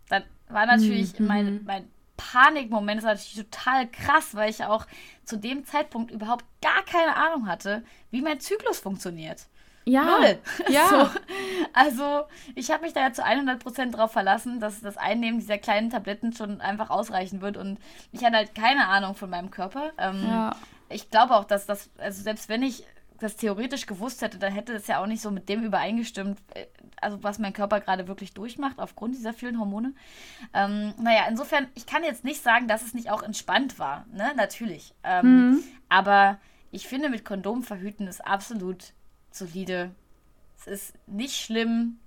[0.10, 1.28] Dann war natürlich mhm.
[1.28, 1.88] mein, mein
[2.18, 4.86] Panikmoment ist natürlich total krass, weil ich auch
[5.26, 9.48] zu dem Zeitpunkt überhaupt gar keine Ahnung hatte, wie mein Zyklus funktioniert.
[9.86, 10.04] Ja.
[10.04, 10.40] Null.
[10.70, 10.88] Ja.
[10.88, 11.10] So,
[11.74, 12.24] also,
[12.56, 16.34] ich habe mich da ja zu 100% drauf verlassen, dass das Einnehmen dieser kleinen Tabletten
[16.34, 17.58] schon einfach ausreichen wird.
[17.58, 17.80] Und
[18.12, 19.92] ich hatte halt keine Ahnung von meinem Körper.
[19.98, 20.56] Ähm, ja.
[20.90, 22.86] Ich glaube auch, dass das, also selbst wenn ich
[23.24, 26.66] das theoretisch gewusst hätte, dann hätte es ja auch nicht so mit dem übereingestimmt, äh,
[27.02, 29.94] also was mein Körper gerade wirklich durchmacht aufgrund dieser vielen Hormone.
[30.54, 34.34] Ähm, naja, insofern, ich kann jetzt nicht sagen, dass es nicht auch entspannt war, ne?
[34.36, 34.94] Natürlich.
[35.04, 35.64] Ähm, mhm.
[35.90, 36.40] Aber
[36.72, 38.94] ich finde, mit Kondom verhüten ist absolut
[39.32, 39.92] solide.
[40.58, 42.00] Es ist nicht schlimm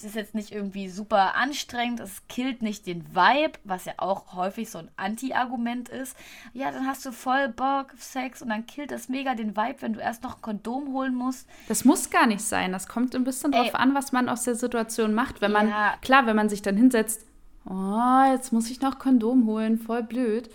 [0.00, 4.34] es ist jetzt nicht irgendwie super anstrengend, es killt nicht den Vibe, was ja auch
[4.34, 6.16] häufig so ein Anti-Argument ist.
[6.54, 9.76] Ja, dann hast du voll Bock auf Sex und dann killt das mega den Vibe,
[9.80, 11.46] wenn du erst noch ein Kondom holen musst.
[11.68, 12.72] Das muss gar nicht sein.
[12.72, 13.60] Das kommt ein bisschen Ey.
[13.60, 15.42] drauf an, was man aus der Situation macht.
[15.42, 15.94] Wenn man, ja.
[16.00, 17.26] klar, wenn man sich dann hinsetzt,
[17.66, 20.48] oh, jetzt muss ich noch Kondom holen, voll blöd.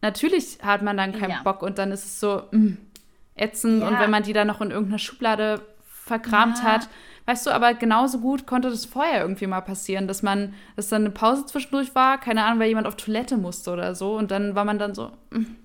[0.00, 1.42] Natürlich hat man dann keinen ja.
[1.42, 2.78] Bock und dann ist es so mh, mm,
[3.34, 3.82] ätzend.
[3.82, 3.88] Ja.
[3.88, 6.88] Und wenn man die dann noch in irgendeiner Schublade verkramt hat.
[7.26, 11.02] Weißt du, aber genauso gut konnte das vorher irgendwie mal passieren, dass man, dass dann
[11.02, 14.54] eine Pause zwischendurch war, keine Ahnung, weil jemand auf Toilette musste oder so und dann
[14.54, 15.56] war man dann so, hm,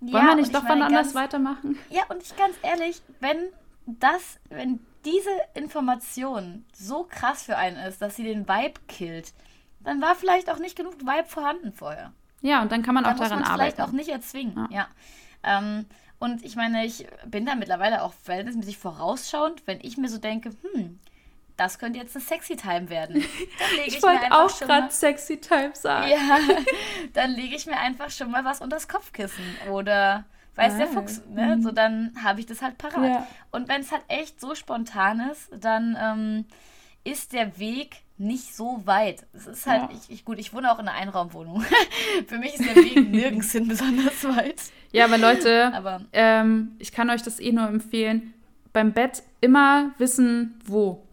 [0.00, 1.78] wollen ja, wir nicht doch wann anders weitermachen?
[1.90, 3.38] Ja, und ich ganz ehrlich, wenn
[3.86, 9.32] das, wenn diese Information so krass für einen ist, dass sie den Vibe killt,
[9.80, 12.12] dann war vielleicht auch nicht genug Vibe vorhanden vorher.
[12.42, 13.56] Ja, und dann kann man dann auch daran arbeiten.
[13.76, 14.78] Vielleicht auch nicht erzwingen, ja.
[14.78, 14.88] ja.
[15.42, 15.86] Ähm,
[16.18, 20.50] und ich meine, ich bin da mittlerweile auch verhältnismäßig vorausschauend, wenn ich mir so denke,
[20.62, 20.98] hm,
[21.56, 23.24] das könnte jetzt eine Sexy Time werden.
[23.58, 26.10] Dann lege ich, ich wollte auch gerade Sexy Time sagen.
[26.10, 26.38] Ja,
[27.12, 30.78] dann lege ich mir einfach schon mal was unter das Kopfkissen oder weiß ah.
[30.78, 31.56] der Fuchs, ne?
[31.56, 31.62] Mhm.
[31.62, 33.04] So dann habe ich das halt parat.
[33.04, 33.26] Ja.
[33.50, 36.44] Und wenn es halt echt so spontan ist, dann ähm,
[37.04, 39.26] ist der Weg nicht so weit.
[39.32, 39.90] Es ist halt, ja.
[39.92, 41.64] ich, ich, gut, ich wohne auch in einer Einraumwohnung.
[42.26, 44.60] Für mich ist der Weg nirgends hin besonders weit.
[44.92, 48.34] Ja, aber Leute, aber, ähm, ich kann euch das eh nur empfehlen.
[48.72, 51.04] Beim Bett immer wissen, wo.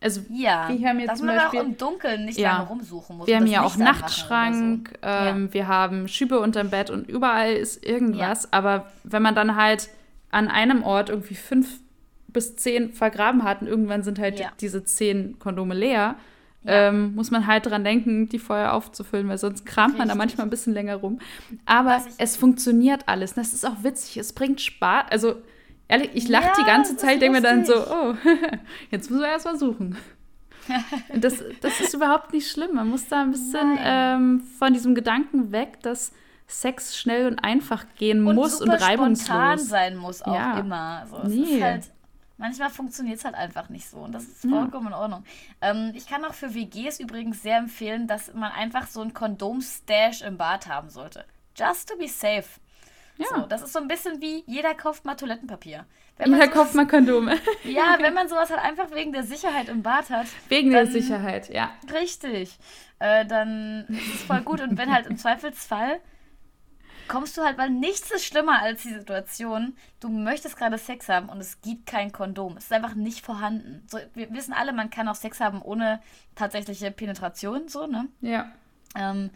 [0.00, 2.68] Also, ja, wir haben jetzt dass zum man Beispiel, auch im Dunkeln nicht ja, lange
[2.68, 3.26] rumsuchen muss.
[3.26, 5.08] Wir haben ja auch Nachtschrank, so.
[5.08, 5.54] ähm, ja.
[5.54, 8.42] wir haben Schübe unterm Bett und überall ist irgendwas.
[8.44, 8.48] Ja.
[8.50, 9.88] Aber wenn man dann halt
[10.30, 11.80] an einem Ort irgendwie fünf
[12.28, 16.16] bis zehn vergraben hat und irgendwann sind halt diese zehn Kondome leer,
[16.66, 19.98] ähm, muss man halt dran denken, die vorher aufzufüllen, weil sonst kramt Richtig.
[19.98, 21.18] man da manchmal ein bisschen länger rum.
[21.66, 23.34] Aber es funktioniert alles.
[23.34, 24.16] Das ist auch witzig.
[24.16, 25.06] Es bringt Spaß.
[25.10, 25.36] Also
[25.86, 28.14] Ehrlich, ich lache ja, die ganze Zeit, denke mir dann so, oh,
[28.90, 29.96] jetzt müssen wir erst mal suchen.
[31.14, 32.74] das, das ist überhaupt nicht schlimm.
[32.74, 36.12] Man muss da ein bisschen ähm, von diesem Gedanken weg, dass
[36.46, 39.68] Sex schnell und einfach gehen und muss und reibungslos.
[39.68, 40.58] sein muss auch ja.
[40.58, 41.06] immer.
[41.12, 41.62] Also, nee.
[41.62, 41.90] Halt,
[42.44, 44.96] manchmal funktioniert es halt einfach nicht so und das ist vollkommen ja.
[44.96, 45.24] in Ordnung.
[45.62, 50.20] Ähm, ich kann auch für WGs übrigens sehr empfehlen, dass man einfach so ein Kondom-Stash
[50.20, 51.24] im Bad haben sollte.
[51.56, 52.44] Just to be safe.
[53.16, 53.26] Ja.
[53.30, 55.86] So, das ist so ein bisschen wie, jeder kauft mal Toilettenpapier.
[56.18, 57.38] Wenn jeder sowas, kauft mal Kondome.
[57.64, 60.26] Ja, wenn man sowas halt einfach wegen der Sicherheit im Bad hat.
[60.50, 61.70] Wegen dann, der Sicherheit, ja.
[61.90, 62.58] Richtig.
[62.98, 64.60] Äh, dann ist es voll gut.
[64.60, 65.98] Und wenn halt im Zweifelsfall
[67.08, 71.28] kommst du halt, weil nichts ist schlimmer als die Situation, du möchtest gerade Sex haben
[71.28, 72.56] und es gibt kein Kondom.
[72.56, 73.86] Es ist einfach nicht vorhanden.
[73.88, 76.00] So, wir wissen alle, man kann auch Sex haben ohne
[76.34, 78.08] tatsächliche Penetration, so, ne?
[78.20, 78.52] Ja.
[78.96, 79.30] Ähm,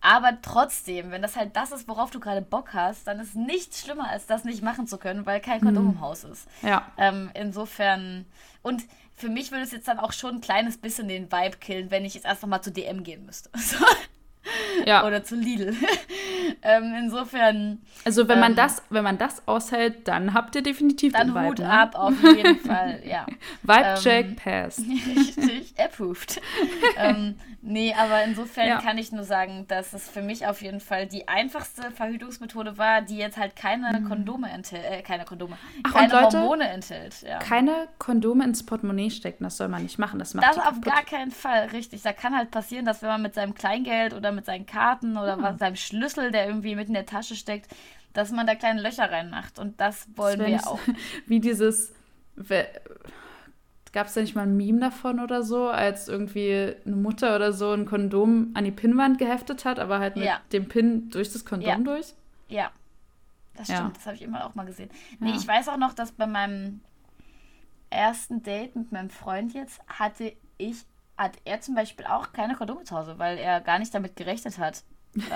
[0.00, 3.82] aber trotzdem, wenn das halt das ist, worauf du gerade Bock hast, dann ist nichts
[3.82, 5.90] schlimmer, als das nicht machen zu können, weil kein Kondom mhm.
[5.90, 6.48] im Haus ist.
[6.62, 6.90] Ja.
[6.96, 8.24] Ähm, insofern.
[8.62, 11.90] Und für mich würde es jetzt dann auch schon ein kleines bisschen den Vibe killen,
[11.90, 13.50] wenn ich jetzt erst nochmal zu DM gehen müsste.
[13.58, 13.76] So.
[14.86, 15.06] Ja.
[15.06, 15.74] Oder zu Lidl.
[16.62, 17.78] ähm, insofern.
[18.04, 21.34] Also wenn man ähm, das, wenn man das aushält, dann habt ihr definitiv dann den
[21.34, 21.46] Vibe.
[21.48, 21.70] Hut ne?
[21.70, 23.26] ab, auf jeden Fall, ja.
[23.62, 24.78] Vibe-Check ähm, pass.
[25.16, 26.40] Richtig, approved.
[26.96, 28.80] ähm, nee, aber insofern ja.
[28.80, 33.02] kann ich nur sagen, dass es für mich auf jeden Fall die einfachste Verhütungsmethode war,
[33.02, 34.08] die jetzt halt keine mhm.
[34.08, 37.22] Kondome enthält, äh, keine Kondome, Ach, keine Leute, Hormone enthält.
[37.22, 37.38] Ja.
[37.38, 40.18] Keine Kondome ins Portemonnaie stecken, das soll man nicht machen.
[40.18, 42.02] Das macht Das auf gar keinen Fall, richtig.
[42.02, 45.36] Da kann halt passieren, dass wenn man mit seinem Kleingeld oder mit seinen Karten oder
[45.36, 45.42] hm.
[45.42, 47.70] was, seinem Schlüssel, der irgendwie mit in der Tasche steckt,
[48.12, 49.58] dass man da kleine Löcher reinmacht.
[49.58, 50.80] Und das wollen das wir auch.
[51.26, 51.92] Wie dieses.
[53.92, 57.52] Gab es da nicht mal ein Meme davon oder so, als irgendwie eine Mutter oder
[57.52, 60.40] so ein Kondom an die Pinnwand geheftet hat, aber halt mit ja.
[60.52, 61.76] dem Pin durch das Kondom ja.
[61.78, 62.14] durch?
[62.48, 62.70] Ja.
[63.54, 63.92] Das stimmt, ja.
[63.94, 64.90] das habe ich immer auch mal gesehen.
[65.18, 66.80] Nee, ich weiß auch noch, dass bei meinem
[67.90, 70.84] ersten Date mit meinem Freund jetzt hatte ich
[71.20, 74.58] hat er zum Beispiel auch keine Kondome zu Hause, weil er gar nicht damit gerechnet
[74.58, 74.82] hat.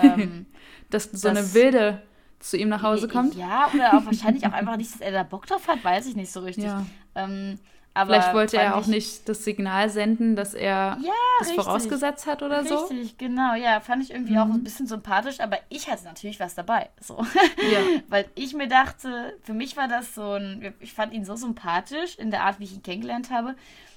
[0.03, 0.47] Ähm,
[0.91, 2.03] dass so dass, eine Wilde
[2.41, 3.35] zu ihm nach Hause kommt?
[3.35, 6.17] Ja, oder auch wahrscheinlich auch einfach nicht, dass er da Bock drauf hat, weiß ich
[6.17, 6.65] nicht so richtig.
[6.65, 6.87] Ja.
[7.15, 7.59] Ähm,
[7.97, 11.65] Vielleicht wollte er auch nicht das Signal senden, dass er ja, das richtig.
[11.65, 12.87] vorausgesetzt hat oder richtig, so.
[12.87, 13.55] Richtig, genau.
[13.55, 14.39] Ja, fand ich irgendwie mhm.
[14.39, 16.91] auch ein bisschen sympathisch, aber ich hatte natürlich was dabei.
[17.01, 17.25] So.
[17.71, 17.81] Ja.
[18.09, 22.19] Weil ich mir dachte, für mich war das so ein, ich fand ihn so sympathisch
[22.19, 23.55] in der Art, wie ich ihn kennengelernt habe,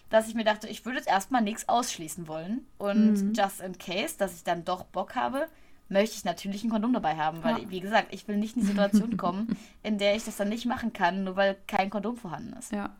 [0.09, 2.65] dass ich mir dachte, ich würde jetzt erstmal nichts ausschließen wollen.
[2.77, 3.33] Und mhm.
[3.33, 5.47] just in case, dass ich dann doch Bock habe,
[5.89, 7.43] möchte ich natürlich ein Kondom dabei haben.
[7.43, 7.69] Weil, ja.
[7.69, 10.65] wie gesagt, ich will nicht in die Situation kommen, in der ich das dann nicht
[10.65, 12.71] machen kann, nur weil kein Kondom vorhanden ist.
[12.71, 12.95] Ja.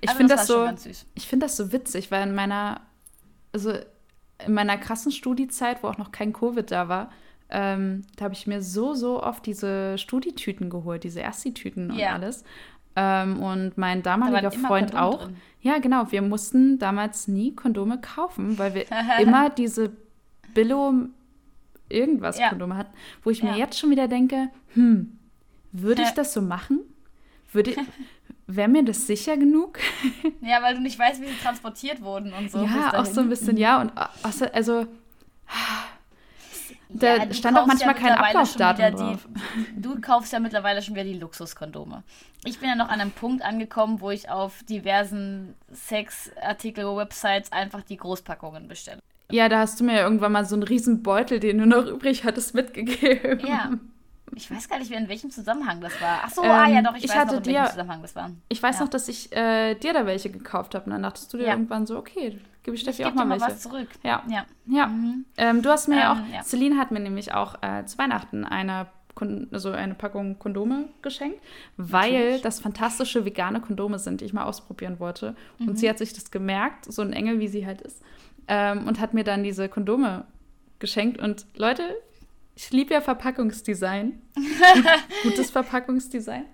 [0.00, 2.80] Ich finde das, das so, ich finde das so witzig, weil in meiner,
[3.52, 3.72] also
[4.44, 7.10] in meiner krassen Studiezeit, wo auch noch kein Covid da war,
[7.50, 12.12] ähm, da habe ich mir so, so oft diese Studietüten geholt, diese Ersti-Tüten und ja.
[12.14, 12.44] alles.
[12.96, 15.24] Ähm, und mein damaliger Freund Kondom auch.
[15.24, 15.36] Drin.
[15.60, 16.10] Ja, genau.
[16.10, 18.86] Wir mussten damals nie Kondome kaufen, weil wir
[19.20, 19.92] immer diese
[20.54, 20.94] Billo
[21.88, 22.48] irgendwas ja.
[22.48, 22.92] Kondome hatten,
[23.22, 23.52] wo ich ja.
[23.52, 25.18] mir jetzt schon wieder denke, hm,
[25.72, 26.80] würde ich das so machen?
[27.52, 27.74] Würde
[28.46, 29.78] wäre mir das sicher genug?
[30.40, 32.62] ja, weil du nicht weißt, wie sie transportiert wurden und so.
[32.62, 33.80] Ja, auch so ein bisschen, ja.
[33.80, 33.92] Und
[34.22, 34.86] also, also
[36.92, 39.28] Da ja, stand auch manchmal ja kein Ablaufdatum drauf.
[39.56, 42.02] Die, du kaufst ja mittlerweile schon wieder die Luxuskondome.
[42.44, 47.96] Ich bin ja noch an einem Punkt angekommen, wo ich auf diversen Sexartikel-Websites einfach die
[47.96, 49.00] Großpackungen bestelle.
[49.30, 51.86] Ja, da hast du mir ja irgendwann mal so einen riesen Beutel, den du noch
[51.86, 53.46] übrig hattest, mitgegeben.
[53.46, 53.70] Ja.
[54.34, 56.20] Ich weiß gar nicht in welchem Zusammenhang das war.
[56.24, 58.30] Ach so, ähm, ah ja, doch, ich, ich weiß noch, in welchem Zusammenhang das war.
[58.48, 58.84] Ich weiß ja.
[58.84, 60.86] noch, dass ich äh, dir da welche gekauft habe.
[60.86, 61.52] Und dann dachtest du dir ja.
[61.52, 63.54] irgendwann so, okay, gebe ich Steffi ich auch mal, mal welche.
[63.54, 63.88] was zurück.
[64.02, 64.22] Ja.
[64.28, 64.46] Ja.
[64.66, 64.86] ja.
[64.86, 65.24] Mhm.
[65.36, 68.86] Ähm, du hast mir ähm, auch, Celine hat mir nämlich auch äh, zu Weihnachten eine
[69.52, 71.40] also eine Packung Kondome geschenkt,
[71.76, 72.42] weil Natürlich.
[72.42, 75.34] das fantastische vegane Kondome sind, die ich mal ausprobieren wollte.
[75.58, 75.68] Mhm.
[75.68, 78.02] Und sie hat sich das gemerkt, so ein Engel, wie sie halt ist,
[78.48, 80.24] ähm, und hat mir dann diese Kondome
[80.78, 81.20] geschenkt.
[81.20, 81.82] Und Leute,
[82.60, 84.20] ich liebe ja Verpackungsdesign.
[85.22, 86.44] gutes Verpackungsdesign.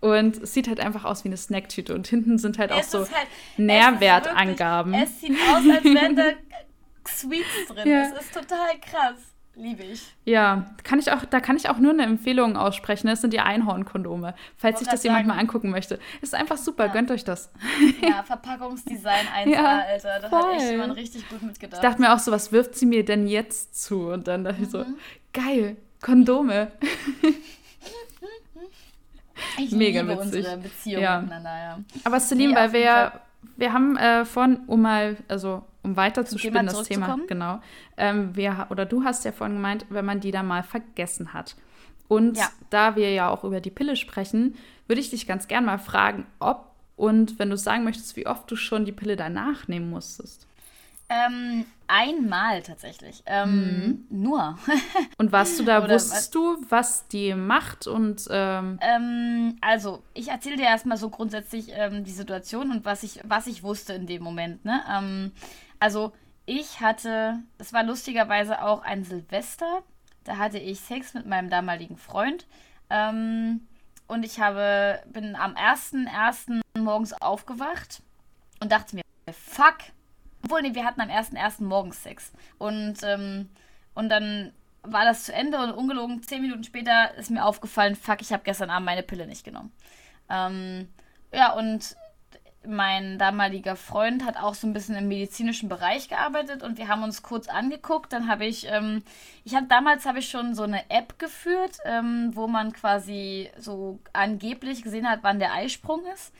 [0.00, 1.94] Und es sieht halt einfach aus wie eine Snacktüte.
[1.94, 4.92] Und hinten sind halt es auch so halt, Nährwertangaben.
[4.92, 6.24] Es, wirklich, es, sieht aus, als wären da
[7.08, 7.88] Sweets drin.
[7.88, 8.02] Ja.
[8.02, 9.33] Es ist total krass.
[9.56, 10.14] Liebe ich.
[10.24, 13.06] Ja, kann ich auch, da kann ich auch nur eine Empfehlung aussprechen.
[13.06, 15.14] Das sind die Einhornkondome, falls sich das sagen.
[15.14, 16.00] jemand mal angucken möchte.
[16.22, 16.92] Ist einfach super, ja.
[16.92, 17.50] gönnt euch das.
[18.02, 20.20] Ja, Verpackungsdesign 1A, ja, Alter.
[20.22, 20.42] Da voll.
[20.42, 21.82] hat echt jemand richtig gut mitgedacht.
[21.82, 24.08] Ich dachte mir auch so, was wirft sie mir denn jetzt zu?
[24.08, 24.64] Und dann dachte mhm.
[24.64, 24.96] ich so, mhm.
[25.32, 26.72] geil, Kondome.
[29.58, 30.36] Ich Mega liebe witzig.
[30.38, 31.20] unsere Beziehung ja.
[31.20, 31.78] miteinander, ja.
[32.04, 33.20] Aber Celine, nee, weil wir,
[33.56, 37.60] wir haben äh, vorhin, um mal, also um weiterzuspinnen, das Thema, genau.
[37.96, 41.56] Ähm, wir, oder du hast ja vorhin gemeint, wenn man die da mal vergessen hat.
[42.08, 42.48] Und ja.
[42.70, 44.56] da wir ja auch über die Pille sprechen,
[44.86, 48.48] würde ich dich ganz gern mal fragen, ob und wenn du sagen möchtest, wie oft
[48.50, 50.46] du schon die Pille danach nehmen musstest.
[51.08, 53.22] Ähm, einmal tatsächlich.
[53.26, 54.22] Ähm, mhm.
[54.22, 54.58] Nur.
[55.18, 56.30] und warst du da, wusstest was?
[56.30, 58.26] du, was die macht und.
[58.30, 63.20] Ähm ähm, also, ich erzähle dir erstmal so grundsätzlich ähm, die Situation und was ich,
[63.24, 64.64] was ich wusste in dem Moment.
[64.64, 64.82] Ne?
[65.80, 66.12] Also,
[66.46, 69.82] ich hatte, das war lustigerweise auch ein Silvester.
[70.24, 72.46] Da hatte ich Sex mit meinem damaligen Freund.
[72.90, 73.66] Ähm,
[74.06, 76.60] und ich habe, bin am 1.1.
[76.78, 78.02] morgens aufgewacht
[78.60, 79.02] und dachte mir,
[79.32, 79.78] fuck,
[80.44, 81.62] obwohl, nee, wir hatten am 1.1.
[81.62, 82.32] morgens Sex.
[82.58, 83.48] Und, ähm,
[83.94, 84.52] und dann
[84.82, 88.42] war das zu Ende und ungelogen, zehn Minuten später ist mir aufgefallen, fuck, ich habe
[88.44, 89.72] gestern Abend meine Pille nicht genommen.
[90.28, 90.88] Ähm,
[91.32, 91.96] ja, und
[92.66, 97.02] mein damaliger Freund hat auch so ein bisschen im medizinischen Bereich gearbeitet und wir haben
[97.02, 98.12] uns kurz angeguckt.
[98.12, 99.02] Dann habe ich, ähm,
[99.44, 104.00] ich habe damals habe ich schon so eine App geführt, ähm, wo man quasi so
[104.12, 106.32] angeblich gesehen hat, wann der Eisprung ist.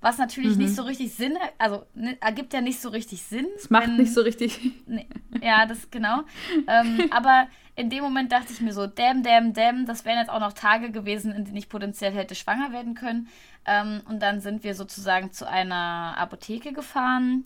[0.00, 0.64] Was natürlich mhm.
[0.64, 3.46] nicht so richtig Sinn, also ne, ergibt ja nicht so richtig Sinn.
[3.56, 4.58] Es macht wenn, nicht so richtig.
[4.86, 5.06] Ne,
[5.40, 6.22] ja, das genau.
[6.66, 10.30] ähm, aber in dem Moment dachte ich mir so, damn, damn, damn, das wären jetzt
[10.30, 13.28] auch noch Tage gewesen, in denen ich potenziell hätte schwanger werden können.
[13.64, 17.44] Ähm, und dann sind wir sozusagen zu einer Apotheke gefahren,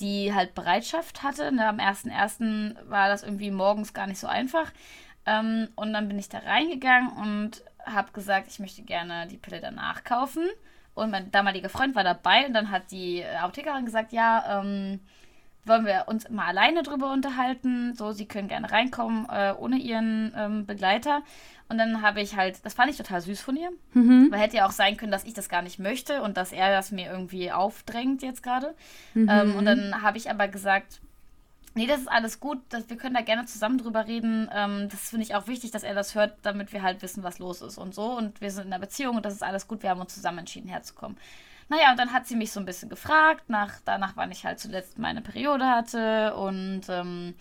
[0.00, 1.52] die halt Bereitschaft hatte.
[1.52, 2.88] Ne, am 1.1.
[2.88, 4.72] war das irgendwie morgens gar nicht so einfach.
[5.26, 9.60] Ähm, und dann bin ich da reingegangen und habe gesagt, ich möchte gerne die Pille
[9.60, 10.44] danach kaufen.
[10.94, 15.00] Und mein damaliger Freund war dabei und dann hat die Apothekerin gesagt, ja, ähm,
[15.68, 17.94] wollen wir uns mal alleine drüber unterhalten.
[17.94, 21.22] So, sie können gerne reinkommen äh, ohne ihren ähm, Begleiter.
[21.68, 23.70] Und dann habe ich halt, das fand ich total süß von ihr.
[23.92, 24.28] Mhm.
[24.30, 26.70] Weil hätte ja auch sein können, dass ich das gar nicht möchte und dass er
[26.70, 28.74] das mir irgendwie aufdrängt jetzt gerade.
[29.14, 29.28] Mhm.
[29.30, 31.00] Ähm, und dann habe ich aber gesagt,
[31.74, 32.58] Nee, das ist alles gut.
[32.70, 34.50] Das, wir können da gerne zusammen drüber reden.
[34.52, 37.38] Ähm, das finde ich auch wichtig, dass er das hört, damit wir halt wissen, was
[37.38, 38.16] los ist und so.
[38.16, 39.84] Und wir sind in einer Beziehung und das ist alles gut.
[39.84, 41.16] Wir haben uns zusammen entschieden, herzukommen.
[41.68, 44.58] Naja, und dann hat sie mich so ein bisschen gefragt, nach, danach, wann ich halt
[44.58, 47.34] zuletzt meine Periode hatte und ähm,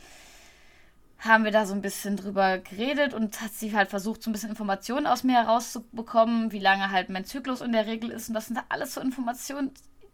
[1.20, 4.34] haben wir da so ein bisschen drüber geredet und hat sie halt versucht, so ein
[4.34, 8.28] bisschen Informationen aus mir herauszubekommen, wie lange halt mein Zyklus in der Regel ist.
[8.28, 9.72] Und das sind alles so Informationen,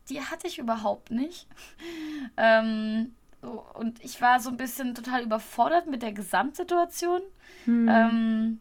[0.09, 1.47] die hatte ich überhaupt nicht.
[2.37, 7.21] ähm, so, und ich war so ein bisschen total überfordert mit der Gesamtsituation.
[7.65, 7.89] Hm.
[7.89, 8.59] Ähm,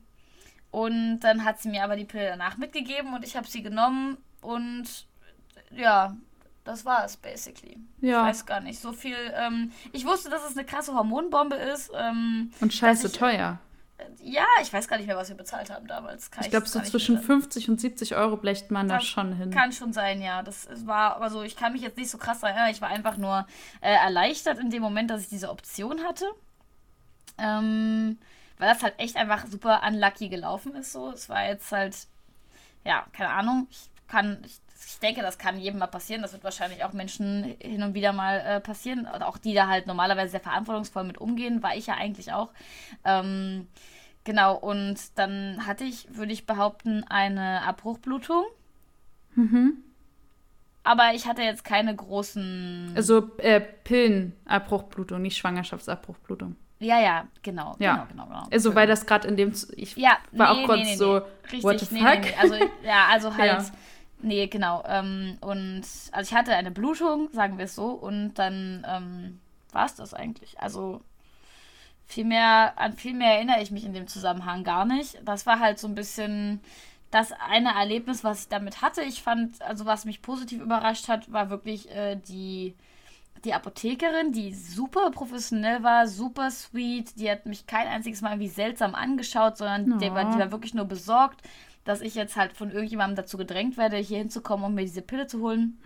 [0.72, 4.16] und dann hat sie mir aber die Pille danach mitgegeben und ich habe sie genommen
[4.40, 5.06] und
[5.76, 6.16] ja,
[6.64, 7.76] das war es basically.
[8.00, 8.22] Ja.
[8.22, 8.80] Ich weiß gar nicht.
[8.80, 9.16] So viel.
[9.34, 11.90] Ähm, ich wusste, dass es eine krasse Hormonbombe ist.
[11.94, 13.58] Ähm, und scheiße ich, teuer.
[14.22, 16.30] Ja, ich weiß gar nicht mehr, was wir bezahlt haben damals.
[16.30, 19.50] Kann ich glaube, so zwischen 50 und 70 Euro blecht man da schon hin.
[19.50, 20.42] Kann schon sein, ja.
[20.42, 22.70] Das war, also ich kann mich jetzt nicht so krass erinnern.
[22.70, 23.46] Ich war einfach nur
[23.80, 26.26] äh, erleichtert in dem Moment, dass ich diese Option hatte.
[27.38, 28.18] Ähm,
[28.58, 30.92] weil das halt echt einfach super unlucky gelaufen ist.
[30.92, 31.96] So, es war jetzt halt,
[32.84, 33.66] ja, keine Ahnung.
[33.70, 36.22] Ich kann, ich, ich denke, das kann jedem mal passieren.
[36.22, 39.06] Das wird wahrscheinlich auch Menschen hin und wieder mal äh, passieren.
[39.06, 42.50] Auch die da halt normalerweise sehr verantwortungsvoll mit umgehen, war ich ja eigentlich auch.
[43.04, 43.66] Ähm,
[44.24, 48.44] Genau, und dann hatte ich, würde ich behaupten, eine Abbruchblutung.
[49.34, 49.78] Mhm.
[50.84, 52.92] Aber ich hatte jetzt keine großen.
[52.94, 56.56] Also äh, Pillenabbruchblutung, nicht Schwangerschaftsabbruchblutung.
[56.78, 57.76] Ja, ja, genau.
[57.78, 57.94] Ja.
[57.94, 58.48] Genau, genau, genau.
[58.50, 59.52] Also, weil das gerade in dem.
[59.76, 61.22] Ich ja, war nee, auch kurz nee, nee, so.
[61.44, 62.40] Richtig, what the fuck?
[62.40, 62.54] Also,
[62.84, 63.62] ja, also halt.
[63.62, 63.70] Ja.
[64.22, 64.84] Nee, genau.
[64.86, 65.82] Ähm, und
[66.12, 69.40] also ich hatte eine Blutung, sagen wir es so, und dann ähm,
[69.72, 70.58] war es das eigentlich.
[70.60, 71.02] Also
[72.06, 75.18] viel mehr, an viel mehr erinnere ich mich in dem Zusammenhang gar nicht.
[75.24, 76.60] Das war halt so ein bisschen
[77.10, 79.02] das eine Erlebnis, was ich damit hatte.
[79.02, 82.74] Ich fand, also was mich positiv überrascht hat, war wirklich äh, die,
[83.44, 87.18] die Apothekerin, die super professionell war, super sweet.
[87.18, 90.74] Die hat mich kein einziges Mal irgendwie seltsam angeschaut, sondern die, war, die war wirklich
[90.74, 91.42] nur besorgt,
[91.84, 95.26] dass ich jetzt halt von irgendjemandem dazu gedrängt werde, hier hinzukommen, um mir diese Pille
[95.26, 95.78] zu holen.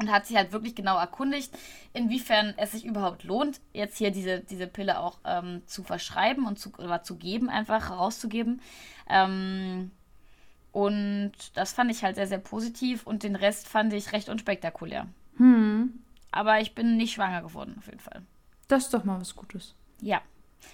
[0.00, 1.56] Und hat sich halt wirklich genau erkundigt,
[1.92, 6.58] inwiefern es sich überhaupt lohnt, jetzt hier diese, diese Pille auch ähm, zu verschreiben und
[6.58, 8.60] zu, oder zu geben, einfach rauszugeben.
[9.08, 9.92] Ähm,
[10.72, 15.06] und das fand ich halt sehr, sehr positiv und den Rest fand ich recht unspektakulär.
[15.36, 16.00] Hm.
[16.30, 18.22] Aber ich bin nicht schwanger geworden, auf jeden Fall.
[18.66, 19.74] Das ist doch mal was Gutes.
[20.00, 20.20] Ja.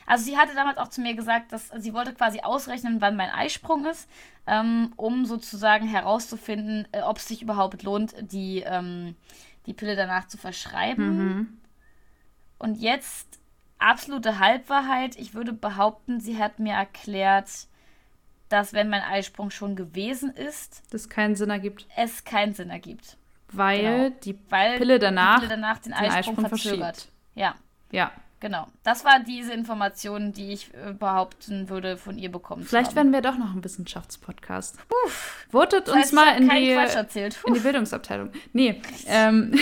[0.07, 3.31] Also sie hatte damals auch zu mir gesagt, dass sie wollte quasi ausrechnen, wann mein
[3.31, 4.09] Eisprung ist,
[4.47, 9.17] ähm, um sozusagen herauszufinden, äh, ob es sich überhaupt lohnt, die, ähm,
[9.67, 11.17] die Pille danach zu verschreiben.
[11.17, 11.59] Mhm.
[12.59, 13.39] Und jetzt
[13.79, 15.17] absolute Halbwahrheit.
[15.17, 17.51] Ich würde behaupten, sie hat mir erklärt,
[18.49, 21.87] dass wenn mein Eisprung schon gewesen ist, Das keinen Sinn ergibt.
[21.97, 23.17] es keinen Sinn ergibt.
[23.53, 24.17] Weil Genau.
[24.25, 26.97] die Weil Pille danach, die Pille danach den, den Eisprung, Eisprung verzögert.
[26.97, 27.13] verschiebt.
[27.35, 27.55] Ja,
[27.91, 28.11] Ja.
[28.45, 28.67] Genau.
[28.83, 33.11] Das war diese Information, die ich äh, behaupten würde, von ihr bekommen Vielleicht zu haben.
[33.11, 34.77] werden wir doch noch ein Wissenschaftspodcast.
[35.51, 36.71] Votet Das uns ich mal in die,
[37.47, 38.31] in die Bildungsabteilung.
[38.53, 39.55] Nee, ähm,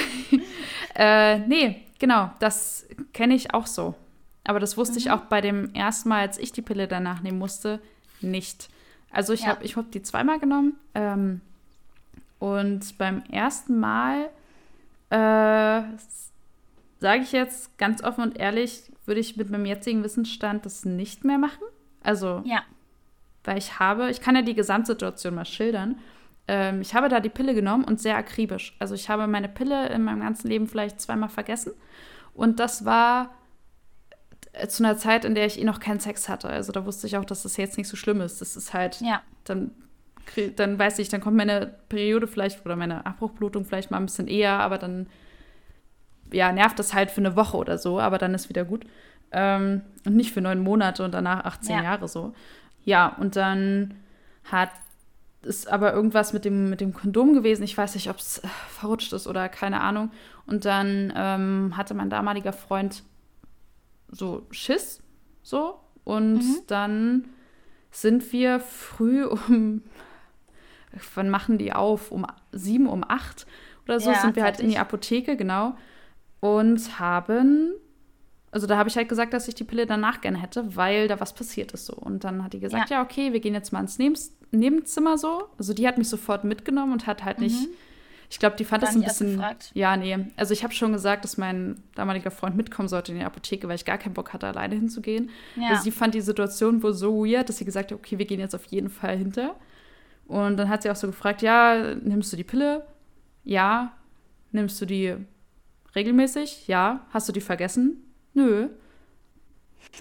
[0.97, 3.95] äh, nee, genau, das kenne ich auch so.
[4.45, 5.13] Aber das wusste ich Mhm.
[5.13, 7.79] auch bei dem ersten Mal, als ich die Pille danach nehmen musste,
[8.21, 8.69] nicht.
[9.13, 9.49] Also ich Ja.
[9.51, 11.41] habe ich hab die zweimal genommen ähm,
[12.41, 14.29] und beim ersten Mal,
[15.11, 15.83] äh,
[17.03, 21.25] sage ich jetzt ganz offen und ehrlich, würde ich mit meinem jetzigen Wissensstand das nicht
[21.25, 21.65] mehr machen.
[22.03, 22.63] Also Ja,
[23.45, 25.99] weil ich habe, ich kann ja die Gesamtsituation mal schildern.
[26.49, 28.77] Ähm, ich habe da die Pille genommen und sehr akribisch.
[28.79, 31.73] Also ich habe meine Pille in meinem ganzen Leben vielleicht zweimal vergessen.
[32.35, 33.35] Und das war
[34.53, 36.49] äh, zu einer Zeit, in der ich eh noch keinen Sex hatte.
[36.49, 38.41] Also da wusste ich auch, dass das jetzt nicht so schlimm ist.
[38.41, 39.73] Das ist halt, ja, dann,
[40.57, 44.29] dann weiß ich, dann kommt meine Periode vielleicht oder meine Abbruchblutung vielleicht mal ein bisschen
[44.29, 45.09] eher, aber dann
[46.33, 48.85] ja, nervt das halt für eine Woche oder so, aber dann ist wieder gut.
[49.33, 51.83] Ähm, und nicht für neun Monate und danach 18 Ja.
[51.83, 52.35] Jahre so.
[52.85, 53.95] Ja, und dann
[54.45, 54.71] hat
[55.45, 57.65] ist aber irgendwas mit dem, mit dem Kondom gewesen.
[57.65, 60.13] Ich weiß nicht, ob es äh, verrutscht ist oder keine Ahnung.
[60.47, 63.03] Und dann ähm, hatte mein damaliger Freund
[64.09, 65.03] so Schiss,
[65.43, 65.81] so.
[66.05, 66.57] Und Mhm.
[66.69, 67.25] dann
[67.91, 69.83] sind wir früh um,
[71.15, 72.11] wann machen die auf?
[72.13, 73.47] Um sieben, um acht
[73.85, 74.79] oder so Ja, sind wir halt in die.
[74.79, 75.75] Apotheke, genau.
[76.43, 77.73] Und haben,
[78.51, 81.21] also da habe ich halt gesagt, dass ich die Pille danach gerne hätte, weil da
[81.21, 81.95] was passiert ist so.
[81.95, 85.45] Und dann hat die gesagt, ja, okay, wir gehen jetzt mal ins Nebens Nebenzimmer so.
[85.57, 87.69] Also die hat mich sofort mitgenommen und hat halt nicht,
[88.29, 89.37] ich glaube, die fand Gar das ein bisschen.
[89.37, 89.71] gefragt?
[89.73, 90.19] Ja, nee.
[90.37, 93.77] Also ich habe schon gesagt, dass mein damaliger Freund mitkommen sollte in die Apotheke, weil
[93.77, 95.31] ich gar keinen Bock hatte, alleine hinzugehen.
[95.55, 95.69] Ja.
[95.69, 98.41] Also sie fand die Situation wohl so weird, dass sie gesagt hat, okay, wir gehen
[98.41, 99.55] jetzt auf jeden Fall hinter.
[100.27, 102.85] Und dann hat sie auch so gefragt, ja, nimmst du die Pille?
[103.45, 103.93] Ja.
[104.51, 105.17] Nimmst du die
[105.95, 106.67] regelmäßig?
[106.69, 107.07] Ja.
[107.11, 108.03] Hast du die vergessen?
[108.35, 108.69] Nö.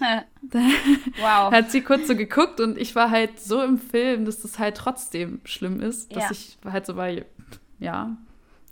[0.00, 1.52] wow.
[1.52, 4.76] Hat sie kurz so geguckt und ich war halt so im Film, dass das halt
[4.76, 6.30] trotzdem schlimm ist, dass Ja.
[6.30, 7.08] ich halt so war,
[7.78, 8.16] ja,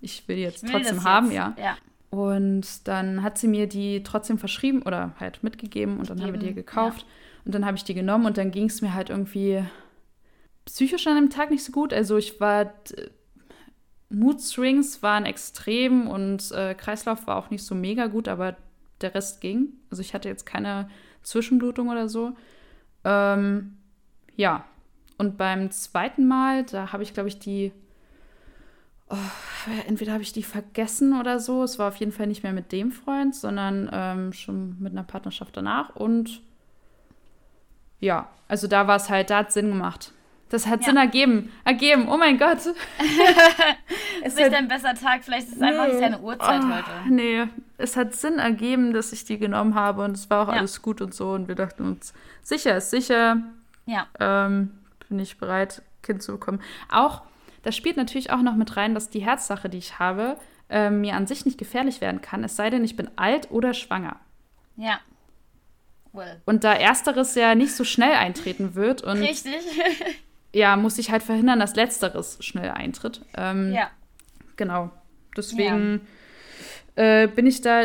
[0.00, 1.34] ich will die jetzt will trotzdem haben, jetzt.
[1.34, 1.54] ja.
[1.58, 1.76] Ja.
[2.10, 6.40] Und dann hat sie mir die trotzdem verschrieben oder halt mitgegeben und dann haben wir
[6.40, 7.06] die gekauft.
[7.44, 9.62] Und dann habe ich die genommen und dann ging es mir halt irgendwie
[10.64, 11.92] psychisch an dem Tag nicht so gut.
[11.92, 12.72] Also ich war,
[14.10, 18.56] d- Mood Swings waren extrem und äh, Kreislauf war auch nicht so mega gut, aber
[19.00, 19.68] der Rest ging.
[19.90, 20.88] Also ich hatte jetzt keine
[21.22, 22.32] Zwischenblutung oder so.
[23.04, 23.76] Ähm,
[24.36, 24.64] ja.
[25.18, 27.72] Und beim zweiten Mal, da habe ich, glaube ich, die
[29.10, 29.16] oh,
[29.86, 31.62] entweder habe ich die vergessen oder so.
[31.62, 35.02] Es war auf jeden Fall nicht mehr mit dem Freund, sondern ähm, schon mit einer
[35.02, 35.94] Partnerschaft danach.
[35.96, 36.40] Und
[37.98, 40.12] ja, also da war es halt, da hat Sinn gemacht.
[40.50, 40.86] Das hat Ja.
[40.88, 41.52] Sinn ergeben.
[41.64, 42.58] Ergeben, oh mein Gott.
[44.24, 47.12] Ist nicht dein besser Tag, vielleicht ist es einfach nicht deine Uhrzeit Ah, heute.
[47.12, 47.44] Nee,
[47.78, 50.58] es hat Sinn ergeben, dass ich die genommen habe und es war auch Ja.
[50.58, 51.30] alles gut und so.
[51.32, 52.12] Und wir dachten uns,
[52.42, 53.38] sicher ist sicher,
[53.86, 54.72] Ja, ähm,
[55.08, 56.60] bin ich bereit, Kind zu bekommen.
[56.90, 57.22] Auch,
[57.62, 60.36] das spielt natürlich auch noch mit rein, dass die Herzsache, die ich habe,
[60.68, 63.72] ähm, mir an sich nicht gefährlich werden kann, es sei denn, ich bin alt oder
[63.74, 64.16] schwanger.
[64.76, 64.98] ja.
[66.12, 66.40] Well.
[66.44, 69.54] Und da ersteres ja nicht so schnell eintreten wird und Richtig.
[70.52, 73.22] ja, muss ich halt verhindern, dass letzteres schnell eintritt.
[73.36, 73.90] Ähm, ja.
[74.56, 74.90] Genau.
[75.36, 76.00] Deswegen
[76.96, 77.84] äh, bin ich da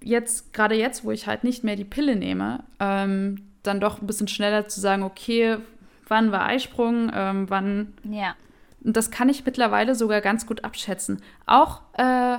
[0.00, 4.06] jetzt, gerade jetzt, wo ich halt nicht mehr die Pille nehme, ähm, dann doch ein
[4.06, 5.58] bisschen schneller zu sagen, okay,
[6.06, 7.94] wann war Eisprung, ähm, wann.
[8.04, 8.36] Ja.
[8.84, 11.20] Und das kann ich mittlerweile sogar ganz gut abschätzen.
[11.44, 12.38] Auch äh,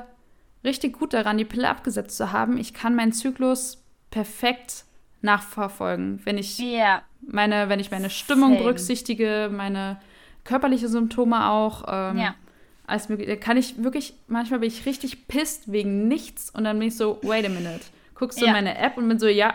[0.63, 2.57] richtig gut daran, die Pille abgesetzt zu haben.
[2.57, 4.85] Ich kann meinen Zyklus perfekt
[5.21, 7.01] nachverfolgen, wenn ich ja.
[7.27, 8.63] Meine, wenn ich meine Stimmung Same.
[8.63, 9.99] berücksichtige, meine
[10.43, 11.83] körperliche Symptome auch.
[11.87, 12.35] Ähm, ja.
[12.85, 13.35] Alles mögliche.
[13.37, 17.19] Kann ich wirklich, manchmal bin ich richtig pisst wegen nichts und dann bin ich so,
[17.21, 17.81] wait a minute.
[18.15, 18.53] Guckst du ja.
[18.53, 19.53] meine App und bin so, ja,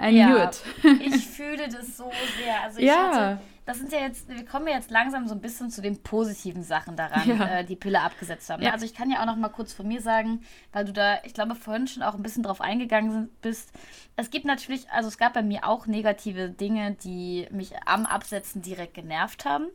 [0.00, 0.62] I ja, knew it.
[1.00, 2.62] ich fühle das so sehr.
[2.62, 2.96] Also ich ja.
[2.96, 6.02] hatte, das sind ja jetzt, wir kommen ja jetzt langsam so ein bisschen zu den
[6.02, 7.58] positiven Sachen daran, ja.
[7.58, 8.62] äh, die Pille abgesetzt haben.
[8.62, 8.72] Ja.
[8.72, 10.42] Also ich kann ja auch noch mal kurz von mir sagen,
[10.72, 13.72] weil du da, ich glaube, vorhin schon auch ein bisschen drauf eingegangen bist.
[14.16, 18.60] Es gibt natürlich, also es gab bei mir auch negative Dinge, die mich am Absetzen
[18.60, 19.68] direkt genervt haben.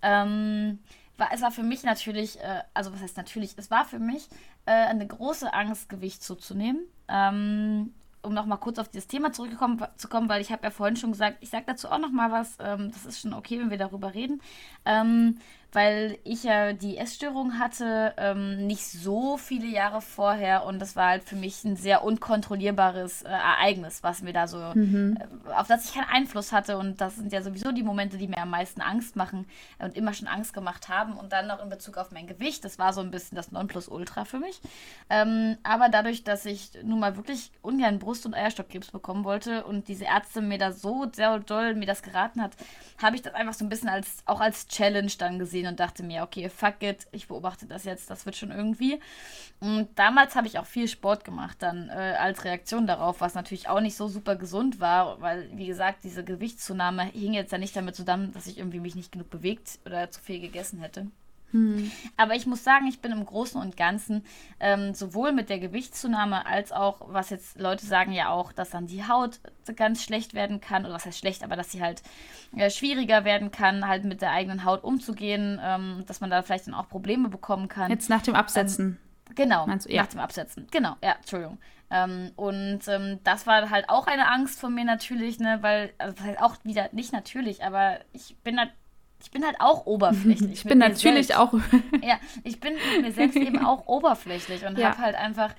[0.00, 0.78] Ähm,
[1.18, 4.28] war, es war für mich natürlich, äh, also was heißt natürlich, es war für mich
[4.64, 6.86] äh, eine große Angst, Gewicht zuzunehmen.
[7.08, 7.94] Ähm,
[8.24, 11.12] um nochmal kurz auf dieses Thema zurückzukommen, zu kommen, weil ich habe ja vorhin schon
[11.12, 14.14] gesagt, ich sage dazu auch nochmal was, ähm, das ist schon okay, wenn wir darüber
[14.14, 14.40] reden.
[14.84, 15.38] Ähm,
[15.74, 21.08] weil ich ja die Essstörung hatte, ähm, nicht so viele Jahre vorher und das war
[21.08, 25.18] halt für mich ein sehr unkontrollierbares äh, Ereignis, was mir da so, mhm.
[25.18, 28.28] äh, auf das ich keinen Einfluss hatte und das sind ja sowieso die Momente, die
[28.28, 29.46] mir am meisten Angst machen
[29.78, 32.78] und immer schon Angst gemacht haben und dann noch in Bezug auf mein Gewicht, das
[32.78, 34.60] war so ein bisschen das Nonplusultra für mich.
[35.10, 39.88] Ähm, aber dadurch, dass ich nun mal wirklich ungern Brust- und Eierstockkrebs bekommen wollte und
[39.88, 42.52] diese Ärzte mir da so sehr doll mir das geraten hat,
[43.02, 46.02] habe ich das einfach so ein bisschen als auch als Challenge dann gesehen und dachte
[46.02, 49.00] mir, okay, fuck it, ich beobachte das jetzt, das wird schon irgendwie.
[49.60, 53.68] Und damals habe ich auch viel Sport gemacht dann äh, als Reaktion darauf, was natürlich
[53.68, 57.76] auch nicht so super gesund war, weil wie gesagt, diese Gewichtszunahme hing jetzt ja nicht
[57.76, 61.06] damit zusammen, dass ich irgendwie mich nicht genug bewegt oder zu viel gegessen hätte.
[61.54, 61.92] Hm.
[62.16, 64.24] Aber ich muss sagen, ich bin im Großen und Ganzen
[64.58, 68.88] ähm, sowohl mit der Gewichtszunahme als auch, was jetzt Leute sagen ja auch, dass dann
[68.88, 69.38] die Haut
[69.76, 72.02] ganz schlecht werden kann, oder was heißt schlecht, aber dass sie halt
[72.56, 76.66] äh, schwieriger werden kann, halt mit der eigenen Haut umzugehen, ähm, dass man da vielleicht
[76.66, 77.88] dann auch Probleme bekommen kann.
[77.88, 78.98] Jetzt nach dem Absetzen.
[79.28, 80.02] Ähm, genau, du, ja.
[80.02, 80.66] nach dem Absetzen.
[80.72, 81.58] Genau, ja, Entschuldigung.
[81.88, 86.16] Ähm, und ähm, das war halt auch eine Angst von mir natürlich, ne, weil, also
[86.16, 88.72] das heißt auch wieder nicht natürlich, aber ich bin halt
[89.24, 90.52] ich bin halt auch oberflächlich.
[90.52, 91.40] Ich bin natürlich selbst.
[91.40, 91.54] auch.
[92.02, 94.90] ja, ich bin mit mir selbst eben auch oberflächlich und ja.
[94.90, 95.54] habe halt einfach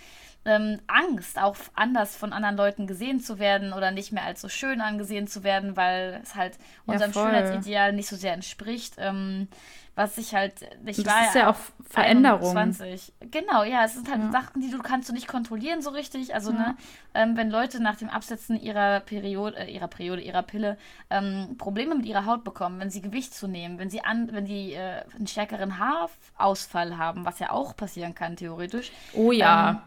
[0.46, 4.50] ähm, Angst, auch anders von anderen Leuten gesehen zu werden oder nicht mehr als so
[4.50, 8.96] schön angesehen zu werden, weil es halt unserem ja, Schönheitsideal nicht so sehr entspricht.
[8.98, 9.48] Ähm,
[9.96, 10.54] was ich halt,
[10.86, 11.56] ich das war ist ja auch
[11.90, 12.58] Veränderung.
[12.58, 13.14] 21.
[13.32, 14.32] Genau, ja, es sind halt ja.
[14.32, 16.36] Sachen, die du kannst du nicht kontrollieren so richtig.
[16.36, 16.58] Also, ja.
[16.58, 16.76] ne,
[17.14, 20.78] ähm, wenn Leute nach dem Absetzen ihrer Periode, äh, ihrer Periode, ihrer Pille
[21.10, 24.74] ähm, Probleme mit ihrer Haut bekommen, wenn sie Gewicht zunehmen, wenn sie an, wenn die
[24.74, 28.92] äh, einen stärkeren Haarausfall haben, was ja auch passieren kann, theoretisch.
[29.14, 29.70] Oh ja.
[29.70, 29.82] Ähm, hm.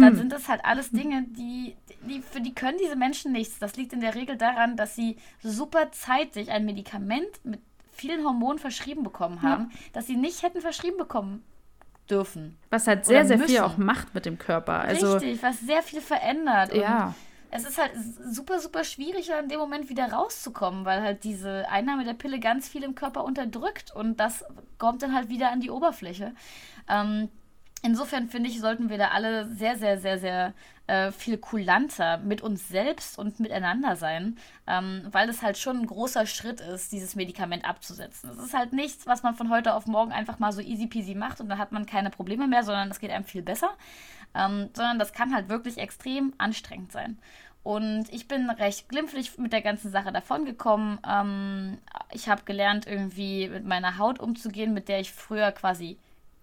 [0.00, 3.58] Dann sind das halt alles Dinge, die, die, für die können diese Menschen nichts.
[3.58, 7.60] Das liegt in der Regel daran, dass sie super zeitig ein Medikament mit
[7.90, 9.78] vielen Hormonen verschrieben bekommen haben, ja.
[9.92, 11.42] dass sie nicht hätten verschrieben bekommen
[12.08, 12.56] dürfen.
[12.70, 14.80] Was halt sehr, sehr viel auch macht mit dem Körper.
[14.80, 16.74] Also, Richtig, was sehr viel verändert.
[16.74, 17.14] Ja.
[17.50, 17.92] es ist halt
[18.30, 22.68] super, super schwierig, in dem Moment wieder rauszukommen, weil halt diese Einnahme der Pille ganz
[22.68, 24.44] viel im Körper unterdrückt und das
[24.78, 26.32] kommt dann halt wieder an die Oberfläche.
[26.88, 27.28] Ähm,
[27.82, 30.54] insofern finde ich, sollten wir da alle sehr, sehr, sehr, sehr
[30.86, 34.36] äh, viel kulanter mit uns selbst und miteinander sein,
[34.66, 38.30] ähm, weil es halt schon ein großer Schritt ist, dieses Medikament abzusetzen.
[38.30, 41.14] Es ist halt nichts, was man von heute auf morgen einfach mal so easy peasy
[41.14, 43.70] macht und dann hat man keine Probleme mehr, sondern es geht einem viel besser.
[44.34, 47.18] Ähm, sondern das kann halt wirklich extrem anstrengend sein.
[47.62, 50.98] Und ich bin recht glimpflich mit der ganzen Sache davongekommen.
[51.06, 51.78] Ähm,
[52.12, 55.98] ich habe gelernt, irgendwie mit meiner Haut umzugehen, mit der ich früher quasi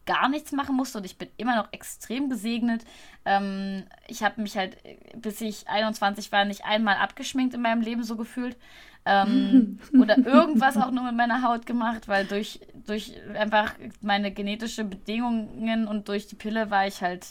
[0.06, 2.84] gar nichts machen musste und ich bin immer noch extrem gesegnet.
[3.26, 4.78] Ähm, ich habe mich halt,
[5.16, 8.58] bis ich 21 war, nicht einmal abgeschminkt in meinem Leben so gefühlt.
[9.06, 14.84] Ähm, oder irgendwas auch nur mit meiner Haut gemacht, weil durch, durch einfach meine genetische
[14.84, 17.26] Bedingungen und durch die Pille war ich halt,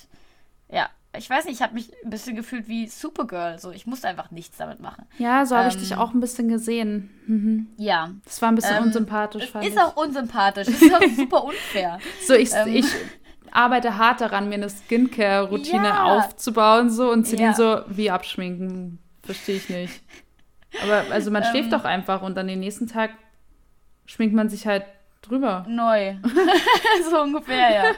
[0.70, 3.58] ja, ich weiß nicht, ich habe mich ein bisschen gefühlt wie Supergirl.
[3.58, 5.06] So, ich musste einfach nichts damit machen.
[5.18, 7.10] Ja, so habe ähm, ich dich ähm, auch ein bisschen gesehen.
[7.26, 7.66] Mhm.
[7.76, 8.10] Ja.
[8.24, 9.50] Das war ein bisschen ähm, unsympathisch.
[9.50, 9.80] Fand ist ich.
[9.80, 10.66] auch unsympathisch.
[10.66, 11.98] Das ist auch super unfair.
[12.26, 12.86] So, ich, ähm, ich
[13.50, 16.04] arbeite hart daran, mir eine Skincare-Routine ja.
[16.04, 17.54] aufzubauen so und Celine ja.
[17.54, 18.98] so, wie abschminken.
[19.22, 20.02] Verstehe ich nicht.
[20.82, 21.70] Aber also man schläft ähm.
[21.70, 23.10] doch einfach und dann den nächsten Tag
[24.06, 24.84] schminkt man sich halt
[25.22, 25.64] drüber.
[25.68, 26.16] Neu.
[27.10, 27.84] so ungefähr, ja.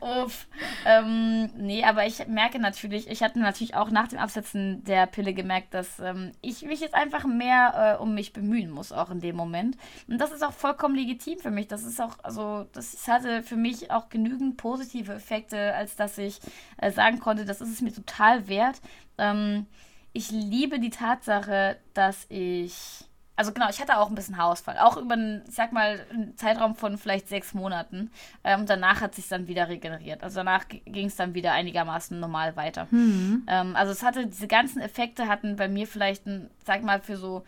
[0.00, 0.46] Uff.
[0.86, 5.34] Ähm, nee, aber ich merke natürlich, ich hatte natürlich auch nach dem Absetzen der Pille
[5.34, 9.20] gemerkt, dass ähm, ich mich jetzt einfach mehr äh, um mich bemühen muss, auch in
[9.20, 9.76] dem Moment.
[10.08, 11.68] Und das ist auch vollkommen legitim für mich.
[11.68, 16.40] Das ist auch, also, das hatte für mich auch genügend positive Effekte, als dass ich
[16.78, 18.80] äh, sagen konnte, das ist es mir total wert.
[19.18, 19.66] Ähm,
[20.12, 23.04] ich liebe die Tatsache, dass ich
[23.40, 24.76] also genau, ich hatte auch ein bisschen Haarausfall.
[24.76, 28.10] Auch über einen, ich sag mal, einen Zeitraum von vielleicht sechs Monaten.
[28.44, 30.22] Ähm, danach hat sich dann wieder regeneriert.
[30.22, 32.86] Also danach ging es dann wieder einigermaßen normal weiter.
[32.90, 33.46] Mhm.
[33.48, 37.16] Ähm, also es hatte, diese ganzen Effekte hatten bei mir vielleicht, ein, sag mal, für
[37.16, 37.42] so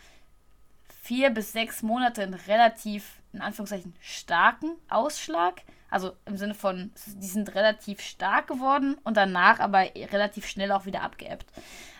[1.02, 5.60] vier bis sechs Monate einen relativ, in Anführungszeichen, starken Ausschlag.
[5.90, 10.86] Also im Sinne von, die sind relativ stark geworden und danach aber relativ schnell auch
[10.86, 11.44] wieder abgeebbt.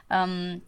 [0.09, 0.63] Ähm,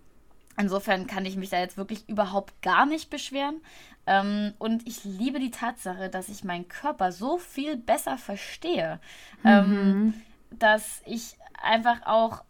[0.56, 3.60] Insofern kann ich mich da jetzt wirklich überhaupt gar nicht beschweren.
[4.06, 9.00] Ähm, und ich liebe die Tatsache, dass ich meinen Körper so viel besser verstehe,
[9.44, 9.76] ähm, mhm.
[9.76, 10.14] ähm,
[10.58, 12.44] dass ich einfach auch,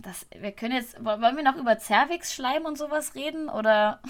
[0.00, 4.00] das, wir können jetzt, wollen wir noch über Cervix-Schleim und sowas reden oder?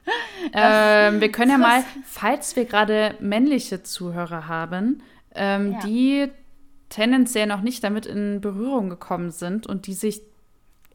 [0.54, 5.02] ähm, wir können ja mal, falls wir gerade männliche Zuhörer haben,
[5.34, 5.78] ähm, ja.
[5.80, 6.32] die
[6.88, 10.22] tendenziell noch nicht damit in Berührung gekommen sind und die sich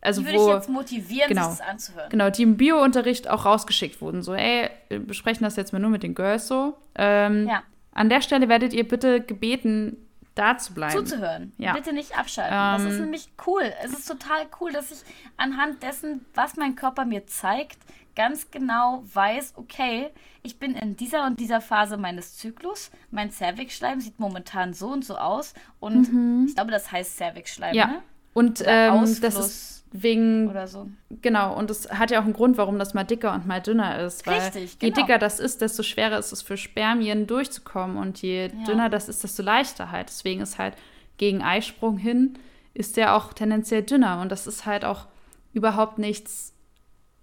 [0.04, 2.10] also die würde wo, ich jetzt motivieren, genau, sich das anzuhören.
[2.10, 4.22] Genau, die im Bio-Unterricht auch rausgeschickt wurden.
[4.22, 6.78] So, ey, wir besprechen das jetzt mal nur mit den Girls so.
[6.96, 7.64] Ähm, ja.
[7.94, 9.98] An der Stelle werdet ihr bitte gebeten,
[10.36, 10.94] da zu bleiben.
[10.94, 11.54] Zuzuhören.
[11.58, 11.74] Ja.
[11.74, 12.54] Bitte nicht abschalten.
[12.54, 13.64] Ähm, das ist nämlich cool.
[13.84, 15.00] Es ist total cool, dass ich
[15.38, 17.78] anhand dessen, was mein Körper mir zeigt,
[18.16, 20.10] ganz genau weiß, okay,
[20.42, 22.92] ich bin in dieser und dieser Phase meines Zyklus.
[23.12, 25.54] Mein Cervixschleim sieht momentan so und so aus.
[25.80, 26.46] Und mhm.
[26.48, 27.88] ich glaube, das heißt Cervixschleim, ja.
[27.88, 28.02] ne?
[28.34, 30.50] Und ähm, das ist Wegen.
[30.50, 30.90] Oder so.
[31.22, 34.00] Genau, und es hat ja auch einen Grund, warum das mal dicker und mal dünner
[34.00, 34.26] ist.
[34.26, 34.90] Weil Richtig, genau.
[34.90, 37.98] Je dicker das ist, desto schwerer ist es für Spermien durchzukommen.
[37.98, 38.64] Und je ja.
[38.66, 40.10] dünner das ist, desto leichter halt.
[40.10, 40.76] Deswegen ist halt
[41.18, 42.40] gegen Eisprung hin,
[42.74, 44.20] ist der auch tendenziell dünner.
[44.20, 45.06] Und das ist halt auch
[45.54, 46.54] überhaupt nichts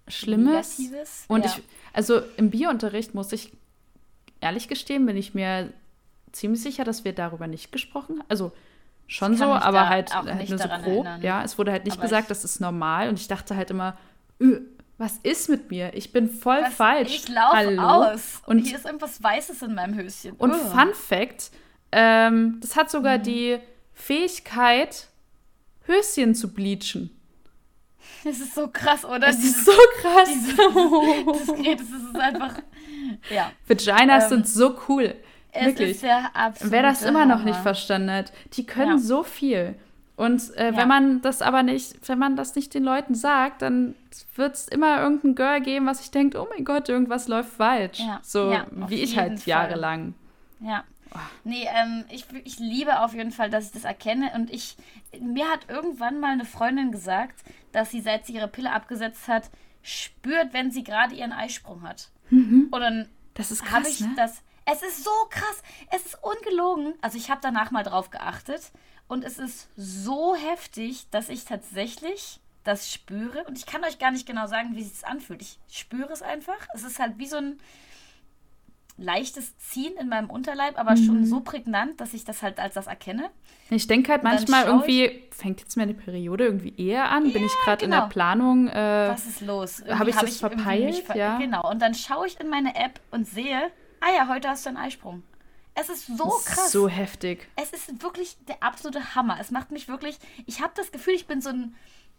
[0.07, 0.79] Schlimmes.
[0.79, 1.25] Negatives.
[1.27, 1.51] Und ja.
[1.51, 3.51] ich, also im Biounterricht muss ich
[4.39, 5.73] ehrlich gestehen, bin ich mir
[6.31, 8.25] ziemlich sicher, dass wir darüber nicht gesprochen haben.
[8.29, 8.53] Also
[9.11, 11.05] schon so, aber halt, halt nur so grob.
[11.05, 11.21] Erinnern.
[11.21, 13.09] Ja, es wurde halt nicht aber gesagt, das ist normal.
[13.09, 13.97] Und ich dachte halt immer,
[14.97, 15.93] was ist mit mir?
[15.93, 17.13] Ich bin voll was, falsch.
[17.13, 18.41] Ich laufe aus.
[18.45, 20.33] Und hier ist irgendwas Weißes in meinem Höschen.
[20.37, 20.55] Und uh.
[20.55, 21.51] Fun Fact:
[21.91, 23.23] ähm, Das hat sogar mhm.
[23.23, 23.59] die
[23.93, 25.07] Fähigkeit,
[25.85, 27.09] Höschen zu bleachen.
[28.23, 29.19] Das ist so krass, oder?
[29.19, 29.71] Das dieses, ist so
[30.01, 30.29] krass.
[30.29, 32.53] Dieses, dieses, das, Gerät, das ist einfach.
[33.29, 33.51] Ja.
[33.67, 35.15] Vaginas ähm, sind so cool.
[35.51, 35.91] Es Wirklich.
[35.91, 36.71] ist ja absolut.
[36.71, 38.97] Wer das immer noch nicht verstanden hat, die können ja.
[38.97, 39.75] so viel.
[40.15, 40.77] Und äh, ja.
[40.77, 43.95] wenn man das aber nicht, wenn man das nicht den Leuten sagt, dann
[44.35, 47.99] wird es immer irgendein Girl geben, was sich denkt, oh mein Gott, irgendwas läuft falsch.
[47.99, 48.19] Ja.
[48.21, 48.55] So
[48.87, 49.49] wie ich halt Fall.
[49.49, 50.13] jahrelang.
[50.59, 50.83] Ja.
[51.13, 51.17] Oh.
[51.43, 54.31] Nee, ähm, ich, ich liebe auf jeden Fall, dass ich das erkenne.
[54.35, 54.77] Und ich,
[55.19, 59.49] mir hat irgendwann mal eine Freundin gesagt, dass sie, seit sie ihre Pille abgesetzt hat,
[59.81, 62.09] spürt, wenn sie gerade ihren Eisprung hat.
[62.29, 62.67] Mhm.
[62.71, 64.13] Und dann das ist krass, habe ich ne?
[64.15, 65.63] das es ist so krass.
[65.91, 66.93] Es ist ungelogen.
[67.01, 68.71] Also ich habe danach mal drauf geachtet.
[69.07, 73.43] Und es ist so heftig, dass ich tatsächlich das spüre.
[73.45, 75.41] Und ich kann euch gar nicht genau sagen, wie sich das anfühlt.
[75.41, 76.67] Ich spüre es einfach.
[76.73, 77.59] Es ist halt wie so ein
[78.97, 81.05] leichtes Ziehen in meinem Unterleib, aber mhm.
[81.05, 83.29] schon so prägnant, dass ich das halt als das erkenne.
[83.69, 87.25] Ich denke halt manchmal irgendwie, fängt jetzt meine Periode irgendwie eher an?
[87.25, 87.85] Ja, Bin ich gerade genau.
[87.85, 88.09] in der genau.
[88.09, 88.67] Planung?
[88.67, 89.83] Äh, Was ist los?
[89.89, 90.95] Habe ich hab das ich verpeilt?
[91.05, 91.37] Ver ja.
[91.37, 91.69] Genau.
[91.69, 93.71] Und dann schaue ich in meine App und sehe,
[94.01, 95.23] ah ja, heute hast du einen Eisprung.
[95.73, 96.71] Es ist so krass.
[96.71, 97.47] So heftig.
[97.55, 99.37] Es ist wirklich der absolute Hammer.
[99.39, 101.75] Es macht mich wirklich, ich habe das Gefühl, ich bin so ein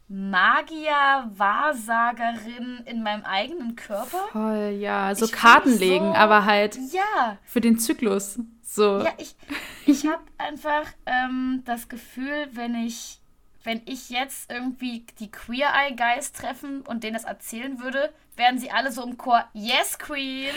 [0.09, 4.29] Magier, Wahrsagerin in meinem eigenen Körper.
[4.33, 5.15] Voll, ja.
[5.15, 7.39] So ich Karten legen, so, aber halt ja.
[7.45, 8.39] für den Zyklus.
[8.63, 9.01] So.
[9.01, 9.35] Ja, ich,
[9.87, 13.21] ich habe einfach ähm, das Gefühl, wenn ich,
[13.65, 18.59] wenn ich jetzt irgendwie die Queer Eye Guys treffen und denen das erzählen würde, werden
[18.59, 20.55] sie alle so im Chor Yes Queen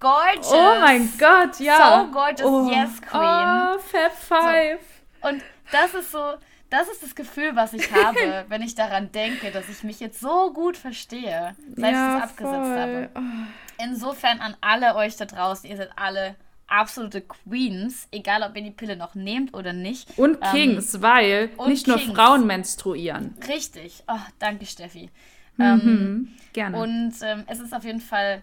[0.00, 0.52] gorgeous.
[0.52, 2.04] Oh mein Gott, ja.
[2.04, 2.70] So gorgeous, oh.
[2.70, 3.20] yes, Queen.
[3.20, 4.80] Oh, Fab Five.
[5.22, 5.28] So.
[5.28, 5.42] Und
[5.72, 6.34] das ist so,
[6.70, 10.20] das ist das Gefühl, was ich habe, wenn ich daran denke, dass ich mich jetzt
[10.20, 12.78] so gut verstehe, seit ja, ich das abgesetzt voll.
[12.78, 13.10] habe.
[13.14, 13.82] Oh.
[13.82, 16.36] Insofern an alle euch da draußen, ihr seid alle
[16.66, 20.18] absolute Queens, egal ob ihr die Pille noch nehmt oder nicht.
[20.18, 22.06] Und ähm, Kings, weil und nicht Kings.
[22.06, 23.34] nur Frauen menstruieren.
[23.46, 24.02] Richtig.
[24.08, 25.10] Oh, danke, Steffi.
[25.56, 26.78] Mhm, ähm, gerne.
[26.78, 28.42] Und ähm, es ist auf jeden Fall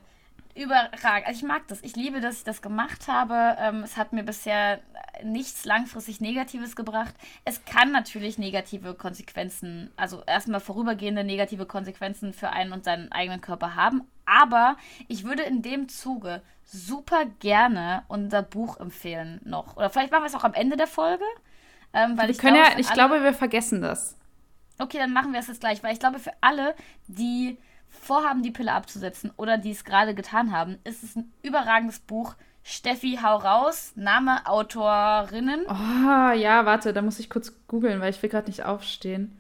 [0.55, 1.27] überragend.
[1.27, 1.81] Also ich mag das.
[1.81, 3.57] Ich liebe, dass ich das gemacht habe.
[3.59, 4.79] Ähm, es hat mir bisher
[5.23, 7.13] nichts langfristig Negatives gebracht.
[7.45, 13.41] Es kann natürlich negative Konsequenzen, also erstmal vorübergehende negative Konsequenzen für einen und seinen eigenen
[13.41, 14.03] Körper haben.
[14.25, 14.77] Aber
[15.07, 19.75] ich würde in dem Zuge super gerne unser Buch empfehlen noch.
[19.77, 21.25] Oder vielleicht machen wir es auch am Ende der Folge.
[21.93, 24.17] Ähm, weil wir ich können glaube, ja, ich glaube, wir vergessen das.
[24.79, 26.73] Okay, dann machen wir es jetzt gleich, weil ich glaube, für alle,
[27.07, 27.57] die
[28.01, 32.35] vorhaben, die Pille abzusetzen oder die es gerade getan haben, ist es ein überragendes Buch.
[32.65, 33.91] Steffi, hau raus.
[33.95, 35.61] Name, Autorinnen.
[35.67, 39.37] Oh, ja, warte, da muss ich kurz googeln, weil ich will gerade nicht aufstehen.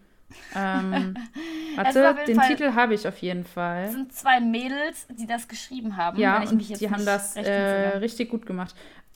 [0.55, 1.15] Ähm,
[1.77, 3.89] Es warte, den Fall- Titel habe ich auf jeden Es Fall.
[3.89, 6.19] sind zwei Mädels, die das geschrieben haben.
[6.19, 8.75] Ja, und mich jetzt die haben das äh, richtig gut gemacht.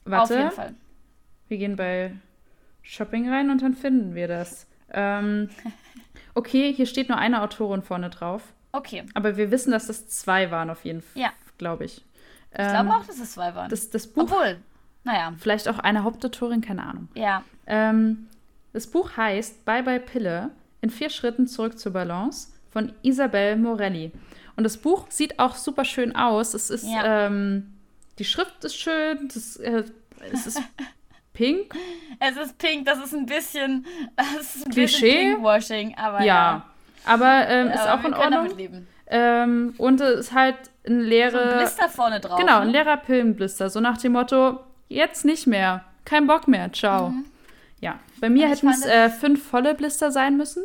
[0.09, 0.73] Auf jeden Warte, Fall.
[1.49, 2.13] wir gehen bei
[2.81, 4.67] Shopping rein und dann finden wir das.
[4.91, 5.49] Ähm,
[6.33, 8.41] okay, hier steht nur eine Autorin vorne drauf.
[8.77, 9.03] Okay.
[9.13, 11.29] Aber wir wissen, dass das zwei waren auf jeden Fall, Ja.
[11.57, 11.97] glaube ich.
[12.51, 13.69] Ich Ähm, glaube auch, dass es zwei waren.
[13.69, 14.57] Das, das Buch, Obwohl,
[15.03, 17.07] naja, vielleicht auch eine Hauptautorin, keine Ahnung.
[17.15, 17.43] ja.
[17.65, 18.27] Ähm,
[18.73, 20.51] das Buch heißt Bye Bye Pille
[20.81, 24.11] in vier Schritten zurück zur Balance von Isabel Morelli.
[24.55, 26.53] Und das Buch sieht auch super schön aus.
[26.53, 27.25] Es ist, Ja.
[27.27, 27.73] ähm,
[28.19, 29.83] die Schrift ist schön, das, äh,
[30.31, 30.61] es ist
[31.33, 31.73] pink.
[32.19, 33.85] Es ist pink, das ist ein bisschen,
[34.15, 35.11] das ist ein Klischee?
[35.11, 36.25] bisschen Pinkwashing, aber ja.
[36.25, 36.65] ja.
[37.07, 38.85] Aber ähm, ist Aber auch in Ordnung.
[39.09, 41.57] Ähm, und es ist halt ein So ein leere.
[41.57, 42.39] Blister vorne drauf.
[42.39, 42.73] genau, ein ne?
[42.73, 43.69] leerer Pillenblister.
[43.69, 44.59] So nach dem Motto:
[44.89, 45.83] jetzt nicht mehr.
[46.05, 46.71] Kein Bock mehr.
[46.73, 47.13] Ciao.
[47.79, 48.51] Ja, bei mir Mhm.
[48.51, 50.63] Hätten es äh, fünf volle Blister sein müssen.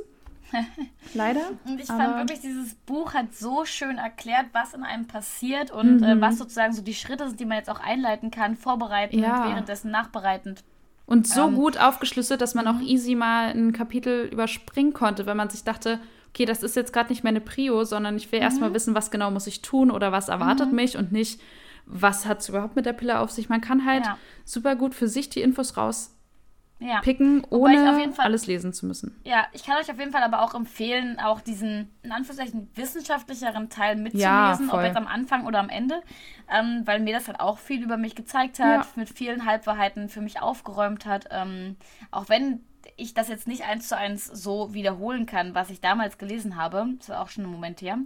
[1.14, 1.40] Leider.
[1.64, 6.02] Und ich fand wirklich, dieses Buch hat so schön erklärt, was in einem passiert und
[6.02, 6.20] äh, Mhm.
[6.20, 9.48] was sozusagen so die Schritte sind, die man jetzt auch einleiten kann, vorbereitend, Ja.
[9.48, 10.62] währenddessen nachbereitend.
[11.06, 12.82] Und so Ähm, gut aufgeschlüsselt, dass man auch mhm.
[12.86, 15.98] easy mal ein Kapitel überspringen konnte, wenn man sich dachte,
[16.35, 18.45] okay, das ist jetzt gerade nicht meine Prio, sondern ich will Mhm.
[18.45, 21.41] erstmal wissen, was genau muss ich tun oder was erwartet mich und nicht,
[21.87, 23.49] was hat es überhaupt mit der Pille auf sich.
[23.49, 24.19] Man kann halt Ja.
[24.45, 27.47] super gut für sich die Infos rauspicken, Ja.
[27.51, 29.21] ohne auf jeden Fall- alles lesen zu müssen.
[29.25, 33.69] Ja, ich kann euch auf jeden Fall aber auch empfehlen, auch diesen, in Anführungszeichen, wissenschaftlicheren
[33.69, 34.85] Teil Ja, mitzulesen, ob voll.
[34.85, 36.03] jetzt am Anfang oder am Ende,
[36.51, 38.87] ähm, weil mir das halt auch viel über mich gezeigt hat, Ja.
[38.97, 41.27] mit vielen Halbwahrheiten für mich aufgeräumt hat.
[41.31, 41.77] Ähm,
[42.11, 42.61] auch wenn
[43.03, 46.87] ich das jetzt nicht eins zu eins so wiederholen kann, was ich damals gelesen habe,
[46.99, 47.99] das war auch schon ein Moment her.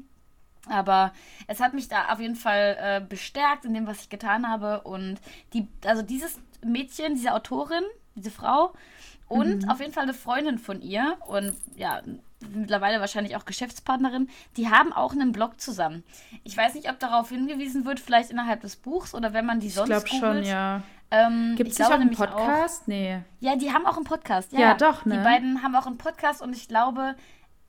[0.69, 1.13] Aber
[1.47, 4.81] es hat mich da auf jeden Fall äh, bestärkt in dem, was ich getan habe.
[4.81, 5.21] Und
[5.53, 7.85] die, also dieses Mädchen, diese Autorin,
[8.17, 8.73] diese Frau
[9.29, 12.01] und auf jeden Fall eine Freundin von ihr und ja,
[12.55, 16.05] mittlerweile wahrscheinlich auch Geschäftspartnerin, die haben auch einen Blog zusammen.
[16.45, 19.69] Ich weiß nicht, ob darauf hingewiesen wird, vielleicht innerhalb des Buchs oder wenn man die
[19.69, 20.83] Ich sonst glaube schon, ja.
[21.11, 22.89] Ähm, Gibt es nicht auch einen Podcast?
[22.89, 23.21] Nee.
[23.41, 24.53] ja, die haben auch einen Podcast.
[24.53, 25.17] Ja, Ja, doch, ne?
[25.19, 27.15] Die beiden haben auch einen Podcast und ich glaube,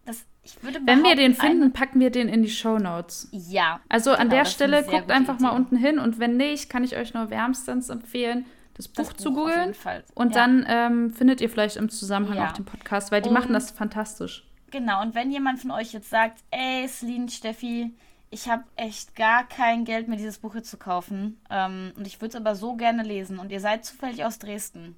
[0.05, 3.27] dass ich würde Wenn wir den finden, packen wir den in die Show Notes.
[3.31, 3.79] ja.
[3.89, 5.57] Also an Genau, der ist eine Stelle guckt einfach mal Idee.
[5.57, 9.31] unten hin und wenn nicht, kann ich euch nur wärmstens empfehlen, das Buch Das zu
[9.33, 9.75] Buch auf googeln.
[10.15, 10.41] Und Ja.
[10.41, 12.47] dann ähm, findet ihr vielleicht im Zusammenhang Ja.
[12.47, 14.43] auch den Podcast, weil die Und- machen das fantastisch.
[14.71, 17.93] Genau, und wenn jemand von euch jetzt sagt, ey, Celine, Steffi,
[18.29, 22.19] ich habe echt gar kein Geld mehr, dieses Buch hier zu kaufen ähm, und ich
[22.21, 24.97] würde es aber so gerne lesen und ihr seid zufällig aus Dresden,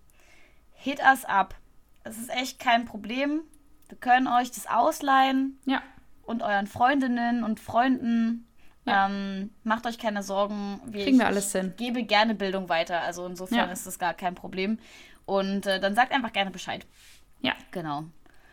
[0.73, 1.56] hit us up.
[2.03, 3.41] Es ist echt kein Problem.
[3.88, 5.81] Wir können euch das ausleihen Ja,
[6.23, 8.45] und euren Freundinnen und Freunden.
[8.85, 9.07] Ja.
[9.07, 10.80] Ähm, macht euch keine Sorgen.
[10.91, 11.69] Kriegen wir alles hin.
[11.72, 13.01] Ich gebe gerne Bildung weiter.
[13.01, 13.65] Also insofern Ja.
[13.65, 14.80] ist das gar kein Problem.
[15.26, 16.88] Und äh, dann sagt einfach gerne Bescheid.
[17.41, 18.06] ja, Genau.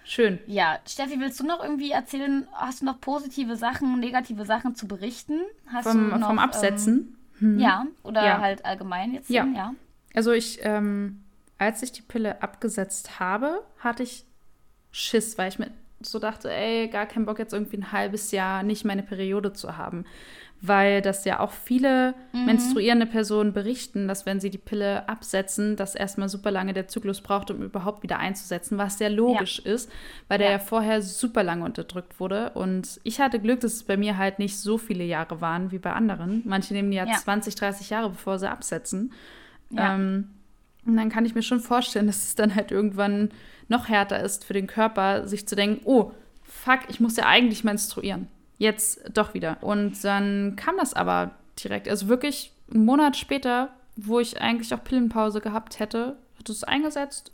[0.06, 0.38] Schön.
[0.46, 2.46] Ja, Steffi, willst du noch irgendwie erzählen?
[2.52, 5.40] Hast du noch positive Sachen, negative Sachen zu berichten?
[5.66, 7.16] Hast Vom, du noch, vom Absetzen.
[7.40, 8.40] Ähm, ja, oder Ja.
[8.40, 9.28] halt allgemein jetzt?
[9.28, 9.44] Ja.
[9.44, 9.74] ja.
[10.14, 11.22] Also ich, ähm,
[11.58, 14.24] als ich die Pille abgesetzt habe, hatte ich
[14.90, 15.70] Schiss, weil ich mir
[16.00, 19.76] so dachte, ey, gar keinen Bock jetzt irgendwie ein halbes Jahr nicht meine Periode zu
[19.76, 20.04] haben.
[20.66, 22.44] Weil das ja auch viele Mhm.
[22.46, 27.20] menstruierende Personen berichten, dass wenn sie die Pille absetzen, dass erstmal super lange der Zyklus
[27.20, 29.90] braucht, um überhaupt wieder einzusetzen, was sehr logisch ist,
[30.28, 30.52] weil der Ja.
[30.54, 32.50] ja vorher super lange unterdrückt wurde.
[32.50, 35.78] Und ich hatte Glück, dass es bei mir halt nicht so viele Jahre waren wie
[35.78, 36.42] bei anderen.
[36.44, 37.14] Manche nehmen ja, Ja.
[37.14, 39.12] 20, 30 Jahre, bevor sie absetzen.
[39.70, 39.94] Ja.
[39.94, 40.28] Ähm,
[40.86, 43.30] und dann kann ich mir schon vorstellen, dass es dann halt irgendwann
[43.68, 46.12] noch härter ist für den Körper, sich zu denken, oh,
[46.44, 48.28] fuck, ich muss ja eigentlich menstruieren.
[48.58, 49.58] Jetzt doch wieder.
[49.62, 51.88] Und dann kam das aber direkt.
[51.88, 57.32] Also wirklich einen Monat später, wo ich eigentlich auch Pillenpause gehabt hätte, hat es eingesetzt.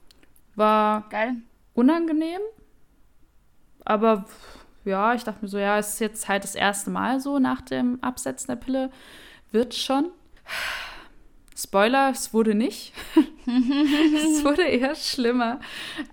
[0.55, 1.37] War Geil.
[1.75, 2.41] unangenehm.
[3.85, 4.27] Aber
[4.85, 7.61] ja, ich dachte mir so, ja, es ist jetzt halt das erste Mal so nach
[7.61, 8.91] dem Absetzen der Pille.
[9.51, 10.11] Wird schon.
[11.57, 12.93] Spoiler, es wurde nicht.
[13.47, 15.61] es wurde eher schlimmer.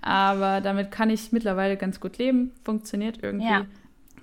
[0.01, 2.53] Aber damit kann ich mittlerweile ganz gut leben.
[2.63, 3.47] Funktioniert irgendwie.
[3.47, 3.65] Ja.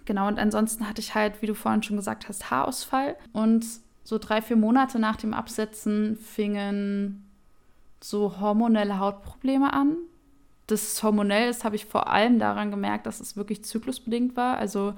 [0.07, 3.17] Genau, und ansonsten hatte ich halt, wie du vorhin schon gesagt hast, Haarausfall.
[3.33, 3.67] Und
[4.05, 7.29] so drei, vier Monate nach dem Absetzen fingen
[8.01, 9.97] so hormonelle Hautprobleme an.
[10.69, 14.59] Dass es hormonell ist, habe ich vor allem daran gemerkt, dass es wirklich zyklusbedingt war.
[14.59, 14.95] Also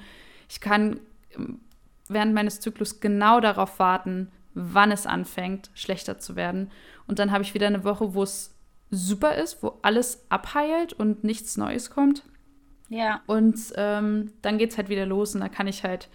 [0.49, 1.01] ich kann
[1.35, 1.61] ähm,
[2.09, 6.71] während meines Zyklus genau darauf warten, wann es anfängt, schlechter zu werden.
[7.07, 8.55] Und dann habe ich wieder eine Woche, wo es
[8.91, 12.25] super ist, wo alles abheilt und nichts Neues kommt.
[12.89, 13.21] Ja.
[13.27, 16.09] Und ähm, dann geht es halt wieder los und da kann ich halt,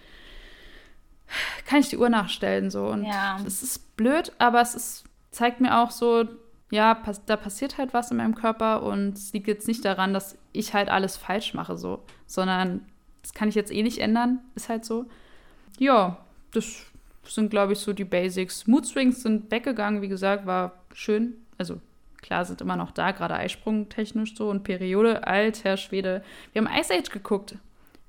[1.67, 2.87] kann ich die Uhr nachstellen so.
[2.87, 3.39] Und Ja.
[3.43, 6.25] das ist blöd, aber es ist, zeigt mir auch so,
[6.71, 10.13] ja, pass, da passiert halt was in meinem Körper und es liegt jetzt nicht daran,
[10.13, 12.85] dass ich halt alles falsch mache so, sondern
[13.21, 15.05] das kann ich jetzt eh nicht ändern, ist halt so.
[15.79, 16.17] Ja,
[16.51, 16.65] das
[17.25, 18.67] sind, glaube ich, so die Basics.
[18.67, 21.35] Mood Swings sind weggegangen, wie gesagt, war schön.
[21.57, 21.79] Also
[22.23, 26.23] klar, sind immer noch da, gerade Eisprung technisch so und Periode, alter Schwede.
[26.53, 27.55] Wir haben Ice Age geguckt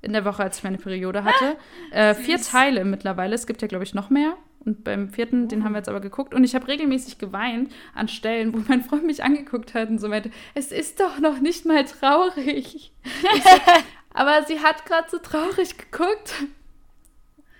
[0.01, 1.57] in der Woche, als ich meine Periode hatte.
[1.91, 2.41] äh, vier.
[2.41, 3.35] Teile mittlerweile.
[3.35, 4.35] Es gibt ja, glaube ich, noch mehr.
[4.59, 6.33] Und beim vierten, den haben wir jetzt aber geguckt.
[6.33, 10.07] Und ich habe regelmäßig geweint an Stellen, wo mein Freund mich angeguckt hat und so
[10.09, 12.91] meinte, es ist doch noch nicht mal traurig.
[14.13, 16.33] Aber sie hat gerade so traurig geguckt.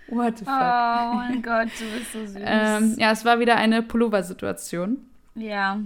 [0.08, 1.16] What the Oh fuck?
[1.16, 2.36] mein Gott, du bist so süß.
[2.40, 4.98] Ähm, ja, es war wieder eine Pullover-Situation.
[5.36, 5.80] Ja.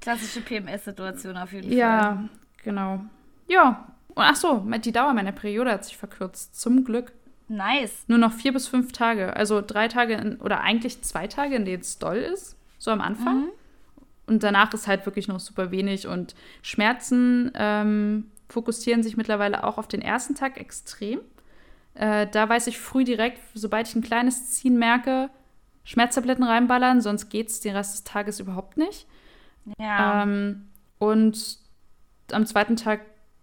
[0.00, 2.28] Klassische PMS-Situation auf jeden Ja, Fall.
[2.64, 3.00] genau.
[3.48, 3.86] Ja.
[4.08, 6.60] Und ach so, die Dauer meiner Periode hat sich verkürzt.
[6.60, 7.12] Zum Glück.
[7.48, 8.04] Nice.
[8.08, 9.36] Nur noch vier bis fünf Tage.
[9.36, 12.56] Also drei Tage in, oder eigentlich zwei Tage, in denen es doll ist.
[12.78, 13.42] So am Anfang.
[13.42, 13.48] Mhm.
[14.26, 16.06] Und danach ist halt wirklich noch super wenig.
[16.06, 21.20] Und Schmerzen ähm, fokussieren sich mittlerweile auch auf den ersten Tag extrem.
[21.94, 25.30] Äh, da weiß ich früh direkt, sobald ich ein kleines Ziehen merke,
[25.84, 29.06] Schmerztabletten reinballern, sonst geht es den Rest des Tages überhaupt nicht.
[29.78, 30.22] Ja.
[30.22, 30.68] Ähm,
[30.98, 31.58] und
[32.30, 33.00] am zweiten Tag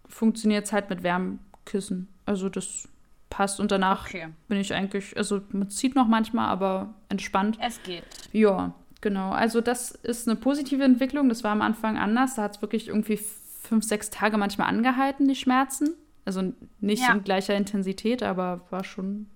[0.07, 2.07] funktioniert es halt mit Wärmkissen.
[2.25, 2.87] Also das
[3.29, 4.29] passt und danach okay.
[4.47, 7.57] bin ich eigentlich, also man zieht noch manchmal, aber entspannt.
[7.61, 8.03] Es geht.
[8.31, 9.31] Ja, genau.
[9.31, 11.29] Also das ist eine positive Entwicklung.
[11.29, 12.35] Das war am Anfang anders.
[12.35, 13.19] Da hat es wirklich irgendwie
[13.61, 15.93] fünf, sechs Tage manchmal angehalten, die Schmerzen.
[16.25, 17.13] Also nicht Ja.
[17.13, 19.27] in gleicher Intensität, aber war schon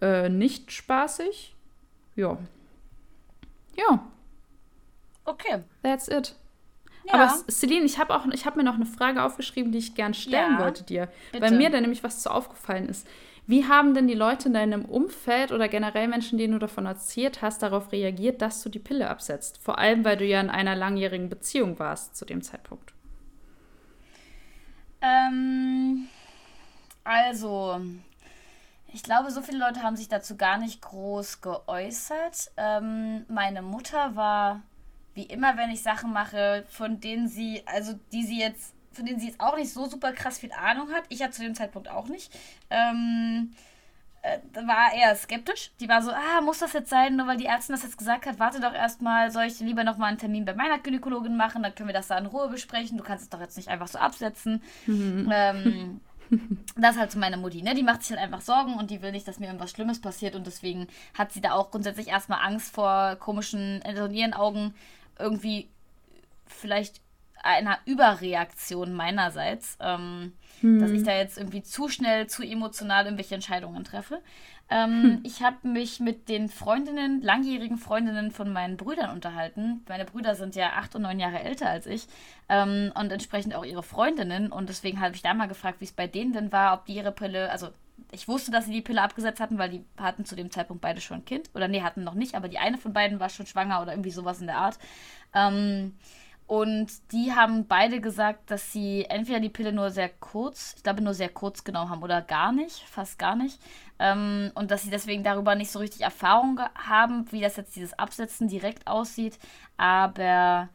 [0.00, 1.54] äh, nicht spaßig.
[2.16, 2.38] Ja.
[3.76, 4.06] Ja,
[5.24, 5.62] Okay.
[5.82, 6.36] that's it.
[7.04, 7.14] Ja.
[7.14, 10.14] Aber Celine, ich habe auch, ich habe mir noch eine Frage aufgeschrieben, die ich gern
[10.14, 11.44] stellen Ja, wollte dir, bitte.
[11.44, 13.06] weil mir da nämlich was zu aufgefallen ist.
[13.46, 17.42] Wie haben denn die Leute in deinem Umfeld oder generell Menschen, denen du davon erzählt
[17.42, 19.58] hast, darauf reagiert, dass du die Pille absetzt?
[19.62, 22.92] Vor allem, weil du ja in einer langjährigen Beziehung warst zu dem Zeitpunkt.
[25.00, 26.06] Ähm,
[27.04, 27.80] also,
[28.92, 32.52] ich glaube, so viele Leute haben sich dazu gar nicht groß geäußert.
[32.56, 34.62] Ähm, meine Mutter war,
[35.14, 39.18] wie immer, wenn ich Sachen mache, von denen sie, also die sie jetzt, von denen
[39.18, 41.04] sie jetzt auch nicht so super krass viel Ahnung hat.
[41.08, 42.36] Ich hatte zu dem Zeitpunkt auch nicht.
[42.68, 43.54] Ähm,
[44.20, 45.72] äh, war eher skeptisch.
[45.80, 48.26] Die war so, ah, muss das jetzt sein, nur weil die Ärztin das jetzt gesagt
[48.26, 51.74] hat, warte doch erstmal, soll ich lieber nochmal einen Termin bei meiner Gynäkologin machen, dann
[51.74, 52.98] können wir das da in Ruhe besprechen.
[52.98, 54.62] Du kannst es doch jetzt nicht einfach so absetzen.
[55.32, 56.00] Ähm,
[56.76, 57.74] das ist halt so meine Mutti, ne?
[57.74, 60.34] Die macht sich halt einfach Sorgen und die will nicht, dass mir irgendwas Schlimmes passiert
[60.34, 64.74] und deswegen hat sie da auch grundsätzlich erstmal Angst vor komischen, also in ihren Augen
[65.18, 65.68] irgendwie
[66.46, 67.00] vielleicht
[67.42, 70.32] einer Überreaktion meinerseits, ähm,
[70.62, 74.20] dass ich da jetzt irgendwie zu schnell, zu emotional irgendwelche Entscheidungen treffe.
[74.72, 79.84] Ähm, Ich habe mich mit den Freundinnen, langjährigen Freundinnen von meinen Brüdern unterhalten.
[79.88, 82.06] Meine Brüder sind ja acht und neun Jahre älter als ich
[82.48, 84.50] ähm, und entsprechend auch ihre Freundinnen.
[84.50, 86.94] Und deswegen habe ich da mal gefragt, wie es bei denen denn war, ob die
[86.94, 87.68] ihre Pille, also
[88.10, 91.00] ich wusste, dass sie die Pille abgesetzt hatten, weil die hatten zu dem Zeitpunkt beide
[91.00, 91.50] schon ein Kind.
[91.54, 94.10] Oder nee, hatten noch nicht, aber die eine von beiden war schon schwanger oder irgendwie
[94.10, 94.78] sowas in der Art.
[95.34, 95.94] Ähm,
[96.46, 101.02] und die haben beide gesagt, dass sie entweder die Pille nur sehr kurz, ich glaube
[101.02, 103.60] nur sehr kurz genommen haben oder gar nicht, fast gar nicht.
[103.98, 107.98] Ähm, und dass sie deswegen darüber nicht so richtig Erfahrung haben, wie das jetzt dieses
[107.98, 109.38] Absetzen direkt aussieht.
[109.76, 110.68] Aber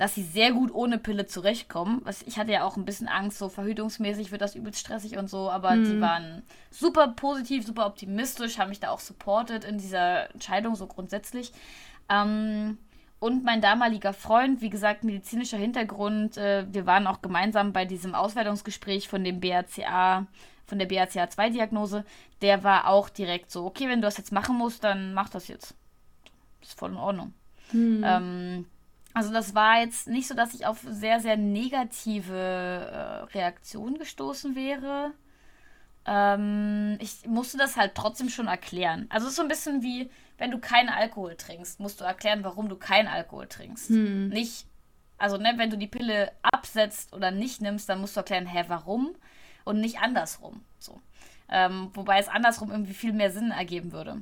[0.00, 2.00] dass sie sehr gut ohne Pille zurechtkommen.
[2.04, 5.28] Was, ich hatte ja auch ein bisschen Angst, so verhütungsmäßig wird das übelst stressig und
[5.28, 10.32] so, aber die waren super positiv, super optimistisch, haben mich da auch supportet in dieser
[10.32, 11.52] Entscheidung so grundsätzlich.
[12.08, 12.78] Ähm,
[13.20, 18.14] und mein damaliger Freund, wie gesagt, medizinischer Hintergrund, äh, wir waren auch gemeinsam bei diesem
[18.14, 20.26] Auswertungsgespräch von dem BRCA,
[20.66, 22.04] von der BRCA2-Diagnose,
[22.40, 25.48] der war auch direkt so, okay, wenn du das jetzt machen musst, dann mach das
[25.48, 25.74] jetzt.
[26.62, 27.34] Ist voll in Ordnung.
[28.04, 28.66] Ähm,
[29.12, 34.54] also das war jetzt nicht so, dass ich auf sehr, sehr negative äh, Reaktionen gestoßen
[34.54, 35.12] wäre.
[36.06, 39.06] Ähm, ich musste das halt trotzdem schon erklären.
[39.10, 40.10] Also es ist so ein bisschen wie,
[40.40, 43.90] wenn du keinen Alkohol trinkst, musst du erklären, warum du keinen Alkohol trinkst.
[43.90, 44.66] Nicht,
[45.18, 48.64] also ne, wenn du die Pille absetzt oder nicht nimmst, dann musst du erklären, hä,
[48.68, 49.14] warum
[49.64, 50.62] und nicht andersrum.
[50.78, 50.98] So.
[51.50, 54.16] Ähm, wobei es andersrum irgendwie viel mehr Sinn ergeben würde.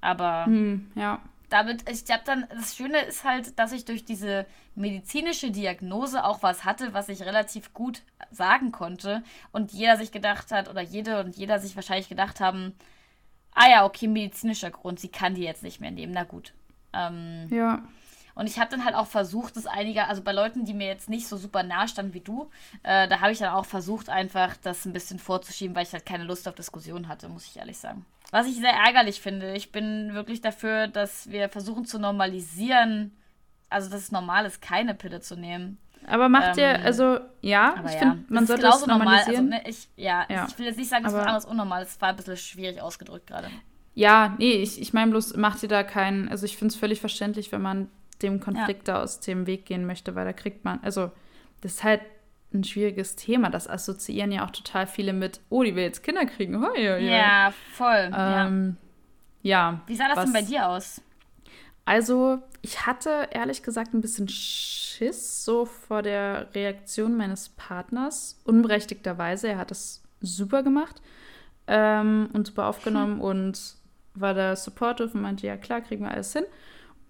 [0.00, 1.20] Aber Hm, ja.
[1.48, 4.46] damit, ich glaube dann, das Schöne ist halt, dass ich durch diese
[4.76, 10.52] medizinische Diagnose auch was hatte, was ich relativ gut sagen konnte und jeder sich gedacht
[10.52, 12.74] hat, oder jede und jeder sich wahrscheinlich gedacht haben,
[13.56, 16.52] ah ja, okay, medizinischer Grund, sie kann die jetzt nicht mehr nehmen, na gut.
[16.92, 17.82] Ähm, Ja.
[18.36, 21.08] Und ich habe dann halt auch versucht, das einiger, also bei Leuten, die mir jetzt
[21.08, 22.50] nicht so super nah standen wie du,
[22.82, 26.04] äh, da habe ich dann auch versucht, einfach das ein bisschen vorzuschieben, weil ich halt
[26.04, 28.04] keine Lust auf Diskussion hatte, muss ich ehrlich sagen.
[28.32, 29.56] Was ich sehr ärgerlich finde.
[29.56, 33.16] Ich bin wirklich dafür, dass wir versuchen zu normalisieren,
[33.70, 35.78] also dass es normal ist, keine Pille zu nehmen.
[36.06, 39.44] Aber macht ähm, ihr, also ja, ich ja, finde, man sollte es normalisieren.
[39.46, 41.82] Normal, also, ne, ich, ja, ja, ich will jetzt nicht sagen, es ist anderes unnormal,
[41.82, 43.48] es war ein bisschen schwierig ausgedrückt gerade.
[43.94, 47.00] Ja, nee, ich, ich meine bloß, macht ihr da keinen, also ich finde es völlig
[47.00, 47.88] verständlich, wenn man
[48.22, 48.94] dem Konflikt ja.
[48.94, 51.10] da aus dem Weg gehen möchte, weil da kriegt man, also
[51.60, 52.02] das ist halt
[52.52, 53.50] ein schwieriges Thema.
[53.50, 56.62] Das assoziieren ja auch total viele mit, oh, die will jetzt Kinder kriegen.
[56.76, 56.98] Ja, ja.
[56.98, 58.10] ja, voll.
[58.16, 58.76] Ähm,
[59.42, 59.72] ja.
[59.72, 59.80] ja.
[59.86, 61.02] Wie sah das was, denn bei dir aus?
[61.86, 68.40] Also, ich hatte ehrlich gesagt ein bisschen Schiss so vor der Reaktion meines Partners.
[68.44, 69.48] Unberechtigterweise.
[69.48, 71.00] Er hat das super gemacht
[71.68, 73.20] ähm, und super aufgenommen hm.
[73.20, 73.74] und
[74.14, 76.44] war da supportive und meinte, ja klar, kriegen wir alles hin.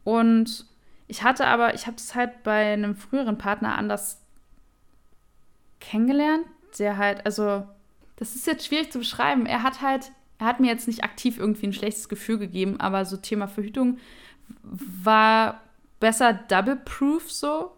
[0.04, 0.66] Und
[1.08, 4.20] ich hatte aber, ich habe es halt bei einem früheren Partner anders
[5.80, 6.44] kennengelernt,
[6.78, 7.66] der halt, also,
[8.16, 9.46] das ist jetzt schwierig zu beschreiben.
[9.46, 13.04] Er hat halt, er hat mir jetzt nicht aktiv irgendwie ein schlechtes Gefühl gegeben, aber
[13.04, 13.98] so Thema Verhütung
[14.62, 15.60] war
[16.00, 17.72] besser double-proof so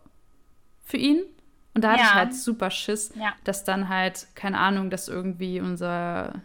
[0.85, 1.23] für ihn.
[1.75, 2.07] Und da hatte ja.
[2.07, 3.35] ich halt super Schiss, ja.
[3.45, 6.43] dass dann halt, keine Ahnung, dass irgendwie unser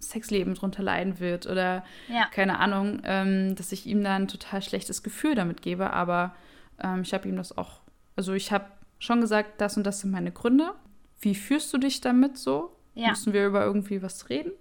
[0.00, 2.26] Sexleben drunter leiden wird oder ja.
[2.32, 5.92] keine Ahnung, ähm, dass ich ihm dann ein total schlechtes Gefühl damit gebe.
[5.92, 6.34] Aber
[6.82, 7.80] ähm, ich habe ihm das auch,
[8.16, 8.64] also ich habe
[8.98, 10.72] schon gesagt, das und das sind meine Gründe.
[11.20, 12.76] Wie fühlst du dich damit so?
[13.10, 14.52] Müssen wir über irgendwie was reden?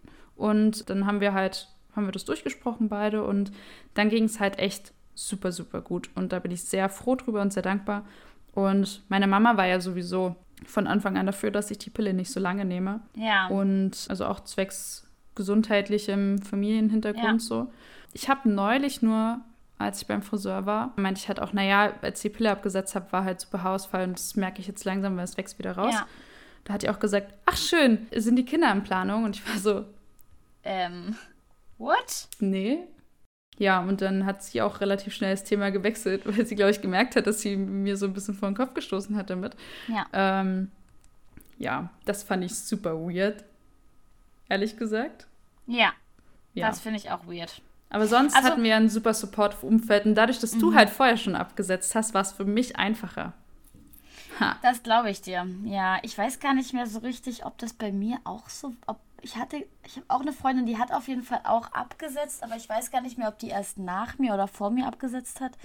[0.41, 3.51] Und dann haben wir halt, haben wir das durchgesprochen beide und
[3.93, 6.09] dann ging es halt echt super, super gut.
[6.15, 8.05] Und da bin ich sehr froh drüber und sehr dankbar.
[8.55, 10.35] Und meine Mama war ja sowieso
[10.65, 13.01] von Anfang an dafür, dass ich die Pille nicht so lange nehme.
[13.15, 13.49] Ja.
[13.49, 17.47] Und also auch zwecks gesundheitlichem Familienhintergrund ja.
[17.47, 17.71] so.
[18.11, 19.41] Ich habe neulich nur,
[19.77, 22.95] als ich beim Friseur war, meinte ich halt auch, naja, als ich die Pille abgesetzt
[22.95, 25.77] habe, war halt super Haarausfall und das merke ich jetzt langsam, weil es wächst wieder
[25.77, 25.93] raus.
[25.93, 26.07] Ja.
[26.63, 29.23] Da hat die auch gesagt, ach schön, sind die Kinder in Planung?
[29.23, 29.85] Und ich war so,
[30.63, 31.15] ähm,
[31.77, 32.27] what?
[32.39, 32.87] Nee,
[33.61, 36.81] ja, und dann hat sie auch relativ schnell das Thema gewechselt, weil sie, glaube ich,
[36.81, 39.55] gemerkt hat, dass sie mir so ein bisschen vor den Kopf gestoßen hat damit.
[39.87, 40.07] Ja.
[40.13, 40.71] Ähm,
[41.59, 43.43] ja, das fand ich super weird.
[44.49, 45.27] Ehrlich gesagt.
[45.67, 45.93] Ja.
[46.55, 46.69] ja.
[46.69, 47.61] Das finde ich auch weird.
[47.91, 50.75] Aber sonst also, hatten wir ein super supportive Umfeld und dadurch, dass du mhm.
[50.75, 53.33] halt vorher schon abgesetzt hast, war es für mich einfacher.
[54.39, 54.55] Ha.
[54.63, 55.45] Das glaube ich dir.
[55.65, 58.97] Ja, ich weiß gar nicht mehr so richtig, ob das bei mir auch so, ob
[59.21, 62.55] ich hatte, ich habe auch eine Freundin, die hat auf jeden Fall auch abgesetzt, aber
[62.55, 65.57] ich weiß gar nicht mehr, ob die erst nach mir oder vor mir abgesetzt hat.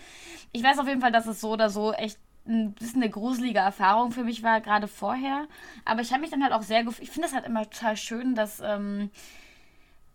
[0.53, 3.59] Ich weiß auf jeden Fall, dass es so oder so echt ein bisschen eine gruselige
[3.59, 5.47] Erfahrung für mich war, gerade vorher.
[5.85, 6.87] Aber ich habe mich dann halt auch sehr.
[7.01, 8.61] Ich finde es halt immer total schön, dass.
[8.61, 9.11] Ähm,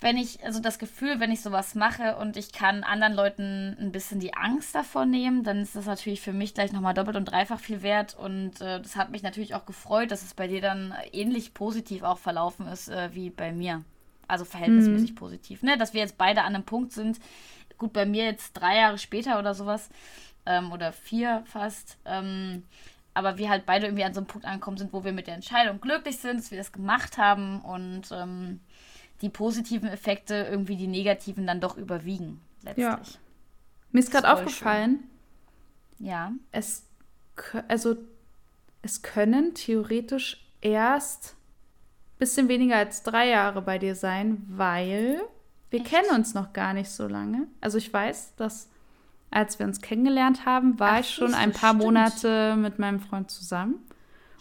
[0.01, 3.91] wenn ich, also das Gefühl, wenn ich sowas mache und ich kann anderen Leuten ein
[3.91, 7.25] bisschen die Angst davor nehmen, dann ist das natürlich für mich gleich nochmal doppelt und
[7.25, 8.17] dreifach viel wert.
[8.17, 12.01] Und äh, das hat mich natürlich auch gefreut, dass es bei dir dann ähnlich positiv
[12.01, 13.83] auch verlaufen ist äh, wie bei mir.
[14.27, 15.15] Also verhältnismäßig mhm.
[15.15, 15.61] positiv.
[15.61, 15.77] Ne?
[15.77, 17.19] Dass wir jetzt beide an einem Punkt sind.
[17.77, 19.89] Gut, bei mir jetzt drei Jahre später oder sowas.
[20.47, 21.99] Ähm, oder vier fast.
[22.05, 22.63] Ähm,
[23.13, 25.35] aber wir halt beide irgendwie an so einem Punkt angekommen sind, wo wir mit der
[25.35, 28.61] Entscheidung glücklich sind, dass wir das gemacht haben und ähm,
[29.21, 32.41] die positiven Effekte irgendwie die negativen dann doch überwiegen.
[32.63, 32.85] Letztlich.
[32.85, 32.99] Ja.
[33.91, 35.07] Mir ist gerade aufgefallen.
[35.97, 36.07] Schön.
[36.07, 36.31] Ja.
[36.51, 36.85] Es,
[37.67, 37.95] also,
[38.81, 41.35] es können theoretisch erst
[42.15, 45.21] ein bisschen weniger als drei Jahre bei dir sein, weil
[45.69, 45.89] wir Echt?
[45.89, 47.47] kennen uns noch gar nicht so lange.
[47.61, 48.69] Also ich weiß, dass
[49.31, 51.83] als wir uns kennengelernt haben, war Ach, ich schon ein paar stimmt.
[51.83, 53.75] Monate mit meinem Freund zusammen.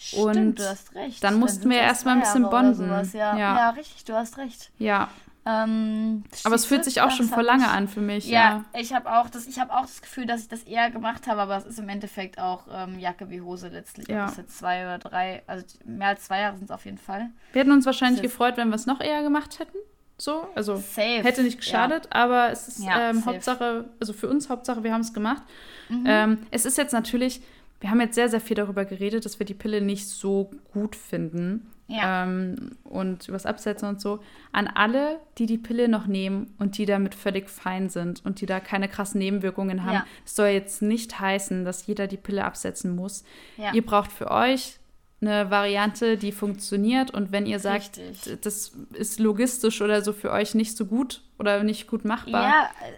[0.00, 1.22] Stimmt, und du hast recht.
[1.22, 2.88] Dann mussten wir erstmal ein bisschen bonden.
[3.12, 3.36] Ja.
[3.36, 3.36] Ja.
[3.36, 3.70] ja.
[3.70, 4.70] richtig, du hast recht.
[4.78, 5.08] Ja.
[5.46, 8.28] Ähm, aber es fühlt sich auch schon vor lange an für mich.
[8.28, 8.80] Ja, ja.
[8.80, 11.56] ich habe auch, das, hab auch das Gefühl, dass ich das eher gemacht habe, aber
[11.56, 14.08] es ist im Endeffekt auch ähm, Jacke wie Hose letztlich.
[14.08, 14.26] Ja.
[14.26, 17.30] Es jetzt zwei oder drei, also mehr als zwei Jahre sind es auf jeden Fall.
[17.52, 19.78] Wir hätten uns wahrscheinlich gefreut, wenn wir es noch eher gemacht hätten.
[20.18, 21.22] So, also safe.
[21.22, 22.20] hätte nicht geschadet, ja.
[22.20, 25.42] aber es ist ähm, Hauptsache, also für uns Hauptsache, wir haben es gemacht.
[25.88, 26.04] Mhm.
[26.06, 27.40] Ähm, es ist jetzt natürlich
[27.80, 30.94] wir haben jetzt sehr, sehr viel darüber geredet, dass wir die Pille nicht so gut
[30.94, 31.70] finden.
[31.86, 32.22] Ja.
[32.22, 34.20] Ähm, und übers Absetzen und so.
[34.52, 38.46] An alle, die die Pille noch nehmen und die damit völlig fein sind und die
[38.46, 40.06] da keine krassen Nebenwirkungen haben, ja.
[40.24, 43.24] soll jetzt nicht heißen, dass jeder die Pille absetzen muss.
[43.56, 43.72] Ja.
[43.72, 44.78] Ihr braucht für euch
[45.20, 47.10] eine Variante, die funktioniert.
[47.10, 48.40] Und wenn ihr sagt, Richtig.
[48.42, 52.42] das ist logistisch oder so für euch nicht so gut oder nicht gut machbar.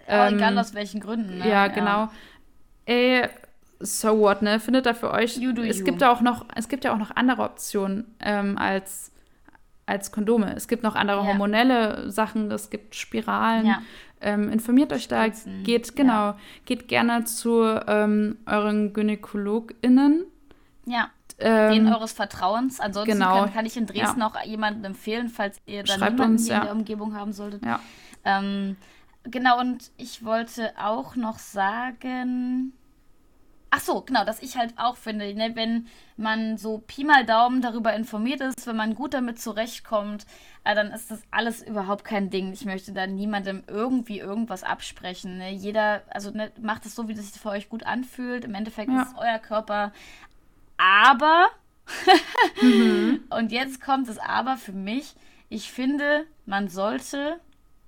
[0.07, 1.39] Ja, ähm, egal aus welchen Gründen.
[1.39, 1.49] Ne?
[1.49, 2.09] Ja, genau.
[2.85, 3.27] Ey,
[3.79, 4.59] so what, ne?
[4.59, 5.37] Findet da für euch.
[5.37, 5.85] You do es you.
[5.85, 9.11] gibt ja auch noch, es gibt ja auch noch andere Optionen ähm, als,
[9.85, 10.55] als Kondome.
[10.55, 11.27] Es gibt noch andere ja.
[11.27, 13.65] hormonelle Sachen, es gibt Spiralen.
[13.65, 13.81] Ja.
[14.21, 15.63] Ähm, informiert euch da, Spritzen.
[15.63, 16.37] geht, genau, ja.
[16.65, 20.25] geht gerne zu ähm, euren GynäkologInnen.
[20.85, 21.09] Ja.
[21.39, 22.79] Ähm, den eures Vertrauens.
[22.79, 23.41] Ansonsten genau.
[23.41, 26.61] kann, kann, ich in Dresden auch jemanden empfehlen, falls ihr dann Schreibt niemanden uns, in
[26.61, 27.65] der Umgebung haben solltet.
[27.65, 27.81] Ja.
[28.23, 28.77] Ähm,
[29.23, 32.73] genau, und ich wollte auch noch sagen,
[33.75, 37.59] Ach so, genau, dass ich halt auch finde, ne, wenn man so Pi mal Daumen
[37.59, 40.27] darüber informiert ist, wenn man gut damit zurechtkommt,
[40.63, 42.53] äh, dann ist das alles überhaupt kein Ding.
[42.53, 45.39] Ich möchte da niemandem irgendwie irgendwas absprechen.
[45.39, 45.53] Ne?
[45.53, 48.45] Jeder, also ne, macht es so, wie es sich für euch gut anfühlt.
[48.45, 49.01] Im Endeffekt ja.
[49.01, 49.91] ist es euer Körper.
[50.77, 51.47] Aber,
[52.61, 53.23] mhm.
[53.31, 55.15] und jetzt kommt das Aber für mich,
[55.49, 57.39] ich finde, man sollte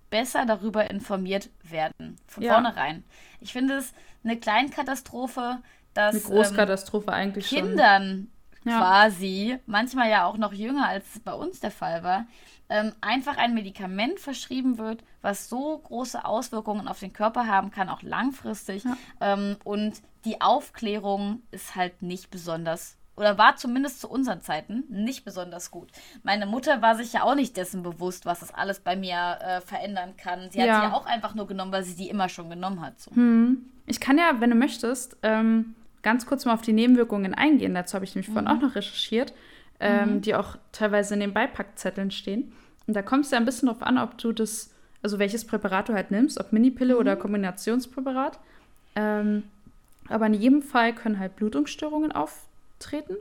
[0.09, 2.17] besser darüber informiert werden.
[2.25, 2.53] Von ja.
[2.53, 3.03] vornherein.
[3.39, 3.93] Ich finde es
[4.25, 5.59] eine Kleinkatastrophe,
[5.95, 8.27] dass eine Großkatastrophe ähm, eigentlich Kindern
[8.63, 8.71] schon.
[8.71, 12.27] quasi, manchmal ja auch noch jünger als es bei uns der Fall war,
[12.69, 17.89] ähm, einfach ein Medikament verschrieben wird, was so große Auswirkungen auf den Körper haben kann,
[17.89, 18.83] auch langfristig.
[18.83, 18.97] Ja.
[19.21, 25.23] Ähm, und die Aufklärung ist halt nicht besonders oder war zumindest zu unseren Zeiten nicht
[25.23, 25.89] besonders gut.
[26.23, 29.61] Meine Mutter war sich ja auch nicht dessen bewusst, was das alles bei mir äh,
[29.61, 30.49] verändern kann.
[30.51, 30.65] Sie ja.
[30.65, 32.99] hat sie ja auch einfach nur genommen, weil sie die immer schon genommen hat.
[32.99, 33.11] So.
[33.11, 33.69] Hm.
[33.85, 37.73] Ich kann ja, wenn du möchtest, ähm, ganz kurz mal auf die Nebenwirkungen eingehen.
[37.73, 38.33] Dazu habe ich nämlich mhm.
[38.33, 39.33] vorhin auch noch recherchiert,
[39.79, 40.21] ähm, mhm.
[40.21, 42.53] die auch teilweise in den Beipackzetteln stehen.
[42.87, 44.71] Und da kommt es ja ein bisschen darauf an, ob du das,
[45.01, 46.99] also welches Präparat du halt nimmst, ob Minipille mhm.
[46.99, 48.39] oder Kombinationspräparat.
[48.95, 49.43] Ähm,
[50.07, 53.15] aber in jedem Fall können halt Blutungsstörungen auftreten.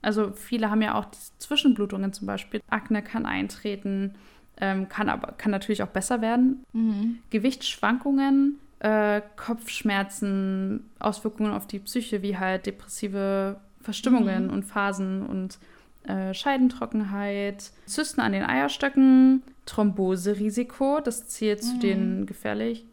[0.00, 1.06] Also viele haben ja auch
[1.38, 2.62] Zwischenblutungen zum Beispiel.
[2.70, 4.14] Akne kann eintreten,
[4.58, 6.64] ähm, kann aber kann natürlich auch besser werden.
[6.72, 7.18] Mhm.
[7.28, 14.52] Gewichtsschwankungen, äh, Kopfschmerzen, Auswirkungen auf die Psyche, wie halt depressive Verstimmungen mhm.
[14.52, 15.58] und Phasen und
[16.04, 21.66] äh, Scheidentrockenheit, Zysten an den Eierstöcken, Thromboserisiko, das zählt mhm.
[21.66, 22.84] zu den gefährlich,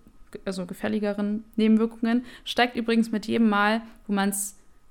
[0.46, 4.34] also gefährlicheren Nebenwirkungen, steigt übrigens mit jedem Mal, wo man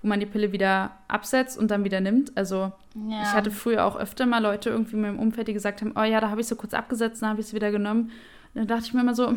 [0.03, 2.37] wo man die Pille wieder absetzt und dann wieder nimmt.
[2.37, 3.23] Also ja.
[3.23, 6.03] ich hatte früher auch öfter mal Leute irgendwie in meinem Umfeld, die gesagt haben, oh
[6.03, 8.13] ja, da habe ich so kurz abgesetzt, dann habe ich es wieder genommen.
[8.55, 9.35] Und dann dachte ich mir immer so,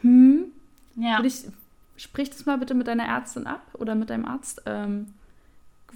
[0.00, 0.44] hm,
[0.96, 1.22] ja.
[1.22, 1.44] Ich,
[1.96, 4.62] sprich das mal bitte mit deiner Ärztin ab oder mit deinem Arzt.
[4.66, 5.14] Ähm,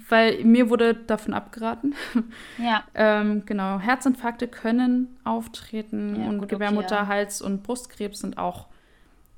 [0.09, 1.95] weil mir wurde davon abgeraten.
[2.57, 2.83] Ja.
[2.93, 8.67] ähm, genau, Herzinfarkte können auftreten ja, und gut, Gebärmutter, okay, Hals- und Brustkrebs sind auch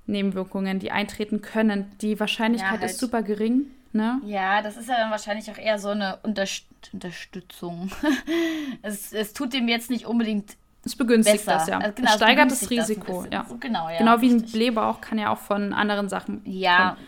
[0.05, 1.89] Nebenwirkungen, die eintreten können.
[2.01, 2.91] Die Wahrscheinlichkeit ja, halt.
[2.91, 3.67] ist super gering.
[3.93, 4.19] Ne?
[4.25, 7.91] Ja, das ist ja dann wahrscheinlich auch eher so eine Unterst Unterstützung.
[8.81, 11.57] es, es tut dem jetzt nicht unbedingt es begünstigt besser.
[11.57, 11.77] das, ja.
[11.79, 13.55] Also genau, es steigert das Risiko, das ja.
[13.59, 13.97] Genau, ja.
[13.97, 16.41] Genau wie ein Blähbauch kann ja auch von anderen Sachen.
[16.45, 16.95] Ja.
[16.95, 17.07] Kommen.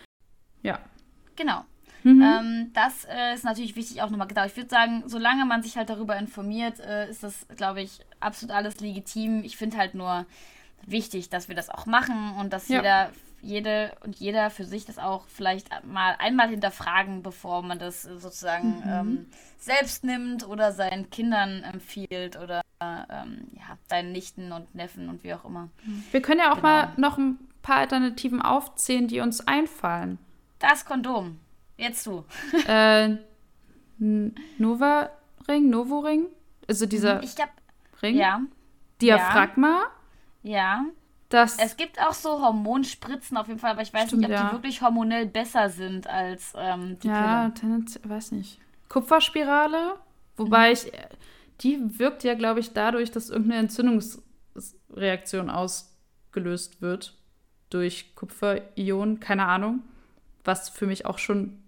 [0.64, 0.80] Ja.
[1.36, 1.66] Genau.
[2.04, 2.22] Mhm.
[2.22, 4.48] Ähm, das äh, ist natürlich wichtig auch nochmal gedacht.
[4.48, 8.56] Ich würde sagen, solange man sich halt darüber informiert, äh, ist das, glaube ich, absolut
[8.56, 9.44] alles legitim.
[9.44, 10.26] Ich finde halt nur
[10.86, 12.78] wichtig, dass wir das auch machen und dass ja.
[12.78, 13.10] jeder
[13.46, 18.78] jede und jeder für sich das auch vielleicht mal einmal hinterfragen, bevor man das sozusagen
[18.78, 18.84] mhm.
[18.88, 19.26] ähm,
[19.58, 25.34] selbst nimmt oder seinen Kindern empfiehlt oder ähm, ja, deinen Nichten und Neffen und wie
[25.34, 25.70] auch immer.
[26.12, 26.68] Wir können ja auch genau.
[26.68, 30.18] mal noch ein paar Alternativen aufzählen, die uns einfallen.
[30.60, 31.40] Das Kondom.
[31.78, 32.26] Jetzt du.
[32.68, 33.16] äh,
[34.58, 35.10] Nova
[35.48, 36.28] Ring, Novo Ring?
[36.68, 37.50] Also dieser ich glaub,
[38.02, 38.18] Ring?
[38.18, 38.42] Ja.
[39.02, 39.84] Diaphragma?
[40.42, 40.86] Ja.
[41.30, 44.36] Das es gibt auch so Hormonspritzen auf jeden Fall, aber ich weiß stimmt, nicht, ob
[44.36, 44.48] ja.
[44.48, 48.60] die wirklich hormonell besser sind als ähm, die Ja, tendenziell, weiß nicht.
[48.90, 49.96] Kupferspirale,
[50.38, 50.74] wobei mhm.
[50.74, 50.92] ich,
[51.62, 57.18] die wirkt ja, glaube ich, dadurch, dass irgendeine Entzündungsreaktion ausgelöst wird
[57.72, 59.82] durch Kupferion, keine Ahnung,
[60.44, 61.64] was für mich auch schon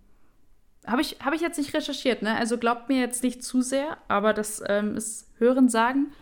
[0.85, 2.37] habe ich, hab ich jetzt nicht recherchiert, ne?
[2.37, 6.13] Also glaubt mir jetzt nicht zu sehr, aber das ähm, ist Hören sagen.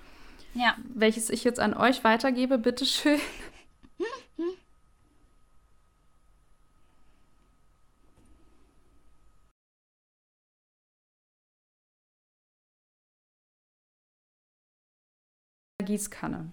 [0.55, 0.75] Ja.
[0.93, 3.19] Welches ich jetzt an euch weitergebe, bitteschön.
[15.85, 16.51] Gießkanne.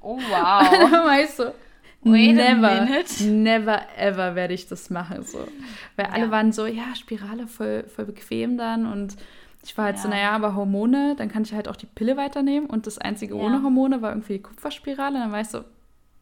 [0.00, 0.70] Oh wow.
[1.06, 1.54] weißt du,
[2.02, 2.86] Wait never,
[3.20, 5.24] never ever werde ich das machen.
[5.24, 5.48] So.
[5.96, 6.12] Weil ja.
[6.12, 9.16] alle waren so, ja, Spirale voll, voll bequem dann und
[9.66, 10.02] ich war halt ja.
[10.02, 13.36] so, naja, aber Hormone, dann kann ich halt auch die Pille weiternehmen und das einzige
[13.36, 13.42] ja.
[13.42, 15.18] ohne Hormone war irgendwie die Kupferspirale.
[15.18, 15.64] Dann war ich so,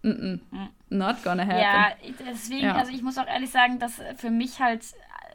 [0.02, 0.40] mm -mm,
[0.88, 1.58] not gonna happen.
[1.58, 1.88] Ja,
[2.26, 2.74] deswegen, ja.
[2.74, 4.82] also ich muss auch ehrlich sagen, dass für mich halt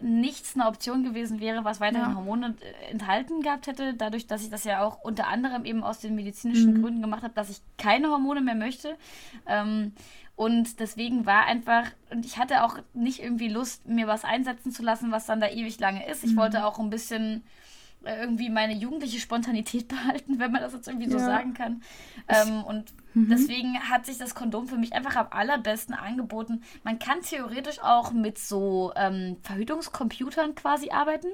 [0.02, 2.16] nichts eine Option gewesen wäre, was weiterhin ja.
[2.16, 6.00] Hormone äh, enthalten gehabt hätte, dadurch, dass ich das ja auch unter anderem eben aus
[6.00, 6.82] den medizinischen mhm.
[6.82, 8.98] Gründen gemacht habe, dass ich keine Hormone mehr möchte.
[9.46, 9.94] Ähm,
[10.36, 14.84] und deswegen war einfach, und ich hatte auch nicht irgendwie Lust, mir was einsetzen zu
[14.84, 16.24] lassen, was dann da ewig lange ist.
[16.24, 16.38] Ich mhm.
[16.38, 17.44] wollte auch ein bisschen
[18.04, 21.26] irgendwie meine jugendliche Spontanität behalten, wenn man das jetzt irgendwie so ja.
[21.26, 21.82] sagen kann.
[22.28, 23.30] Ähm, und mhm.
[23.30, 26.64] deswegen hat sich das Kondom für mich einfach am allerbesten angeboten.
[26.84, 31.28] Man kann theoretisch auch mit so ähm, Verhütungscomputern quasi arbeiten.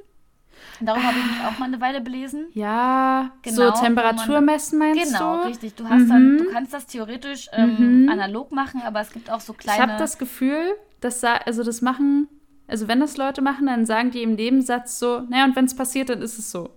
[0.79, 2.47] Darum ah, habe ich mich auch mal eine Weile belesen.
[2.53, 5.37] Ja, genau, so Temperatur messen meinst genau, du?
[5.37, 5.75] Genau, richtig.
[5.75, 6.09] Du hast mhm.
[6.09, 8.09] dann, du kannst das theoretisch ähm, mhm.
[8.09, 9.77] analog machen, aber es gibt auch so kleine.
[9.77, 12.27] Ich habe das Gefühl, dass also das machen,
[12.67, 15.75] also wenn das Leute machen, dann sagen die im Nebensatz so, naja, und wenn es
[15.75, 16.71] passiert, dann ist es so.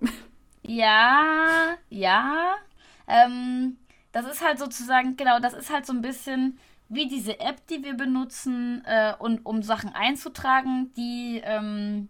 [0.62, 2.54] Ja, ja.
[3.06, 3.78] Ähm,
[4.12, 6.58] das ist halt sozusagen, genau, das ist halt so ein bisschen
[6.90, 12.08] wie diese App, die wir benutzen, äh, und um Sachen einzutragen, die ähm,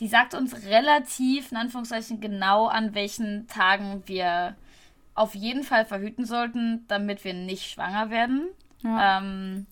[0.00, 4.56] die sagt uns relativ, in Anführungszeichen, genau an welchen Tagen wir
[5.14, 8.48] auf jeden Fall verhüten sollten, damit wir nicht schwanger werden.
[8.82, 9.18] Ja.
[9.18, 9.66] Ähm,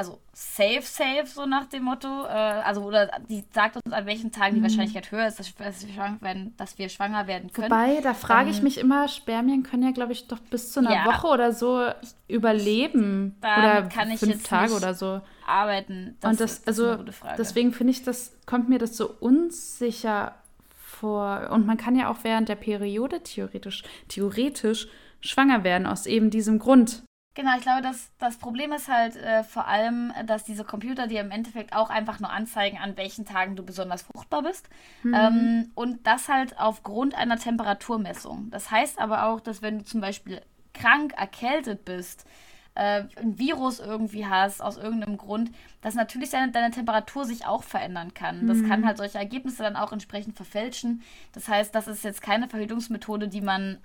[0.00, 2.08] also safe, safe, so nach dem Motto.
[2.24, 4.64] Äh, also, oder die sagt uns, an welchen Tagen die mhm.
[4.64, 7.70] Wahrscheinlichkeit höher ist, dass, dass, wir schwanger werden, dass wir schwanger werden können.
[7.70, 10.80] Wobei, da frage ähm, ich mich immer, Spermien können ja, glaube ich, doch bis zu
[10.80, 11.86] einer ja, Woche oder so
[12.28, 13.36] überleben.
[13.42, 15.20] oder fünf Tage oder so.
[15.46, 16.16] Arbeiten.
[16.20, 17.04] Das, Und das also,
[17.36, 20.34] deswegen finde ich, das kommt mir das so unsicher
[20.78, 21.50] vor.
[21.50, 24.88] Und man kann ja auch während der Periode theoretisch, theoretisch
[25.20, 27.02] schwanger werden, aus eben diesem Grund.
[27.34, 31.20] Genau, ich glaube, dass das Problem ist halt äh, vor allem, dass diese Computer dir
[31.20, 34.68] im Endeffekt auch einfach nur anzeigen, an welchen Tagen du besonders fruchtbar bist.
[35.04, 35.14] Mhm.
[35.14, 38.50] Ähm, und das halt aufgrund einer Temperaturmessung.
[38.50, 40.42] Das heißt aber auch, dass wenn du zum Beispiel
[40.74, 42.26] krank, erkältet bist,
[42.74, 45.52] äh, ein Virus irgendwie hast, aus irgendeinem Grund,
[45.82, 48.48] dass natürlich deine, deine Temperatur sich auch verändern kann.
[48.48, 48.68] Das mhm.
[48.68, 51.02] kann halt solche Ergebnisse dann auch entsprechend verfälschen.
[51.32, 53.78] Das heißt, das ist jetzt keine Verhütungsmethode, die man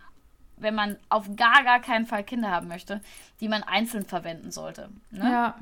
[0.57, 3.01] wenn man auf gar, gar keinen Fall Kinder haben möchte,
[3.41, 4.89] die man einzeln verwenden sollte.
[5.11, 5.23] Ne?
[5.23, 5.55] Ja.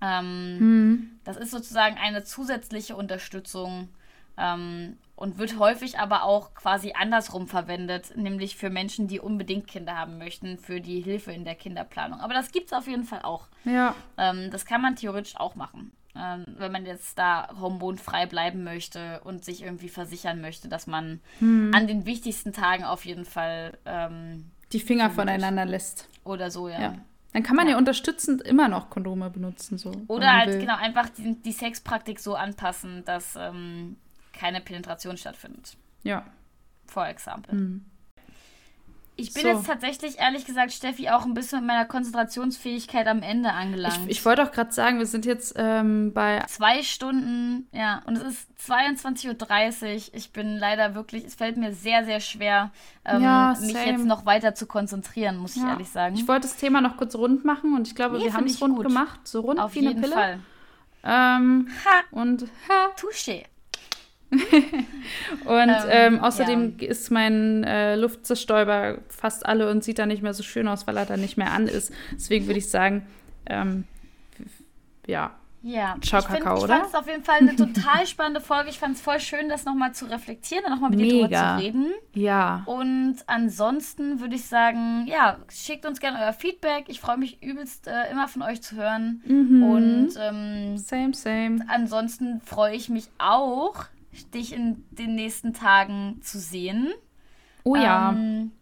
[0.00, 1.10] Ähm, mhm.
[1.24, 3.88] Das ist sozusagen eine zusätzliche Unterstützung
[4.36, 9.96] ähm, und wird häufig aber auch quasi andersrum verwendet, nämlich für Menschen, die unbedingt Kinder
[9.96, 12.20] haben möchten, für die Hilfe in der Kinderplanung.
[12.20, 13.46] Aber das gibt es auf jeden Fall auch.
[13.64, 13.94] Ja.
[14.18, 19.20] Ähm, das kann man theoretisch auch machen ähm, wenn man jetzt da hormonfrei bleiben möchte
[19.24, 21.72] und sich irgendwie versichern möchte, dass man hm.
[21.74, 26.08] an den wichtigsten Tagen auf jeden Fall ähm, die Finger voneinander lässt.
[26.24, 26.80] Oder so, ja.
[26.80, 26.94] ja.
[27.32, 27.72] Dann kann man ja.
[27.72, 27.78] ja.
[27.78, 29.78] unterstützend immer noch Kondome benutzen.
[29.78, 30.60] So, Oder halt will.
[30.60, 33.96] genau einfach die, die Sexpraktik so anpassen, dass ähm,
[34.32, 35.76] keine Penetration stattfindet.
[36.02, 36.24] Ja.
[36.86, 37.52] For example.
[37.52, 37.84] Hm.
[39.18, 39.48] Ich bin so.
[39.48, 44.00] jetzt tatsächlich, ehrlich gesagt, Steffi, auch ein bisschen mit meiner Konzentrationsfähigkeit am Ende angelangt.
[44.04, 46.44] Ich, ich wollte auch gerade sagen, wir sind jetzt ähm, bei.
[46.48, 48.02] Zwei Stunden, ja.
[48.04, 50.14] Und es ist 22.30 Uhr.
[50.14, 52.72] Ich bin leider wirklich, es fällt mir sehr, sehr schwer,
[53.06, 55.62] ähm, ja, mich jetzt noch weiter zu konzentrieren, muss ja.
[55.62, 56.14] ich ehrlich sagen.
[56.14, 58.60] Ich wollte das Thema noch kurz rund machen und ich glaube, nee, wir haben es
[58.60, 58.86] rund gut.
[58.86, 59.20] gemacht.
[59.26, 60.12] So rund Auf wie eine Pille.
[60.12, 60.40] Fall.
[61.04, 62.02] Ähm, ha.
[62.10, 62.90] Und ha.
[63.00, 63.44] Touché.
[65.44, 66.88] und ähm, ähm, außerdem ja.
[66.88, 70.96] ist mein äh, Luftzerstäuber fast alle und sieht da nicht mehr so schön aus, weil
[70.96, 71.92] er da nicht mehr an ist.
[72.12, 73.06] Deswegen würde ich sagen,
[73.46, 73.84] ähm,
[75.06, 75.32] ja.
[75.62, 78.70] Ja, Ciao, ich, Kakao, find, ich fand es auf jeden Fall eine total spannende Folge.
[78.70, 81.12] Ich fand es voll schön, das nochmal zu reflektieren und nochmal mit Mega.
[81.12, 81.92] dir drüber zu reden.
[82.14, 82.62] Ja.
[82.66, 86.84] Und ansonsten würde ich sagen, ja, schickt uns gerne euer Feedback.
[86.86, 89.22] Ich freue mich übelst, äh, immer von euch zu hören.
[89.24, 89.62] Mhm.
[89.64, 91.58] Und ähm, same, same.
[91.66, 93.86] Ansonsten freue ich mich auch,
[94.24, 96.92] dich in den nächsten Tagen zu sehen.
[97.64, 98.10] Oh ja.
[98.10, 98.52] Ähm,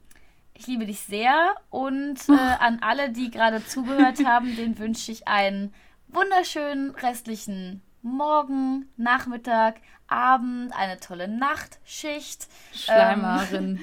[0.55, 5.29] ich liebe dich sehr und äh, an alle, die gerade zugehört haben, den wünsche ich
[5.29, 5.73] einen
[6.09, 9.81] wunderschönen restlichen Morgen, Nachmittag,
[10.15, 12.47] Abend, eine tolle Nachtschicht.
[12.73, 13.81] Schleimerin.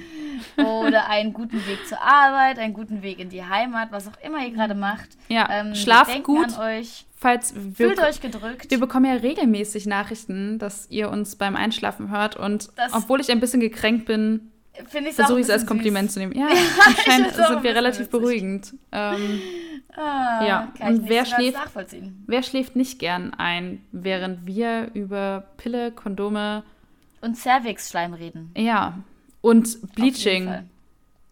[0.56, 4.18] Ähm, oder einen guten Weg zur Arbeit, einen guten Weg in die Heimat, was auch
[4.22, 5.08] immer ihr gerade macht.
[5.28, 6.58] Ja, ähm, schlaft gut.
[6.58, 7.04] An euch.
[7.16, 8.70] Falls wir, Fühlt euch gedrückt.
[8.70, 12.34] Wir bekommen ja regelmäßig Nachrichten, dass ihr uns beim Einschlafen hört.
[12.34, 14.50] Und das obwohl ich ein bisschen gekränkt bin,
[14.88, 16.14] versuche ich es als Kompliment süß.
[16.14, 16.36] zu nehmen.
[16.36, 16.48] Ja,
[16.86, 18.10] anscheinend sind wir relativ witzig.
[18.10, 18.74] beruhigend.
[18.90, 19.40] Ähm,
[19.96, 21.58] ah, ja, und wer schläft,
[22.26, 26.64] wer schläft nicht gern ein, während wir über Pille, Kondome
[27.20, 28.50] und Cervix-Schleim reden?
[28.56, 28.98] Ja,
[29.40, 30.68] und Bleaching.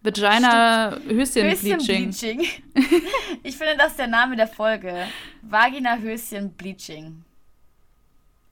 [0.02, 2.10] Vagina Höschen Bleaching.
[2.10, 2.40] Bleaching.
[3.42, 5.06] ich finde, das ist der Name der Folge.
[5.42, 7.24] Vagina Höschen Bleaching.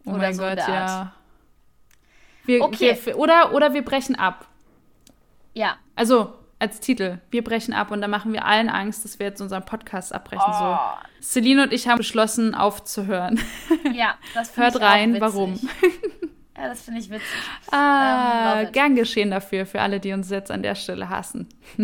[0.05, 1.12] Oh oder mein so Gott, ja.
[2.44, 2.98] Wir, okay.
[3.05, 4.47] Wir, oder, oder wir brechen ab.
[5.55, 5.76] Ja.
[5.94, 7.18] Also als Titel.
[7.30, 10.44] Wir brechen ab und dann machen wir allen Angst, dass wir jetzt unseren Podcast abbrechen.
[10.47, 10.59] Oh.
[10.59, 10.78] So.
[11.20, 13.40] Celine und ich haben beschlossen, aufzuhören.
[13.94, 15.59] Ja, das Hört rein, warum.
[16.59, 17.28] Ja, das finde ich witzig.
[17.70, 21.48] Ah, ähm, gern geschehen dafür, für alle, die uns jetzt an der Stelle hassen.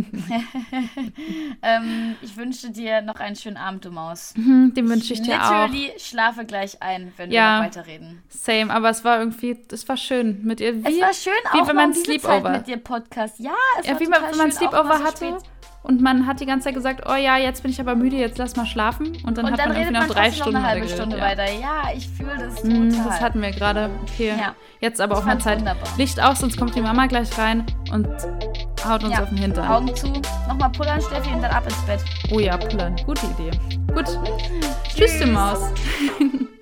[1.63, 4.35] ähm, ich wünsche dir noch einen schönen Abend, du Maus.
[4.37, 5.69] Mhm, den wünsche ich dir auch.
[5.69, 8.23] Literally schlafe gleich ein, wenn ja, wir noch weiterreden.
[8.29, 10.85] Same, aber es war irgendwie, es war schön mit ihr.
[10.85, 12.43] Wie, es war schön wie auch wenn man Sleepover.
[12.43, 13.39] Zeit mit dir Podcast.
[13.39, 15.27] Ja, es ja, war wie man, wenn man Sleepover hatte.
[15.29, 15.54] Spät
[15.85, 18.39] und man hat die ganze Zeit gesagt, oh ja, jetzt bin ich aber müde, jetzt
[18.39, 19.19] lass mal schlafen.
[19.27, 21.19] Und dann und hat dann man irgendwie noch drei Stunden noch eine halbe geredet, Stunde
[21.19, 21.23] ja.
[21.25, 21.45] weiter.
[21.45, 22.89] Ja, ich fühle das total.
[23.05, 23.91] das hatten wir gerade.
[24.03, 24.29] Okay.
[24.29, 24.55] Ja.
[24.81, 25.59] Jetzt aber auch mal Zeit.
[25.59, 25.87] wunderbar.
[25.99, 28.09] Licht aus, sonst kommt die Mama gleich rein und
[28.83, 29.25] haut uns Ja.
[29.25, 29.69] auf den Hintern.
[29.69, 30.09] Augen zu,
[30.49, 32.01] nochmal pullern, Steffi, und dann ab ins Bett.
[32.33, 32.97] Oh ja, pullern.
[33.05, 33.51] Gute Idee.
[33.93, 34.07] Gut.
[34.97, 35.71] Tschüss, du Maus.